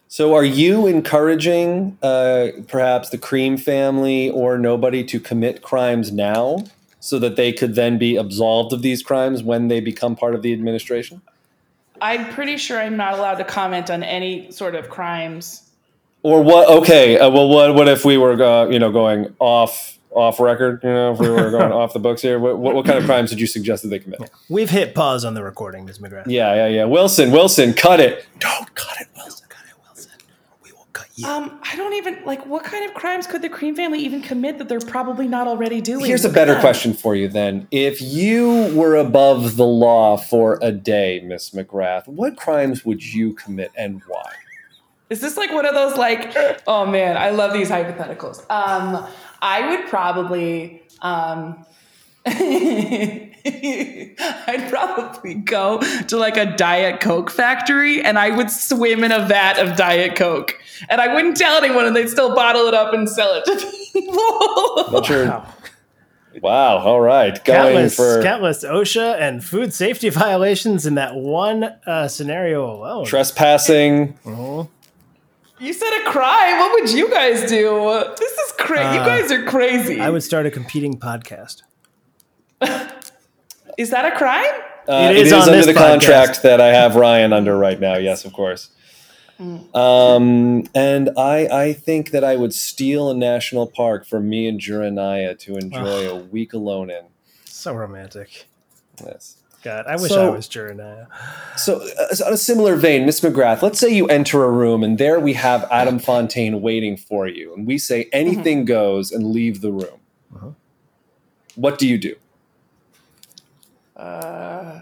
So, 0.08 0.34
are 0.34 0.44
you 0.44 0.86
encouraging 0.86 1.98
uh, 2.00 2.48
perhaps 2.68 3.10
the 3.10 3.18
Cream 3.18 3.56
family 3.56 4.30
or 4.30 4.56
nobody 4.56 5.02
to 5.02 5.18
commit 5.18 5.62
crimes 5.62 6.12
now 6.12 6.64
so 7.00 7.18
that 7.18 7.34
they 7.34 7.52
could 7.52 7.74
then 7.74 7.98
be 7.98 8.14
absolved 8.14 8.72
of 8.72 8.82
these 8.82 9.02
crimes 9.02 9.42
when 9.42 9.66
they 9.66 9.80
become 9.80 10.14
part 10.14 10.36
of 10.36 10.42
the 10.42 10.52
administration? 10.52 11.22
I'm 12.00 12.32
pretty 12.32 12.56
sure 12.56 12.80
I'm 12.80 12.96
not 12.96 13.14
allowed 13.14 13.36
to 13.36 13.44
comment 13.44 13.90
on 13.90 14.02
any 14.02 14.50
sort 14.50 14.74
of 14.74 14.88
crimes. 14.88 15.62
Or 16.22 16.42
what? 16.42 16.68
Okay, 16.68 17.18
uh, 17.18 17.30
well, 17.30 17.48
what 17.48 17.74
what 17.74 17.88
if 17.88 18.04
we 18.04 18.16
were 18.18 18.42
uh, 18.42 18.68
you 18.68 18.78
know 18.78 18.90
going 18.90 19.34
off 19.38 19.98
off 20.10 20.40
record? 20.40 20.80
You 20.82 20.90
know, 20.90 21.12
if 21.12 21.20
we 21.20 21.28
were 21.28 21.50
going 21.50 21.72
off 21.80 21.92
the 21.92 22.00
books 22.00 22.22
here, 22.22 22.38
what, 22.38 22.58
what 22.58 22.74
what 22.74 22.84
kind 22.84 22.98
of 22.98 23.04
crimes 23.04 23.30
did 23.30 23.40
you 23.40 23.46
suggest 23.46 23.82
that 23.82 23.90
they 23.90 24.00
commit? 24.00 24.28
We've 24.48 24.70
hit 24.70 24.94
pause 24.94 25.24
on 25.24 25.34
the 25.34 25.44
recording, 25.44 25.84
Ms. 25.84 25.98
McGrath. 25.98 26.24
Yeah, 26.26 26.54
yeah, 26.54 26.66
yeah. 26.66 26.84
Wilson, 26.84 27.30
Wilson, 27.30 27.74
cut 27.74 28.00
it. 28.00 28.26
Don't 28.40 28.74
cut 28.74 28.95
it, 28.95 28.95
Wilson. 28.95 28.95
Cut 28.95 28.95
it, 28.95 28.95
Wilson. 28.95 28.95
We 31.16 31.24
will 31.24 31.28
cut 31.28 31.42
you. 31.42 31.50
Um, 31.52 31.60
I 31.62 31.76
don't 31.76 31.94
even 31.94 32.24
like 32.24 32.46
what 32.46 32.64
kind 32.64 32.88
of 32.88 32.94
crimes 32.94 33.26
could 33.26 33.42
the 33.42 33.48
Cream 33.48 33.74
family 33.74 34.00
even 34.00 34.22
commit 34.22 34.58
that 34.58 34.68
they're 34.68 34.80
probably 34.80 35.28
not 35.28 35.46
already 35.46 35.80
doing? 35.80 36.04
Here's 36.04 36.24
a 36.24 36.28
better 36.28 36.52
them. 36.52 36.60
question 36.60 36.94
for 36.94 37.14
you 37.14 37.28
then. 37.28 37.68
If 37.70 38.00
you 38.00 38.74
were 38.74 38.96
above 38.96 39.56
the 39.56 39.66
law 39.66 40.16
for 40.16 40.58
a 40.62 40.72
day, 40.72 41.22
Miss 41.24 41.50
McGrath, 41.50 42.06
what 42.06 42.36
crimes 42.36 42.84
would 42.84 43.04
you 43.04 43.32
commit 43.34 43.72
and 43.76 44.02
why? 44.06 44.30
Is 45.08 45.20
this 45.20 45.36
like 45.36 45.52
one 45.52 45.66
of 45.66 45.74
those 45.74 45.96
like, 45.96 46.36
oh 46.66 46.86
man, 46.86 47.16
I 47.16 47.30
love 47.30 47.52
these 47.52 47.70
hypotheticals. 47.70 48.40
Um, 48.50 49.06
I 49.40 49.70
would 49.70 49.88
probably 49.88 50.82
um 51.02 51.64
I'd 54.18 54.66
probably 54.70 55.34
go 55.34 55.80
to 56.08 56.16
like 56.16 56.36
a 56.36 56.56
Diet 56.56 57.00
Coke 57.00 57.30
factory 57.30 58.02
and 58.02 58.18
I 58.18 58.30
would 58.36 58.50
swim 58.50 59.04
in 59.04 59.12
a 59.12 59.26
vat 59.26 59.58
of 59.58 59.76
Diet 59.76 60.16
Coke. 60.16 60.58
And 60.88 61.00
I 61.00 61.14
wouldn't 61.14 61.36
tell 61.36 61.56
anyone 61.62 61.86
and 61.86 61.94
they'd 61.94 62.08
still 62.10 62.34
bottle 62.34 62.66
it 62.66 62.74
up 62.74 62.92
and 62.92 63.08
sell 63.08 63.32
it 63.34 63.44
to 63.46 63.56
people. 63.92 64.84
What's 64.92 65.08
your 65.08 65.26
Wow. 65.26 65.46
wow? 66.42 66.78
All 66.78 67.00
right, 67.00 67.42
going 67.44 67.62
Countless, 67.72 67.96
for 67.96 68.22
countless 68.22 68.64
OSHA 68.64 69.20
and 69.20 69.42
food 69.44 69.72
safety 69.72 70.08
violations 70.10 70.84
in 70.86 70.96
that 70.96 71.14
one 71.14 71.64
uh, 71.86 72.08
scenario 72.08 72.70
alone. 72.70 73.06
trespassing. 73.06 74.18
Mhm. 74.24 74.68
you 75.60 75.72
said 75.72 75.90
a 76.02 76.10
crime. 76.10 76.58
What 76.58 76.72
would 76.80 76.90
you 76.92 77.08
guys 77.10 77.48
do? 77.48 78.04
This 78.18 78.32
is 78.32 78.52
crazy. 78.58 78.82
you 78.94 79.00
Uh, 79.00 79.06
guys 79.06 79.30
are 79.32 79.44
crazy. 79.44 80.00
I 80.00 80.10
would 80.10 80.22
start 80.22 80.44
a 80.46 80.50
competing 80.50 80.98
podcast. 80.98 81.62
is 83.76 83.90
that 83.90 84.04
a 84.12 84.16
crime? 84.16 84.44
Uh, 84.88 85.10
It 85.10 85.16
it 85.16 85.26
is 85.26 85.32
is, 85.32 85.48
under 85.48 85.64
the 85.64 85.72
podcast. 85.72 85.90
contract 85.90 86.42
that 86.42 86.60
I 86.60 86.68
have 86.68 86.94
Ryan 86.96 87.32
under 87.32 87.56
right 87.58 87.78
now. 87.80 87.96
Yes, 87.96 88.24
of 88.24 88.32
course. 88.32 88.70
Um, 89.74 90.64
and 90.74 91.10
I, 91.18 91.46
I 91.52 91.72
think 91.74 92.10
that 92.12 92.24
I 92.24 92.36
would 92.36 92.54
steal 92.54 93.10
a 93.10 93.14
national 93.14 93.66
park 93.66 94.06
for 94.06 94.18
me 94.20 94.48
and 94.48 94.58
Jeremiah 94.58 95.34
to 95.36 95.56
enjoy 95.56 96.08
a 96.08 96.16
week 96.16 96.52
alone 96.54 96.88
in. 96.90 97.02
So 97.44 97.74
romantic. 97.74 98.46
Yes. 99.04 99.36
God, 99.62 99.84
I 99.86 99.96
wish 99.96 100.12
So- 100.12 100.32
I 100.32 100.34
was 100.34 100.46
Jeremiah. 100.48 101.06
So, 101.56 101.80
uh, 101.98 102.24
on 102.26 102.32
a 102.32 102.36
similar 102.36 102.76
vein, 102.76 103.04
Miss 103.04 103.20
McGrath, 103.20 103.60
let's 103.62 103.78
say 103.80 103.88
you 103.90 104.06
enter 104.06 104.44
a 104.44 104.50
room 104.50 104.82
and 104.84 104.96
there 104.96 105.18
we 105.20 105.32
have 105.34 105.66
Adam 105.70 105.98
Fontaine 105.98 106.62
waiting 106.62 106.96
for 106.96 107.26
you, 107.26 107.52
and 107.52 107.66
we 107.66 107.76
say 107.76 108.08
anything 108.12 108.64
goes 108.64 109.10
and 109.10 109.32
leave 109.32 109.60
the 109.60 109.72
room. 109.72 109.98
Uh-huh. 110.34 110.50
What 111.56 111.78
do 111.78 111.88
you 111.88 111.98
do? 111.98 112.14
Uh, 113.96 114.80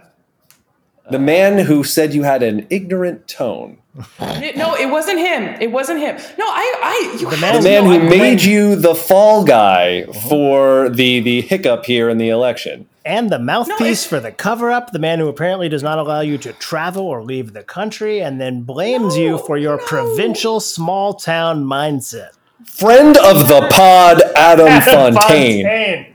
The 1.11 1.19
man 1.19 1.59
who 1.67 1.85
said 1.85 2.15
you 2.15 2.23
had 2.23 2.43
an 2.43 2.67
ignorant 2.71 3.29
tone, 3.29 3.77
it- 4.19 4.57
no, 4.57 4.75
it 4.75 4.87
wasn't 4.91 5.19
him. 5.19 5.55
It 5.61 5.71
wasn't 5.71 6.01
him. 6.01 6.17
No, 6.39 6.47
I, 6.47 6.75
I, 6.83 7.17
you 7.21 7.31
The 7.31 7.37
man- 7.37 7.57
the 7.57 7.69
man 7.69 7.85
know, 7.85 7.91
who 7.91 7.97
I'm 8.01 8.09
made 8.09 8.39
going- 8.39 8.51
you 8.51 8.75
the 8.77 8.95
fall 8.95 9.45
guy 9.45 10.05
for 10.29 10.89
the 10.89 11.21
the 11.21 11.43
hiccup 11.43 11.85
here 11.85 12.09
in 12.09 12.17
the 12.19 12.31
election. 12.31 12.87
And 13.05 13.29
the 13.29 13.39
mouthpiece 13.39 13.81
it's- 13.81 14.07
for 14.07 14.19
the 14.19 14.33
cover 14.33 14.73
up, 14.73 14.93
the 14.93 14.99
man 14.99 15.19
who 15.19 15.29
apparently 15.29 15.69
does 15.69 15.83
not 15.83 15.99
allow 15.99 16.21
you 16.21 16.39
to 16.39 16.55
travel 16.55 17.05
or 17.07 17.23
leave 17.23 17.53
the 17.53 17.63
country, 17.63 18.21
and 18.23 18.41
then 18.41 18.63
blames 18.63 19.15
you 19.19 19.37
for 19.39 19.59
your 19.59 19.77
no. 19.77 19.85
provincial 19.85 20.59
small 20.59 21.13
town 21.13 21.65
mindset. 21.67 22.31
Friend 22.65 23.15
of 23.19 23.47
the 23.47 23.69
pod, 23.71 24.23
Adam 24.35 24.81
Fontaine. 24.91 25.65
Fontaine. 25.67 26.14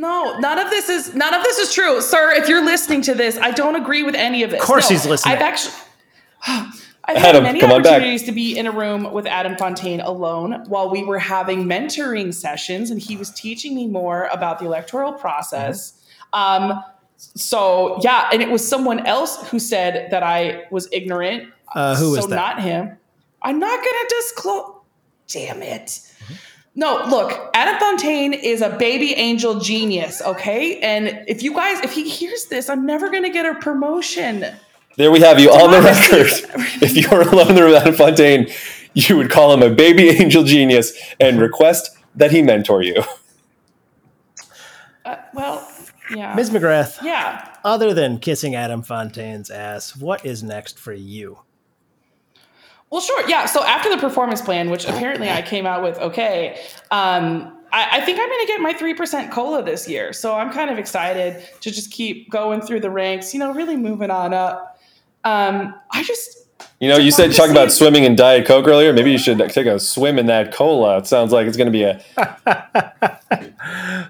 No, 0.00 0.38
none 0.38 0.58
of 0.58 0.70
this 0.70 0.88
is 0.88 1.14
none 1.14 1.34
of 1.34 1.42
this 1.42 1.58
is 1.58 1.72
true, 1.72 2.00
sir. 2.00 2.32
If 2.32 2.48
you're 2.48 2.64
listening 2.64 3.02
to 3.02 3.14
this, 3.14 3.36
I 3.38 3.50
don't 3.50 3.74
agree 3.76 4.02
with 4.02 4.14
any 4.14 4.42
of 4.42 4.50
this. 4.50 4.60
Of 4.60 4.66
course 4.66 4.88
No, 4.88 4.96
he's 4.96 5.06
listening. 5.06 5.36
I've 5.36 5.42
actually. 5.42 5.74
I've 7.04 7.16
Adam, 7.16 7.42
had 7.42 7.42
many 7.42 7.60
come 7.60 7.72
on 7.72 7.82
back. 7.82 7.92
opportunities 7.92 8.24
to 8.24 8.32
be 8.32 8.58
in 8.58 8.66
a 8.66 8.70
room 8.70 9.12
with 9.14 9.26
Adam 9.26 9.56
Fontaine 9.56 10.00
alone 10.00 10.62
while 10.68 10.90
we 10.90 11.04
were 11.04 11.18
having 11.18 11.64
mentoring 11.64 12.34
sessions, 12.34 12.90
and 12.90 13.00
he 13.00 13.16
was 13.16 13.30
teaching 13.30 13.74
me 13.74 13.86
more 13.86 14.26
about 14.26 14.58
the 14.58 14.66
electoral 14.66 15.14
process. 15.14 16.04
Um, 16.34 16.84
so 17.16 17.98
yeah, 18.02 18.28
and 18.30 18.42
it 18.42 18.50
was 18.50 18.66
someone 18.66 19.06
else 19.06 19.48
who 19.48 19.58
said 19.58 20.10
that 20.10 20.22
I 20.22 20.66
was 20.70 20.86
ignorant. 20.92 21.50
Uh, 21.74 21.96
who 21.96 22.10
was 22.10 22.20
so 22.20 22.26
that? 22.26 22.36
not 22.36 22.62
him. 22.62 22.96
I'm 23.42 23.58
not 23.58 23.78
gonna 23.78 24.08
disclose. 24.10 24.74
Damn 25.28 25.62
it. 25.62 26.00
No, 26.78 27.04
look, 27.08 27.50
Adam 27.54 27.76
Fontaine 27.80 28.32
is 28.32 28.62
a 28.62 28.70
baby 28.70 29.12
angel 29.14 29.58
genius, 29.58 30.22
okay? 30.22 30.78
And 30.78 31.24
if 31.26 31.42
you 31.42 31.52
guys, 31.52 31.80
if 31.80 31.90
he 31.90 32.08
hears 32.08 32.44
this, 32.44 32.70
I'm 32.70 32.86
never 32.86 33.10
gonna 33.10 33.30
get 33.30 33.44
a 33.44 33.56
promotion. 33.56 34.46
There 34.96 35.10
we 35.10 35.18
have 35.18 35.40
you 35.40 35.50
on 35.50 35.72
the 35.72 35.80
record. 35.82 36.28
If 36.80 36.96
you 36.96 37.08
were 37.10 37.22
alone 37.22 37.56
there 37.56 37.66
with 37.66 37.74
Adam 37.74 37.94
Fontaine, 37.94 38.48
you 38.94 39.16
would 39.16 39.28
call 39.28 39.52
him 39.52 39.60
a 39.60 39.74
baby 39.74 40.08
angel 40.20 40.44
genius 40.44 40.92
and 41.18 41.40
request 41.40 41.96
that 42.14 42.30
he 42.30 42.42
mentor 42.42 42.80
you. 42.82 43.02
Uh, 45.04 45.16
well, 45.34 45.68
Yeah. 46.14 46.32
Ms. 46.36 46.50
McGrath, 46.50 47.02
yeah. 47.02 47.56
other 47.64 47.92
than 47.92 48.18
kissing 48.20 48.54
Adam 48.54 48.82
Fontaine's 48.82 49.50
ass, 49.50 49.96
what 49.96 50.24
is 50.24 50.44
next 50.44 50.78
for 50.78 50.92
you? 50.92 51.40
Well, 52.90 53.00
sure. 53.00 53.28
Yeah. 53.28 53.46
So 53.46 53.64
after 53.64 53.90
the 53.90 53.98
performance 53.98 54.40
plan, 54.40 54.70
which 54.70 54.86
apparently 54.86 55.30
I 55.30 55.42
came 55.42 55.66
out 55.66 55.82
with 55.82 55.98
okay, 55.98 56.60
um, 56.90 57.58
I, 57.72 57.98
I 57.98 58.00
think 58.00 58.18
I'm 58.18 58.28
going 58.28 58.40
to 58.40 58.46
get 58.46 58.60
my 58.60 58.72
3% 58.72 59.30
COLA 59.30 59.62
this 59.62 59.88
year. 59.88 60.12
So 60.12 60.34
I'm 60.34 60.50
kind 60.50 60.70
of 60.70 60.78
excited 60.78 61.46
to 61.60 61.70
just 61.70 61.90
keep 61.90 62.30
going 62.30 62.60
through 62.60 62.80
the 62.80 62.90
ranks, 62.90 63.34
you 63.34 63.40
know, 63.40 63.52
really 63.52 63.76
moving 63.76 64.10
on 64.10 64.32
up. 64.32 64.80
Um, 65.24 65.74
I 65.90 66.02
just, 66.02 66.46
You 66.80 66.88
know, 66.88 66.96
you 66.96 67.10
said 67.10 67.32
talking 67.32 67.52
about 67.52 67.72
swimming 67.72 68.04
in 68.04 68.16
Diet 68.16 68.46
Coke 68.46 68.66
earlier. 68.66 68.92
Maybe 68.92 69.12
you 69.12 69.18
should 69.18 69.38
take 69.50 69.66
a 69.66 69.78
swim 69.78 70.18
in 70.18 70.26
that 70.26 70.54
cola. 70.54 70.98
It 70.98 71.06
sounds 71.06 71.32
like 71.32 71.46
it's 71.46 71.56
going 71.56 71.70
to 71.70 71.72
be 71.72 71.82
a. 71.82 72.02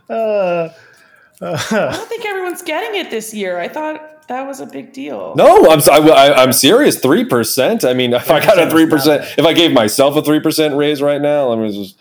Uh, 0.09 0.69
I 1.41 1.91
don't 1.93 2.09
think 2.09 2.25
everyone's 2.25 2.63
getting 2.63 2.99
it 2.99 3.11
this 3.11 3.35
year. 3.35 3.59
I 3.59 3.69
thought 3.69 4.18
that 4.29 4.47
was 4.47 4.61
a 4.61 4.67
big 4.67 4.93
deal. 4.93 5.35
No, 5.37 5.69
I'm 5.71 5.81
I, 5.91 5.99
I, 6.11 6.43
I'm 6.43 6.53
serious. 6.53 6.99
Three 6.99 7.25
percent. 7.25 7.85
I 7.85 7.95
mean, 7.95 8.13
if 8.13 8.31
I 8.31 8.41
got 8.45 8.59
a 8.59 8.63
3% 8.67 8.71
three 8.71 8.83
is 8.85 8.89
not 8.91 8.97
percent, 8.97 9.23
bad. 9.23 9.39
if 9.39 9.45
I 9.47 9.53
gave 9.53 9.73
myself 9.73 10.17
a 10.17 10.23
three 10.23 10.41
percent 10.41 10.77
raise 10.77 11.03
right 11.03 11.21
now, 11.21 11.53
I 11.53 11.57
mean, 11.57 11.73
just 11.73 11.97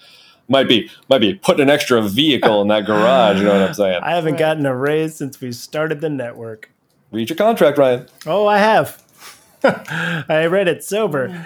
might 0.49 0.67
be 0.67 0.89
might 1.09 1.19
be 1.19 1.33
putting 1.33 1.63
an 1.63 1.69
extra 1.69 2.01
vehicle 2.01 2.61
in 2.61 2.67
that 2.69 2.85
garage. 2.85 3.37
You 3.37 3.43
know 3.45 3.53
what 3.59 3.69
I'm 3.69 3.73
saying? 3.73 3.99
I 4.03 4.11
haven't 4.15 4.33
Right. 4.33 4.39
gotten 4.39 4.65
a 4.65 4.75
raise 4.75 5.15
since 5.15 5.39
we 5.41 5.51
started 5.51 6.01
the 6.01 6.09
network. 6.09 6.71
Read 7.11 7.29
your 7.29 7.37
contract, 7.37 7.77
Ryan. 7.77 8.05
Oh, 8.25 8.47
I 8.47 8.57
have. 8.59 9.03
I 10.29 10.45
read 10.45 10.67
it 10.67 10.83
sober. 10.83 11.45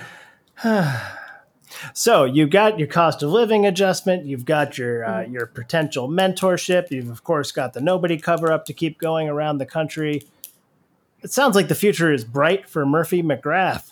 so 1.94 2.26
you've 2.26 2.50
got 2.50 2.78
your 2.78 2.88
cost 2.88 3.24
of 3.24 3.30
living 3.32 3.66
adjustment. 3.66 4.26
You've 4.26 4.46
got 4.46 4.78
your 4.78 5.04
uh, 5.06 5.22
your 5.22 5.46
potential 5.46 6.10
mentorship. 6.10 6.92
You've 6.92 7.10
of 7.10 7.24
course 7.24 7.52
got 7.52 7.74
the 7.74 7.82
nobody 7.82 8.18
cover 8.18 8.52
up 8.52 8.66
to 8.66 8.74
keep 8.74 8.98
going 9.00 9.30
around 9.30 9.58
the 9.58 9.66
country. 9.66 10.24
It 11.22 11.32
sounds 11.32 11.56
like 11.56 11.68
the 11.68 11.76
future 11.76 12.12
is 12.12 12.24
bright 12.24 12.68
for 12.68 12.86
Murphy 12.86 13.22
McGrath. 13.22 13.90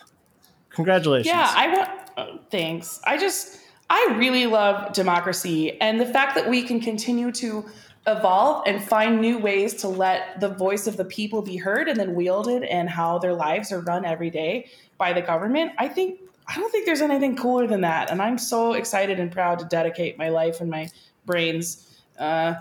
Congratulations. 0.69 1.27
Yeah, 1.27 1.51
I 1.55 1.67
want. 1.67 1.89
oh, 2.17 2.39
thanks. 2.49 2.99
I 3.05 3.17
just, 3.17 3.59
I 3.89 4.15
really 4.17 4.45
love 4.45 4.93
democracy 4.93 5.79
and 5.81 5.99
the 5.99 6.05
fact 6.05 6.35
that 6.35 6.49
we 6.49 6.63
can 6.63 6.79
continue 6.79 7.31
to 7.33 7.65
evolve 8.07 8.63
and 8.65 8.83
find 8.83 9.21
new 9.21 9.37
ways 9.37 9.73
to 9.75 9.87
let 9.87 10.39
the 10.39 10.49
voice 10.49 10.87
of 10.87 10.97
the 10.97 11.05
people 11.05 11.41
be 11.41 11.57
heard 11.57 11.87
and 11.87 11.99
then 11.99 12.15
wielded 12.15 12.63
and 12.63 12.89
how 12.89 13.19
their 13.19 13.33
lives 13.33 13.71
are 13.71 13.81
run 13.81 14.05
every 14.05 14.29
day 14.29 14.69
by 14.97 15.13
the 15.13 15.21
government. 15.21 15.71
I 15.77 15.87
think 15.87 16.19
I 16.47 16.55
don't 16.55 16.71
think 16.71 16.87
there's 16.87 17.01
anything 17.01 17.35
cooler 17.35 17.67
than 17.67 17.81
that, 17.81 18.09
and 18.09 18.19
I'm 18.19 18.39
so 18.39 18.73
excited 18.73 19.19
and 19.19 19.31
proud 19.31 19.59
to 19.59 19.65
dedicate 19.65 20.17
my 20.17 20.29
life 20.29 20.61
and 20.61 20.69
my 20.69 20.89
brains 21.27 22.01
uh, 22.17 22.55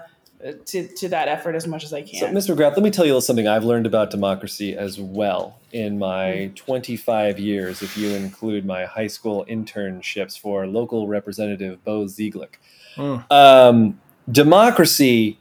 to 0.67 0.87
to 0.87 1.09
that 1.09 1.29
effort 1.29 1.55
as 1.55 1.67
much 1.67 1.85
as 1.85 1.93
I 1.93 2.05
So, 2.05 2.27
can. 2.27 2.35
Mr. 2.35 2.55
McGrath, 2.55 2.73
let 2.73 2.83
me 2.83 2.91
tell 2.91 3.05
you 3.05 3.21
something 3.21 3.49
I've 3.49 3.65
learned 3.65 3.87
about 3.87 4.11
democracy 4.11 4.77
as 4.77 5.01
well 5.01 5.59
in 5.73 5.99
my 5.99 6.51
25 6.55 7.39
years, 7.39 7.83
if 7.83 7.97
you 7.97 8.11
include 8.11 8.65
my 8.65 8.85
high 8.85 9.09
school 9.09 9.45
internships 9.49 10.39
for 10.39 10.67
local 10.67 11.09
representative 11.09 11.85
Bo 11.85 12.05
Zieglik. 12.05 12.55
Mm. 12.97 13.31
Um, 13.31 14.01
democracy 14.31 15.39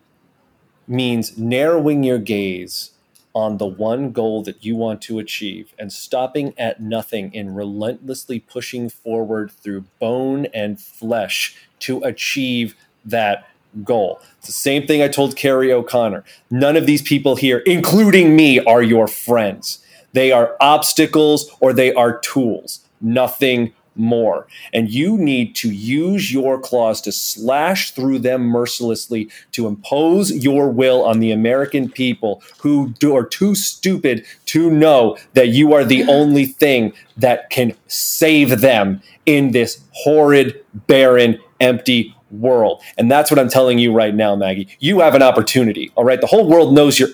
means 0.88 1.38
narrowing 1.38 2.04
your 2.04 2.18
gaze 2.20 2.92
on 3.34 3.58
the 3.58 3.66
one 3.68 4.12
goal 4.12 4.42
that 4.42 4.66
you 4.66 4.76
want 4.76 5.00
to 5.00 5.20
achieve 5.20 5.74
and 5.78 5.94
stopping 5.94 6.54
at 6.58 6.82
nothing 6.82 7.32
and 7.36 7.56
relentlessly 7.56 8.40
pushing 8.40 8.90
forward 8.90 9.52
through 9.52 9.82
bone 10.00 10.48
and 10.56 10.80
flesh 10.80 11.56
to 11.78 12.00
achieve 12.00 12.76
that 13.06 13.48
goal. 13.84 14.20
It's 14.38 14.48
the 14.48 14.54
same 14.54 14.88
thing 14.88 15.02
I 15.02 15.08
told 15.08 15.36
Kerry 15.36 15.72
O'Connor. 15.72 16.24
None 16.50 16.78
of 16.78 16.86
these 16.86 17.02
people 17.02 17.36
here, 17.36 17.60
including 17.60 18.36
me, 18.36 18.60
are 18.60 18.84
your 18.84 19.08
friends. 19.08 19.84
They 20.14 20.32
are 20.32 20.56
obstacles 20.60 21.52
or 21.60 21.74
they 21.74 21.94
are 21.94 22.20
tools, 22.20 22.82
nothing 23.02 23.74
more. 23.98 24.48
And 24.74 24.90
you 24.90 25.18
need 25.18 25.56
to 25.56 25.72
use 25.72 26.32
your 26.32 26.60
claws 26.60 27.02
to 27.02 27.12
slash 27.12 27.92
through 27.92 28.20
them 28.20 28.44
mercilessly 28.44 29.30
to 29.54 29.68
impose 29.68 30.32
your 30.32 30.70
will 30.70 31.04
on 31.04 31.20
the 31.20 31.32
American 31.32 31.90
people 31.90 32.42
who 32.60 32.90
do, 33.00 33.16
are 33.16 33.26
too 33.26 33.56
stupid 33.56 34.26
to 34.46 34.70
know 34.70 35.18
that 35.34 35.50
you 35.50 35.74
are 35.74 35.84
the 35.84 36.04
only 36.06 36.46
thing 36.46 36.94
that 37.18 37.50
can 37.50 37.76
save 37.88 38.62
them 38.62 39.02
in 39.26 39.52
this 39.52 39.82
horrid, 39.92 40.64
barren, 40.88 41.40
empty 41.60 42.14
world. 42.32 42.82
And 42.98 43.12
that's 43.12 43.32
what 43.32 43.40
I'm 43.40 43.50
telling 43.50 43.80
you 43.80 43.94
right 43.94 44.14
now, 44.14 44.36
Maggie. 44.36 44.68
You 44.80 45.00
have 45.00 45.16
an 45.16 45.24
opportunity. 45.24 45.92
All 45.96 46.04
right. 46.04 46.20
The 46.20 46.28
whole 46.28 46.48
world 46.48 46.74
knows 46.74 47.00
your. 47.00 47.10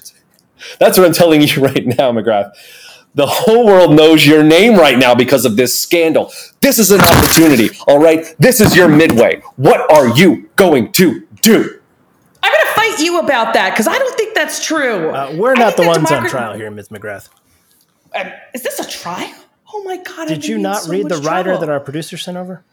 That's 0.80 0.98
what 0.98 1.06
I'm 1.06 1.14
telling 1.14 1.42
you 1.42 1.56
right 1.62 1.86
now, 1.86 2.12
McGrath. 2.12 2.52
The 3.16 3.28
whole 3.28 3.66
world 3.68 3.94
knows 3.94 4.26
your 4.26 4.44
name 4.44 4.76
right 4.76 4.98
now 4.98 5.14
because 5.14 5.46
of 5.46 5.56
this 5.56 5.78
scandal. 5.78 6.32
This 6.62 6.80
is 6.80 6.90
an 6.92 7.02
opportunity. 7.02 7.70
All 7.88 8.00
right. 8.00 8.26
This 8.40 8.60
is 8.60 8.76
your 8.76 8.88
midway. 8.88 9.42
What 9.56 9.92
are 9.92 10.08
you 10.18 10.50
going 10.56 10.92
to 10.94 11.28
do? 11.42 11.80
I'm 12.42 12.52
going 12.52 12.66
to 12.66 12.74
fight 12.74 13.00
you 13.00 13.20
about 13.20 13.54
that 13.54 13.72
because 13.72 13.88
I 13.88 14.00
don't 14.00 14.18
think 14.18 14.34
that's 14.34 14.66
true. 14.66 15.12
Uh, 15.12 15.36
we're 15.38 15.54
not 15.54 15.78
the 15.78 15.84
that 15.84 15.88
ones 15.90 16.12
on 16.12 16.28
trial 16.28 16.54
here, 16.54 16.72
Ms. 16.72 16.90
McGrath. 16.90 17.30
Um, 18.16 18.32
is 18.54 18.64
this 18.64 18.80
a 18.80 18.90
trial? 18.90 19.34
Oh 19.74 19.84
my 19.84 19.98
god! 19.98 20.28
Did 20.28 20.46
you 20.46 20.60
not 20.60 20.88
read 20.88 21.10
the 21.10 21.18
rider 21.18 21.58
that 21.58 21.70
our 21.70 21.80
producer 21.80 22.16
sent 22.18 22.38
over? 22.38 22.64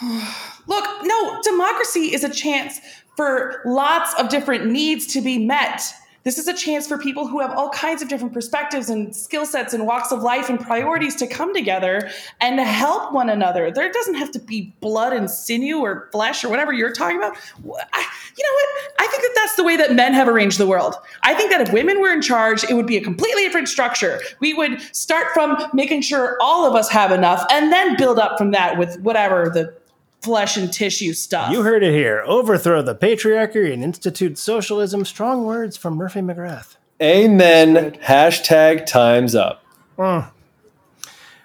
Look, 0.66 0.84
no, 1.02 1.40
democracy 1.42 2.14
is 2.14 2.24
a 2.24 2.30
chance 2.30 2.80
for 3.16 3.60
lots 3.64 4.14
of 4.20 4.28
different 4.28 4.66
needs 4.66 5.06
to 5.08 5.20
be 5.20 5.38
met. 5.38 5.82
This 6.22 6.36
is 6.36 6.48
a 6.48 6.54
chance 6.54 6.86
for 6.86 6.98
people 6.98 7.26
who 7.26 7.40
have 7.40 7.52
all 7.52 7.70
kinds 7.70 8.02
of 8.02 8.08
different 8.08 8.34
perspectives 8.34 8.90
and 8.90 9.16
skill 9.16 9.46
sets 9.46 9.72
and 9.72 9.86
walks 9.86 10.12
of 10.12 10.22
life 10.22 10.50
and 10.50 10.60
priorities 10.60 11.16
to 11.16 11.26
come 11.26 11.54
together 11.54 12.10
and 12.42 12.60
help 12.60 13.14
one 13.14 13.30
another. 13.30 13.70
There 13.70 13.90
doesn't 13.90 14.16
have 14.16 14.30
to 14.32 14.38
be 14.38 14.74
blood 14.80 15.14
and 15.14 15.30
sinew 15.30 15.78
or 15.78 16.10
flesh 16.12 16.44
or 16.44 16.50
whatever 16.50 16.74
you're 16.74 16.92
talking 16.92 17.16
about. 17.16 17.36
I, 17.56 18.06
you 18.36 18.44
know 18.44 18.54
what? 18.54 18.92
I 18.98 19.06
think 19.06 19.22
that 19.22 19.32
that's 19.34 19.56
the 19.56 19.64
way 19.64 19.78
that 19.78 19.94
men 19.94 20.12
have 20.12 20.28
arranged 20.28 20.58
the 20.58 20.66
world. 20.66 20.94
I 21.22 21.32
think 21.32 21.50
that 21.52 21.62
if 21.62 21.72
women 21.72 22.00
were 22.00 22.12
in 22.12 22.20
charge, 22.20 22.64
it 22.64 22.74
would 22.74 22.86
be 22.86 22.98
a 22.98 23.02
completely 23.02 23.42
different 23.42 23.68
structure. 23.68 24.20
We 24.40 24.52
would 24.52 24.82
start 24.94 25.28
from 25.32 25.56
making 25.72 26.02
sure 26.02 26.36
all 26.42 26.66
of 26.66 26.74
us 26.74 26.90
have 26.90 27.12
enough 27.12 27.42
and 27.50 27.72
then 27.72 27.96
build 27.96 28.18
up 28.18 28.36
from 28.36 28.50
that 28.50 28.76
with 28.76 29.00
whatever 29.00 29.48
the 29.48 29.79
flesh 30.22 30.56
and 30.56 30.72
tissue 30.72 31.12
stuff. 31.12 31.52
You 31.52 31.62
heard 31.62 31.82
it 31.82 31.92
here. 31.92 32.22
Overthrow 32.26 32.82
the 32.82 32.94
patriarchy 32.94 33.72
and 33.72 33.82
institute 33.82 34.38
socialism. 34.38 35.04
Strong 35.04 35.44
words 35.44 35.76
from 35.76 35.94
Murphy 35.94 36.20
McGrath. 36.20 36.76
Amen. 37.02 37.92
Hashtag 38.02 38.86
time's 38.86 39.34
up. 39.34 39.64
Hmm. 39.96 40.28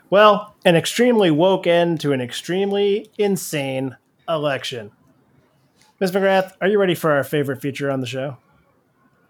Well, 0.10 0.56
an 0.66 0.76
extremely 0.76 1.32
woke 1.32 1.66
end 1.66 2.00
to 2.02 2.12
an 2.12 2.22
extremely 2.22 3.10
insane 3.18 3.98
election. 4.28 4.92
Ms. 6.00 6.12
McGrath, 6.12 6.54
are 6.62 6.68
you 6.68 6.80
ready 6.80 6.96
for 6.96 7.12
our 7.12 7.24
favorite 7.24 7.62
feature 7.62 7.90
on 7.90 8.02
the 8.02 8.08
show? 8.08 8.38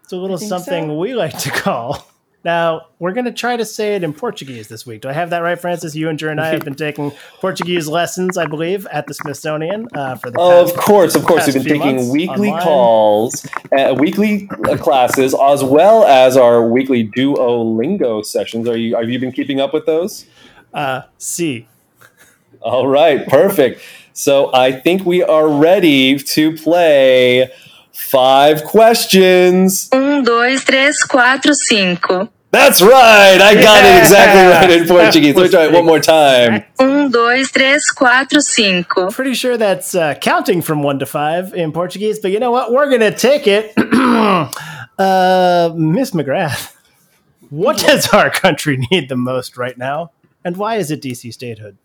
It's 0.02 0.12
a 0.12 0.16
little 0.16 0.38
something 0.38 0.88
so. 0.88 0.98
we 0.98 1.14
like 1.14 1.38
to 1.38 1.50
call. 1.50 2.06
Now, 2.44 2.86
we're 3.00 3.12
going 3.12 3.24
to 3.24 3.32
try 3.32 3.56
to 3.56 3.64
say 3.64 3.96
it 3.96 4.04
in 4.04 4.12
Portuguese 4.12 4.68
this 4.68 4.86
week. 4.86 5.02
Do 5.02 5.08
I 5.08 5.12
have 5.12 5.30
that 5.30 5.38
right, 5.40 5.60
Francis? 5.60 5.96
You 5.96 6.08
and 6.08 6.16
Jer 6.16 6.28
and 6.30 6.40
I 6.40 6.50
have 6.50 6.64
been 6.64 6.76
taking 6.76 7.10
Portuguese 7.40 7.88
lessons, 7.88 8.38
I 8.38 8.46
believe, 8.46 8.86
at 8.86 9.08
the 9.08 9.14
Smithsonian 9.14 9.88
uh, 9.94 10.14
for 10.14 10.30
the 10.30 10.38
past, 10.38 10.74
Of 10.74 10.80
course, 10.80 11.14
of 11.16 11.24
course. 11.24 11.46
We've 11.46 11.64
been 11.64 11.80
taking 11.80 12.08
weekly 12.10 12.50
online. 12.50 12.62
calls, 12.62 13.48
uh, 13.76 13.96
weekly 13.98 14.48
uh, 14.68 14.76
classes, 14.76 15.34
as 15.34 15.64
well 15.64 16.04
as 16.04 16.36
our 16.36 16.68
weekly 16.68 17.08
Duolingo 17.08 18.24
sessions. 18.24 18.68
Are 18.68 18.76
you? 18.76 18.94
Have 18.96 19.10
you 19.10 19.18
been 19.18 19.32
keeping 19.32 19.60
up 19.60 19.74
with 19.74 19.86
those? 19.86 20.26
Uh, 20.72 21.02
C. 21.18 21.66
All 22.62 22.86
right, 22.86 23.26
perfect. 23.26 23.80
So 24.12 24.54
I 24.54 24.72
think 24.72 25.04
we 25.04 25.22
are 25.22 25.48
ready 25.48 26.18
to 26.18 26.56
play 26.56 27.50
five 27.96 28.64
questions. 28.64 29.88
Um, 29.92 30.22
dois, 30.22 30.64
três, 30.64 30.94
quatro, 31.08 31.52
cinco. 31.52 32.28
That's 32.50 32.80
right. 32.80 33.40
I 33.40 33.54
got 33.54 33.84
it 33.84 33.98
exactly 33.98 34.42
right 34.42 34.80
in 34.80 34.88
Portuguese. 34.88 35.34
Let 35.34 35.42
me 35.42 35.48
try 35.48 35.64
it 35.64 35.72
one 35.72 35.84
more 35.84 35.98
time. 35.98 36.64
Um, 36.78 37.10
dois, 37.10 37.50
três, 37.50 37.80
quatro, 37.94 38.40
cinco. 38.40 39.10
Pretty 39.10 39.34
sure 39.34 39.56
that's 39.56 39.94
uh, 39.94 40.14
counting 40.14 40.62
from 40.62 40.82
one 40.82 40.98
to 41.00 41.06
five 41.06 41.52
in 41.54 41.72
Portuguese, 41.72 42.18
but 42.18 42.30
you 42.30 42.38
know 42.38 42.50
what? 42.50 42.72
We're 42.72 42.90
gonna 42.90 43.16
take 43.16 43.46
it. 43.46 43.72
uh, 44.98 45.72
Miss 45.74 46.12
McGrath, 46.12 46.74
what 47.50 47.78
does 47.78 48.08
our 48.10 48.30
country 48.30 48.78
need 48.90 49.08
the 49.08 49.16
most 49.16 49.56
right 49.56 49.76
now, 49.76 50.12
and 50.44 50.56
why 50.56 50.76
is 50.76 50.90
it 50.90 51.02
DC 51.02 51.32
statehood? 51.32 51.76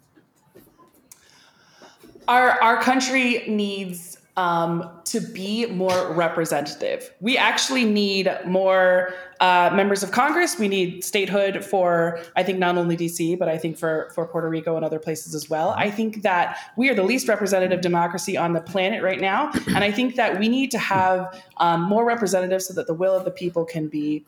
our 2.32 2.62
our 2.62 2.82
country 2.82 3.43
needs 3.47 4.18
um, 4.38 4.89
to 5.12 5.20
be 5.20 5.66
more 5.66 6.14
representative. 6.14 7.14
We 7.20 7.38
actually 7.38 7.86
need 7.86 8.32
more 8.45 9.14
uh, 9.39 9.72
members 9.74 10.03
of 10.03 10.12
Congress. 10.12 10.57
We 10.57 10.68
need 10.68 11.03
statehood 11.03 11.66
for, 11.66 12.20
I 12.36 12.43
think, 12.43 12.59
not 12.59 12.78
only 12.78 12.95
DC, 12.95 13.38
but 13.38 13.49
I 13.49 13.57
think 13.57 13.78
for, 13.78 14.12
for 14.16 14.26
Puerto 14.26 14.49
Rico 14.49 14.76
and 14.76 14.86
other 14.86 14.99
places 14.99 15.36
as 15.36 15.49
well. 15.49 15.72
I 15.78 15.91
think 15.91 16.22
that 16.22 16.57
we 16.78 16.89
are 16.89 16.95
the 16.95 17.03
least 17.03 17.28
representative 17.28 17.82
democracy 17.82 18.38
on 18.38 18.53
the 18.53 18.62
planet 18.62 19.03
right 19.03 19.20
now. 19.20 19.51
And 19.68 19.84
I 19.84 19.91
think 19.91 20.16
that 20.16 20.39
we 20.39 20.47
need 20.47 20.72
to 20.72 20.80
have 20.80 21.41
um, 21.57 21.82
more 21.82 22.05
representatives 22.05 22.68
so 22.68 22.74
that 22.76 22.88
the 22.88 22.93
will 22.93 23.16
of 23.16 23.26
the 23.26 23.32
people 23.32 23.66
can 23.66 23.88
be 23.88 24.24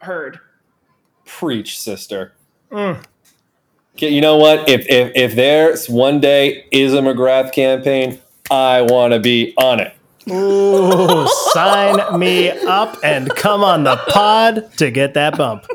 heard. 0.00 0.40
Preach, 1.24 1.78
sister. 1.78 2.32
Okay, 3.98 4.10
you 4.10 4.20
know 4.20 4.36
what? 4.36 4.68
If, 4.68 4.86
if 4.88 5.10
if 5.16 5.34
there's 5.34 5.88
one 5.88 6.20
day 6.20 6.66
is 6.70 6.94
a 6.94 6.98
McGrath 6.98 7.52
campaign, 7.52 8.20
I 8.50 8.82
want 8.82 9.12
to 9.12 9.20
be 9.20 9.54
on 9.56 9.80
it. 9.80 9.94
Ooh, 10.30 11.26
sign 11.52 12.18
me 12.18 12.50
up 12.50 12.98
and 13.02 13.30
come 13.30 13.64
on 13.64 13.84
the 13.84 13.96
pod 14.08 14.70
to 14.76 14.90
get 14.90 15.14
that 15.14 15.36
bump. 15.36 15.66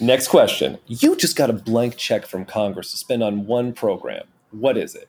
Next 0.00 0.28
question. 0.28 0.78
You 0.86 1.16
just 1.16 1.36
got 1.36 1.50
a 1.50 1.52
blank 1.52 1.96
check 1.96 2.26
from 2.26 2.44
Congress 2.44 2.90
to 2.90 2.96
spend 2.96 3.22
on 3.22 3.46
one 3.46 3.72
program. 3.72 4.26
What 4.50 4.76
is 4.76 4.94
it? 4.94 5.08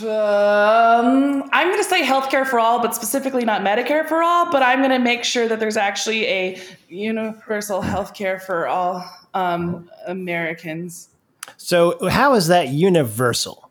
Um, 0.00 1.48
I'm 1.52 1.66
going 1.68 1.78
to 1.78 1.84
say 1.84 2.02
healthcare 2.02 2.46
for 2.46 2.60
all, 2.60 2.80
but 2.80 2.94
specifically 2.94 3.44
not 3.44 3.62
Medicare 3.62 4.06
for 4.06 4.22
all. 4.22 4.50
But 4.52 4.62
I'm 4.62 4.78
going 4.78 4.90
to 4.90 5.00
make 5.00 5.24
sure 5.24 5.48
that 5.48 5.58
there's 5.58 5.76
actually 5.76 6.26
a 6.26 6.60
universal 6.88 7.82
healthcare 7.82 8.40
for 8.40 8.68
all 8.68 9.04
um, 9.34 9.90
Americans. 10.06 11.08
So, 11.56 12.08
how 12.08 12.34
is 12.34 12.48
that 12.48 12.68
universal? 12.68 13.64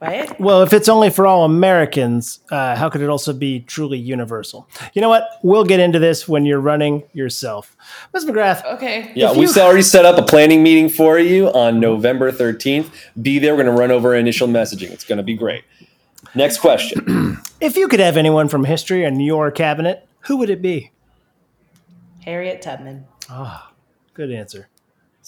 Right? 0.00 0.38
Well, 0.40 0.62
if 0.62 0.72
it's 0.72 0.88
only 0.88 1.10
for 1.10 1.26
all 1.26 1.44
Americans, 1.44 2.38
uh, 2.52 2.76
how 2.76 2.88
could 2.88 3.00
it 3.00 3.08
also 3.08 3.32
be 3.32 3.60
truly 3.60 3.98
universal? 3.98 4.68
You 4.94 5.02
know 5.02 5.08
what? 5.08 5.28
We'll 5.42 5.64
get 5.64 5.80
into 5.80 5.98
this 5.98 6.28
when 6.28 6.44
you're 6.44 6.60
running 6.60 7.02
yourself. 7.14 7.76
Ms. 8.14 8.24
McGrath, 8.26 8.64
Okay. 8.74 9.10
Yeah, 9.16 9.32
If 9.32 9.36
we've 9.36 9.56
you- 9.56 9.60
already 9.62 9.82
set 9.82 10.04
up 10.04 10.16
a 10.16 10.22
planning 10.22 10.62
meeting 10.62 10.88
for 10.88 11.18
you 11.18 11.48
on 11.48 11.80
November 11.80 12.30
13th. 12.30 12.90
Be 13.20 13.40
there. 13.40 13.56
We're 13.56 13.64
going 13.64 13.74
to 13.74 13.80
run 13.80 13.90
over 13.90 14.14
initial 14.14 14.46
messaging. 14.46 14.92
It's 14.92 15.02
going 15.04 15.16
to 15.16 15.24
be 15.24 15.34
great. 15.34 15.64
Next 16.32 16.58
question. 16.58 17.38
if 17.60 17.76
you 17.76 17.88
could 17.88 18.00
have 18.00 18.16
anyone 18.16 18.46
from 18.46 18.64
history 18.66 19.02
in 19.04 19.18
your 19.18 19.50
cabinet, 19.50 20.06
who 20.20 20.36
would 20.36 20.50
it 20.50 20.62
be? 20.62 20.92
Harriet 22.24 22.62
Tubman. 22.62 23.06
Ah, 23.28 23.72
good 24.14 24.30
answer. 24.30 24.68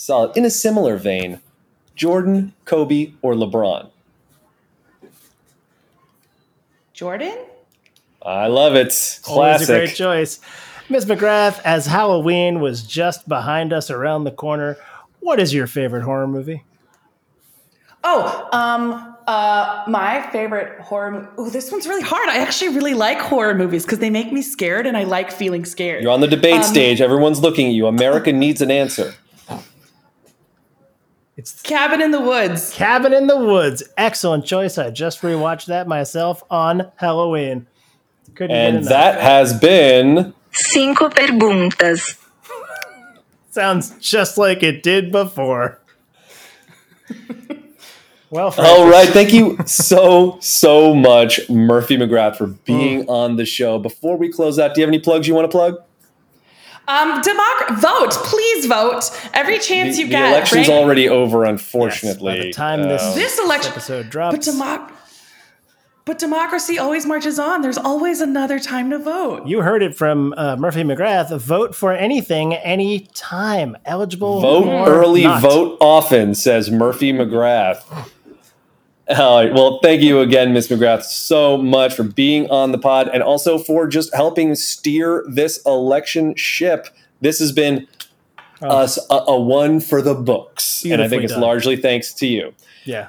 Solid. 0.01 0.35
In 0.35 0.47
a 0.47 0.51
similar 0.51 0.97
vein, 0.97 1.43
Jordan, 1.95 2.55
Kobe, 2.65 3.13
or 3.21 3.35
LeBron? 3.35 3.91
Jordan? 6.95 7.37
I 8.25 8.47
love 8.47 8.77
it. 8.77 9.21
Always 9.29 9.69
a 9.69 9.75
great 9.75 9.95
choice. 9.95 10.41
Ms. 10.89 11.05
McGrath, 11.05 11.61
as 11.67 11.85
Halloween 11.85 12.61
was 12.61 12.83
just 12.83 13.29
behind 13.29 13.75
us 13.75 13.91
around 13.91 14.25
the 14.25 14.31
corner, 14.31 14.79
what 15.21 15.39
is 15.39 15.53
your 15.53 15.67
favorite 15.67 16.05
horror 16.05 16.27
movie? 16.27 16.65
Oh, 18.03 18.49
um, 18.53 19.15
uh, 19.27 19.85
my 19.87 20.27
favorite 20.33 20.81
horror. 20.81 21.11
Mo- 21.11 21.29
oh, 21.37 21.51
this 21.51 21.71
one's 21.71 21.87
really 21.87 22.01
hard. 22.01 22.27
I 22.31 22.39
actually 22.39 22.75
really 22.75 22.95
like 22.95 23.19
horror 23.19 23.55
movies 23.55 23.85
because 23.85 23.99
they 23.99 24.09
make 24.09 24.33
me 24.33 24.41
scared, 24.41 24.87
and 24.87 24.97
I 24.97 25.05
like 25.05 25.31
feeling 25.31 25.67
scared. 25.67 26.03
You're 26.03 26.13
on 26.13 26.23
the 26.23 26.27
debate 26.27 26.55
Um, 26.55 26.63
stage. 26.63 27.03
Everyone's 27.03 27.41
looking 27.41 27.67
at 27.67 27.75
you. 27.75 27.87
America 27.87 28.33
needs 28.33 28.63
an 28.63 28.71
answer. 28.71 29.13
It's 31.41 31.63
Cabin 31.63 32.03
in 32.03 32.11
the 32.11 32.21
Woods. 32.21 32.71
Cabin 32.75 33.15
in 33.15 33.27
the 33.27 33.39
Woods. 33.39 33.83
Excellent 33.97 34.45
choice. 34.45 34.77
I 34.77 34.91
just 34.91 35.23
rewatched 35.23 35.67
that 35.67 35.89
myself 35.89 36.43
on 36.51 36.93
Halloween. 36.97 37.67
Couldn't 38.35 38.49
get 38.55 38.57
And 38.67 38.77
enough. 38.77 38.89
that 38.91 39.21
has 39.23 39.59
been. 39.59 40.35
Cinco 40.53 41.09
perguntas. 41.09 42.19
sounds 43.51 43.91
just 44.01 44.37
like 44.37 44.63
it 44.63 44.83
did 44.83 45.11
before. 45.11 45.81
well, 48.31 48.45
All 48.47 48.51
Francis, 48.53 48.93
right. 48.93 49.09
Thank 49.09 49.33
you 49.33 49.57
so, 49.65 50.37
so 50.43 50.95
much, 50.95 51.49
Murphy 51.49 51.97
McGrath, 51.97 52.37
for 52.37 52.49
being 52.49 53.07
Oh. 53.09 53.15
on 53.15 53.37
the 53.37 53.47
show. 53.47 53.79
Before 53.79 54.19
we 54.19 54.29
close 54.31 54.59
out, 54.59 54.75
do 54.75 54.81
you 54.81 54.85
have 54.87 54.91
any 54.91 55.01
plugs 55.01 55.27
you 55.27 55.35
want 55.35 55.51
to 55.51 55.57
plug? 55.57 55.77
Um, 56.89 57.23
democ- 57.23 57.81
vote, 57.81 58.11
please 58.25 58.67
vote. 58.67 59.03
Every 59.33 59.59
chance 59.61 59.97
The, 59.97 60.03
you 60.03 60.07
the 60.09 60.13
get. 60.13 60.29
election's 60.31 60.69
right? 60.69 60.77
already 60.77 61.09
over, 61.09 61.45
yes, 61.45 61.51
unfortunately. 61.51 62.39
by 62.39 62.45
the 62.47 62.53
time 62.53 62.83
this, 62.83 63.03
Um, 63.03 63.15
This 63.15 63.39
election, 63.39 63.73
episode 63.73 64.03
but 64.05 64.11
drops, 64.11 64.49
democ- 64.49 64.91
but 66.05 66.19
democracy 66.19 66.79
always 66.79 67.07
marches 67.07 67.39
on. 67.39 67.61
There's 67.63 67.79
always 67.79 68.21
another 68.21 68.59
time 68.59 68.91
to 68.91 68.99
vote. 68.99 69.47
you 69.47 69.61
heard 69.61 69.83
it 69.83 69.97
from 69.97 70.35
uh, 70.37 70.57
Murphy 70.57 70.83
McGrath. 70.83 71.39
Vote 71.39 71.77
for 71.77 71.93
anything, 71.93 72.55
anytime. 72.55 73.77
Eligible. 73.85 74.41
Vote 74.41 74.67
or 74.67 74.89
early, 74.89 75.23
not. 75.25 75.43
vote 75.43 75.79
often, 75.81 76.35
says 76.35 76.71
Murphy 76.73 77.13
McGrath. 77.13 77.85
All 79.19 79.43
right. 79.43 79.53
Well, 79.53 79.81
thank 79.83 80.03
you 80.03 80.21
again, 80.21 80.53
Miss 80.53 80.69
McGrath, 80.69 81.03
so 81.03 81.57
much 81.57 81.95
for 81.95 82.05
being 82.05 82.49
on 82.49 82.71
the 82.71 82.79
pod 82.79 83.09
and 83.09 83.23
also 83.23 83.59
for 83.59 83.89
just 83.89 84.15
helping 84.15 84.55
steer 84.55 85.25
this 85.29 85.61
election 85.67 86.35
ship. 86.37 86.87
This 87.21 87.41
has 87.41 87.51
been 87.51 87.89
us 88.63 88.99
a, 89.11 89.15
a 89.15 89.41
one 89.41 89.81
for 89.81 90.01
the 90.03 90.15
books. 90.15 90.85
and 90.85 91.03
I 91.03 91.09
think 91.09 91.25
it's 91.25 91.33
done. 91.33 91.43
largely 91.43 91.77
thanks 91.77 92.13
to 92.15 92.27
you. 92.27 92.55
Yeah. 92.85 93.09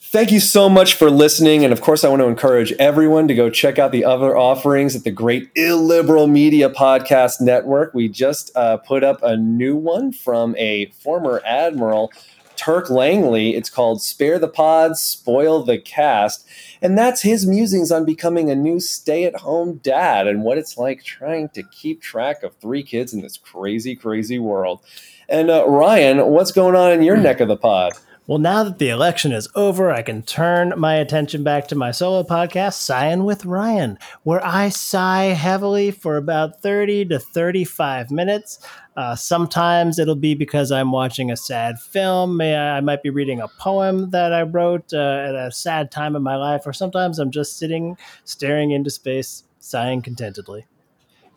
Thank 0.00 0.32
you 0.32 0.40
so 0.40 0.68
much 0.68 0.94
for 0.94 1.10
listening. 1.10 1.62
And 1.64 1.72
of 1.72 1.80
course, 1.80 2.02
I 2.02 2.08
want 2.08 2.22
to 2.22 2.26
encourage 2.26 2.72
everyone 2.74 3.28
to 3.28 3.34
go 3.34 3.50
check 3.50 3.78
out 3.78 3.92
the 3.92 4.04
other 4.04 4.36
offerings 4.36 4.96
at 4.96 5.04
the 5.04 5.10
Great 5.10 5.50
Illiberal 5.56 6.26
Media 6.26 6.70
Podcast 6.70 7.40
Network. 7.40 7.92
We 7.92 8.08
just 8.08 8.50
uh, 8.56 8.78
put 8.78 9.04
up 9.04 9.22
a 9.22 9.36
new 9.36 9.76
one 9.76 10.12
from 10.12 10.56
a 10.56 10.86
former 10.86 11.42
admiral, 11.44 12.12
Turk 12.56 12.90
Langley. 12.90 13.54
It's 13.54 13.70
called 13.70 14.02
Spare 14.02 14.38
the 14.38 14.48
Pods, 14.48 15.00
Spoil 15.00 15.62
the 15.62 15.78
Cast. 15.78 16.46
And 16.82 16.96
that's 16.96 17.22
his 17.22 17.46
musings 17.46 17.90
on 17.90 18.04
becoming 18.04 18.50
a 18.50 18.54
new 18.54 18.80
stay 18.80 19.24
at 19.24 19.36
home 19.36 19.76
dad 19.82 20.26
and 20.26 20.42
what 20.42 20.58
it's 20.58 20.76
like 20.76 21.04
trying 21.04 21.48
to 21.50 21.62
keep 21.62 22.02
track 22.02 22.42
of 22.42 22.54
three 22.56 22.82
kids 22.82 23.12
in 23.12 23.20
this 23.20 23.36
crazy, 23.36 23.94
crazy 23.94 24.38
world. 24.38 24.80
And 25.28 25.50
uh, 25.50 25.66
Ryan, 25.68 26.26
what's 26.26 26.52
going 26.52 26.76
on 26.76 26.92
in 26.92 27.02
your 27.02 27.16
neck 27.16 27.40
of 27.40 27.48
the 27.48 27.56
pod? 27.56 27.94
Well, 28.28 28.38
now 28.38 28.64
that 28.64 28.80
the 28.80 28.88
election 28.88 29.30
is 29.30 29.48
over, 29.54 29.92
I 29.92 30.02
can 30.02 30.22
turn 30.22 30.74
my 30.76 30.96
attention 30.96 31.44
back 31.44 31.68
to 31.68 31.76
my 31.76 31.92
solo 31.92 32.24
podcast, 32.24 32.72
Sighing 32.72 33.22
with 33.22 33.44
Ryan, 33.44 34.00
where 34.24 34.44
I 34.44 34.68
sigh 34.68 35.26
heavily 35.26 35.92
for 35.92 36.16
about 36.16 36.60
30 36.60 37.04
to 37.04 37.20
35 37.20 38.10
minutes. 38.10 38.58
Uh, 38.96 39.14
sometimes 39.14 39.98
it'll 39.98 40.14
be 40.14 40.34
because 40.34 40.72
I'm 40.72 40.90
watching 40.90 41.30
a 41.30 41.36
sad 41.36 41.78
film. 41.78 42.36
May 42.36 42.56
I, 42.56 42.78
I 42.78 42.80
might 42.80 43.02
be 43.02 43.10
reading 43.10 43.40
a 43.40 43.48
poem 43.48 44.10
that 44.10 44.32
I 44.32 44.42
wrote 44.42 44.92
uh, 44.94 44.96
at 45.28 45.34
a 45.34 45.52
sad 45.52 45.90
time 45.90 46.16
in 46.16 46.22
my 46.22 46.36
life, 46.36 46.62
or 46.66 46.72
sometimes 46.72 47.18
I'm 47.18 47.30
just 47.30 47.58
sitting, 47.58 47.96
staring 48.24 48.70
into 48.70 48.88
space, 48.90 49.44
sighing 49.58 50.00
contentedly. 50.00 50.66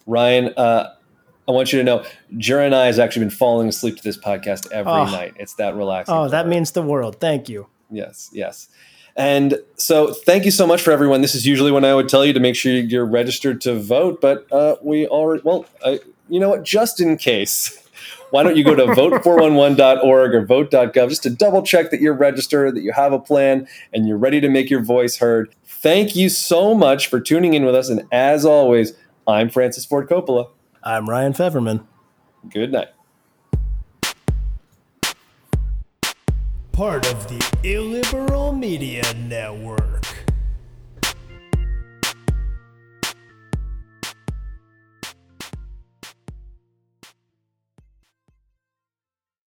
Ryan, 0.05 0.53
uh, 0.55 0.93
I 1.47 1.51
want 1.51 1.73
you 1.73 1.79
to 1.79 1.83
know, 1.83 2.05
Jura 2.37 2.65
and 2.65 2.75
I 2.75 2.85
has 2.85 2.97
actually 2.99 3.25
been 3.25 3.29
falling 3.35 3.67
asleep 3.67 3.97
to 3.97 4.03
this 4.03 4.17
podcast 4.17 4.71
every 4.71 4.91
Oh. 4.91 5.05
night. 5.05 5.33
It's 5.37 5.55
that 5.55 5.75
relaxing. 5.75 6.15
Oh, 6.15 6.29
that 6.29 6.47
means 6.47 6.71
the 6.71 6.81
world. 6.81 7.19
Thank 7.19 7.49
you. 7.49 7.67
yes, 7.91 8.29
yes. 8.31 8.67
And 9.15 9.59
so, 9.75 10.13
thank 10.13 10.45
you 10.45 10.51
so 10.51 10.65
much 10.65 10.81
for 10.81 10.91
everyone. 10.91 11.21
This 11.21 11.35
is 11.35 11.45
usually 11.45 11.71
when 11.71 11.83
I 11.83 11.93
would 11.93 12.07
tell 12.07 12.23
you 12.23 12.31
to 12.31 12.39
make 12.39 12.55
sure 12.55 12.71
you're 12.71 13.03
registered 13.05 13.59
to 13.61 13.77
vote, 13.77 14.21
but 14.21 14.49
uh, 14.49 14.75
we 14.81 15.07
already, 15.07 15.41
well, 15.43 15.65
uh, 15.83 15.97
you 16.29 16.39
know 16.39 16.49
what? 16.49 16.63
Just 16.63 17.01
in 17.01 17.17
case, 17.17 17.77
why 18.29 18.43
don't 18.43 18.55
you 18.55 18.63
go 18.63 18.75
to 18.75 18.85
vote411.org 18.85 20.35
or 20.35 20.45
vote.gov 20.45 21.09
just 21.09 21.23
to 21.23 21.29
double 21.29 21.61
check 21.61 21.91
that 21.91 22.01
you're 22.01 22.13
registered, 22.13 22.75
that 22.75 22.81
you 22.81 22.91
have 22.91 23.13
a 23.13 23.19
plan, 23.19 23.67
and 23.93 24.07
you're 24.07 24.17
ready 24.17 24.39
to 24.41 24.49
make 24.49 24.69
your 24.69 24.83
voice 24.83 25.17
heard. 25.17 25.53
Thank 25.65 26.15
you 26.15 26.29
so 26.29 26.75
much 26.75 27.07
for 27.07 27.19
tuning 27.19 27.53
in 27.53 27.65
with 27.65 27.75
us. 27.75 27.89
And 27.89 28.03
as 28.11 28.45
always, 28.45 28.93
I'm 29.27 29.49
Francis 29.49 29.85
Ford 29.85 30.09
Coppola. 30.09 30.49
I'm 30.83 31.09
Ryan 31.09 31.33
Feverman. 31.33 31.85
Good 32.49 32.71
night. 32.71 32.89
Part 36.71 37.05
of 37.11 37.27
the 37.27 37.59
Illiberal 37.63 38.53
Media 38.53 39.03
Network. 39.13 40.08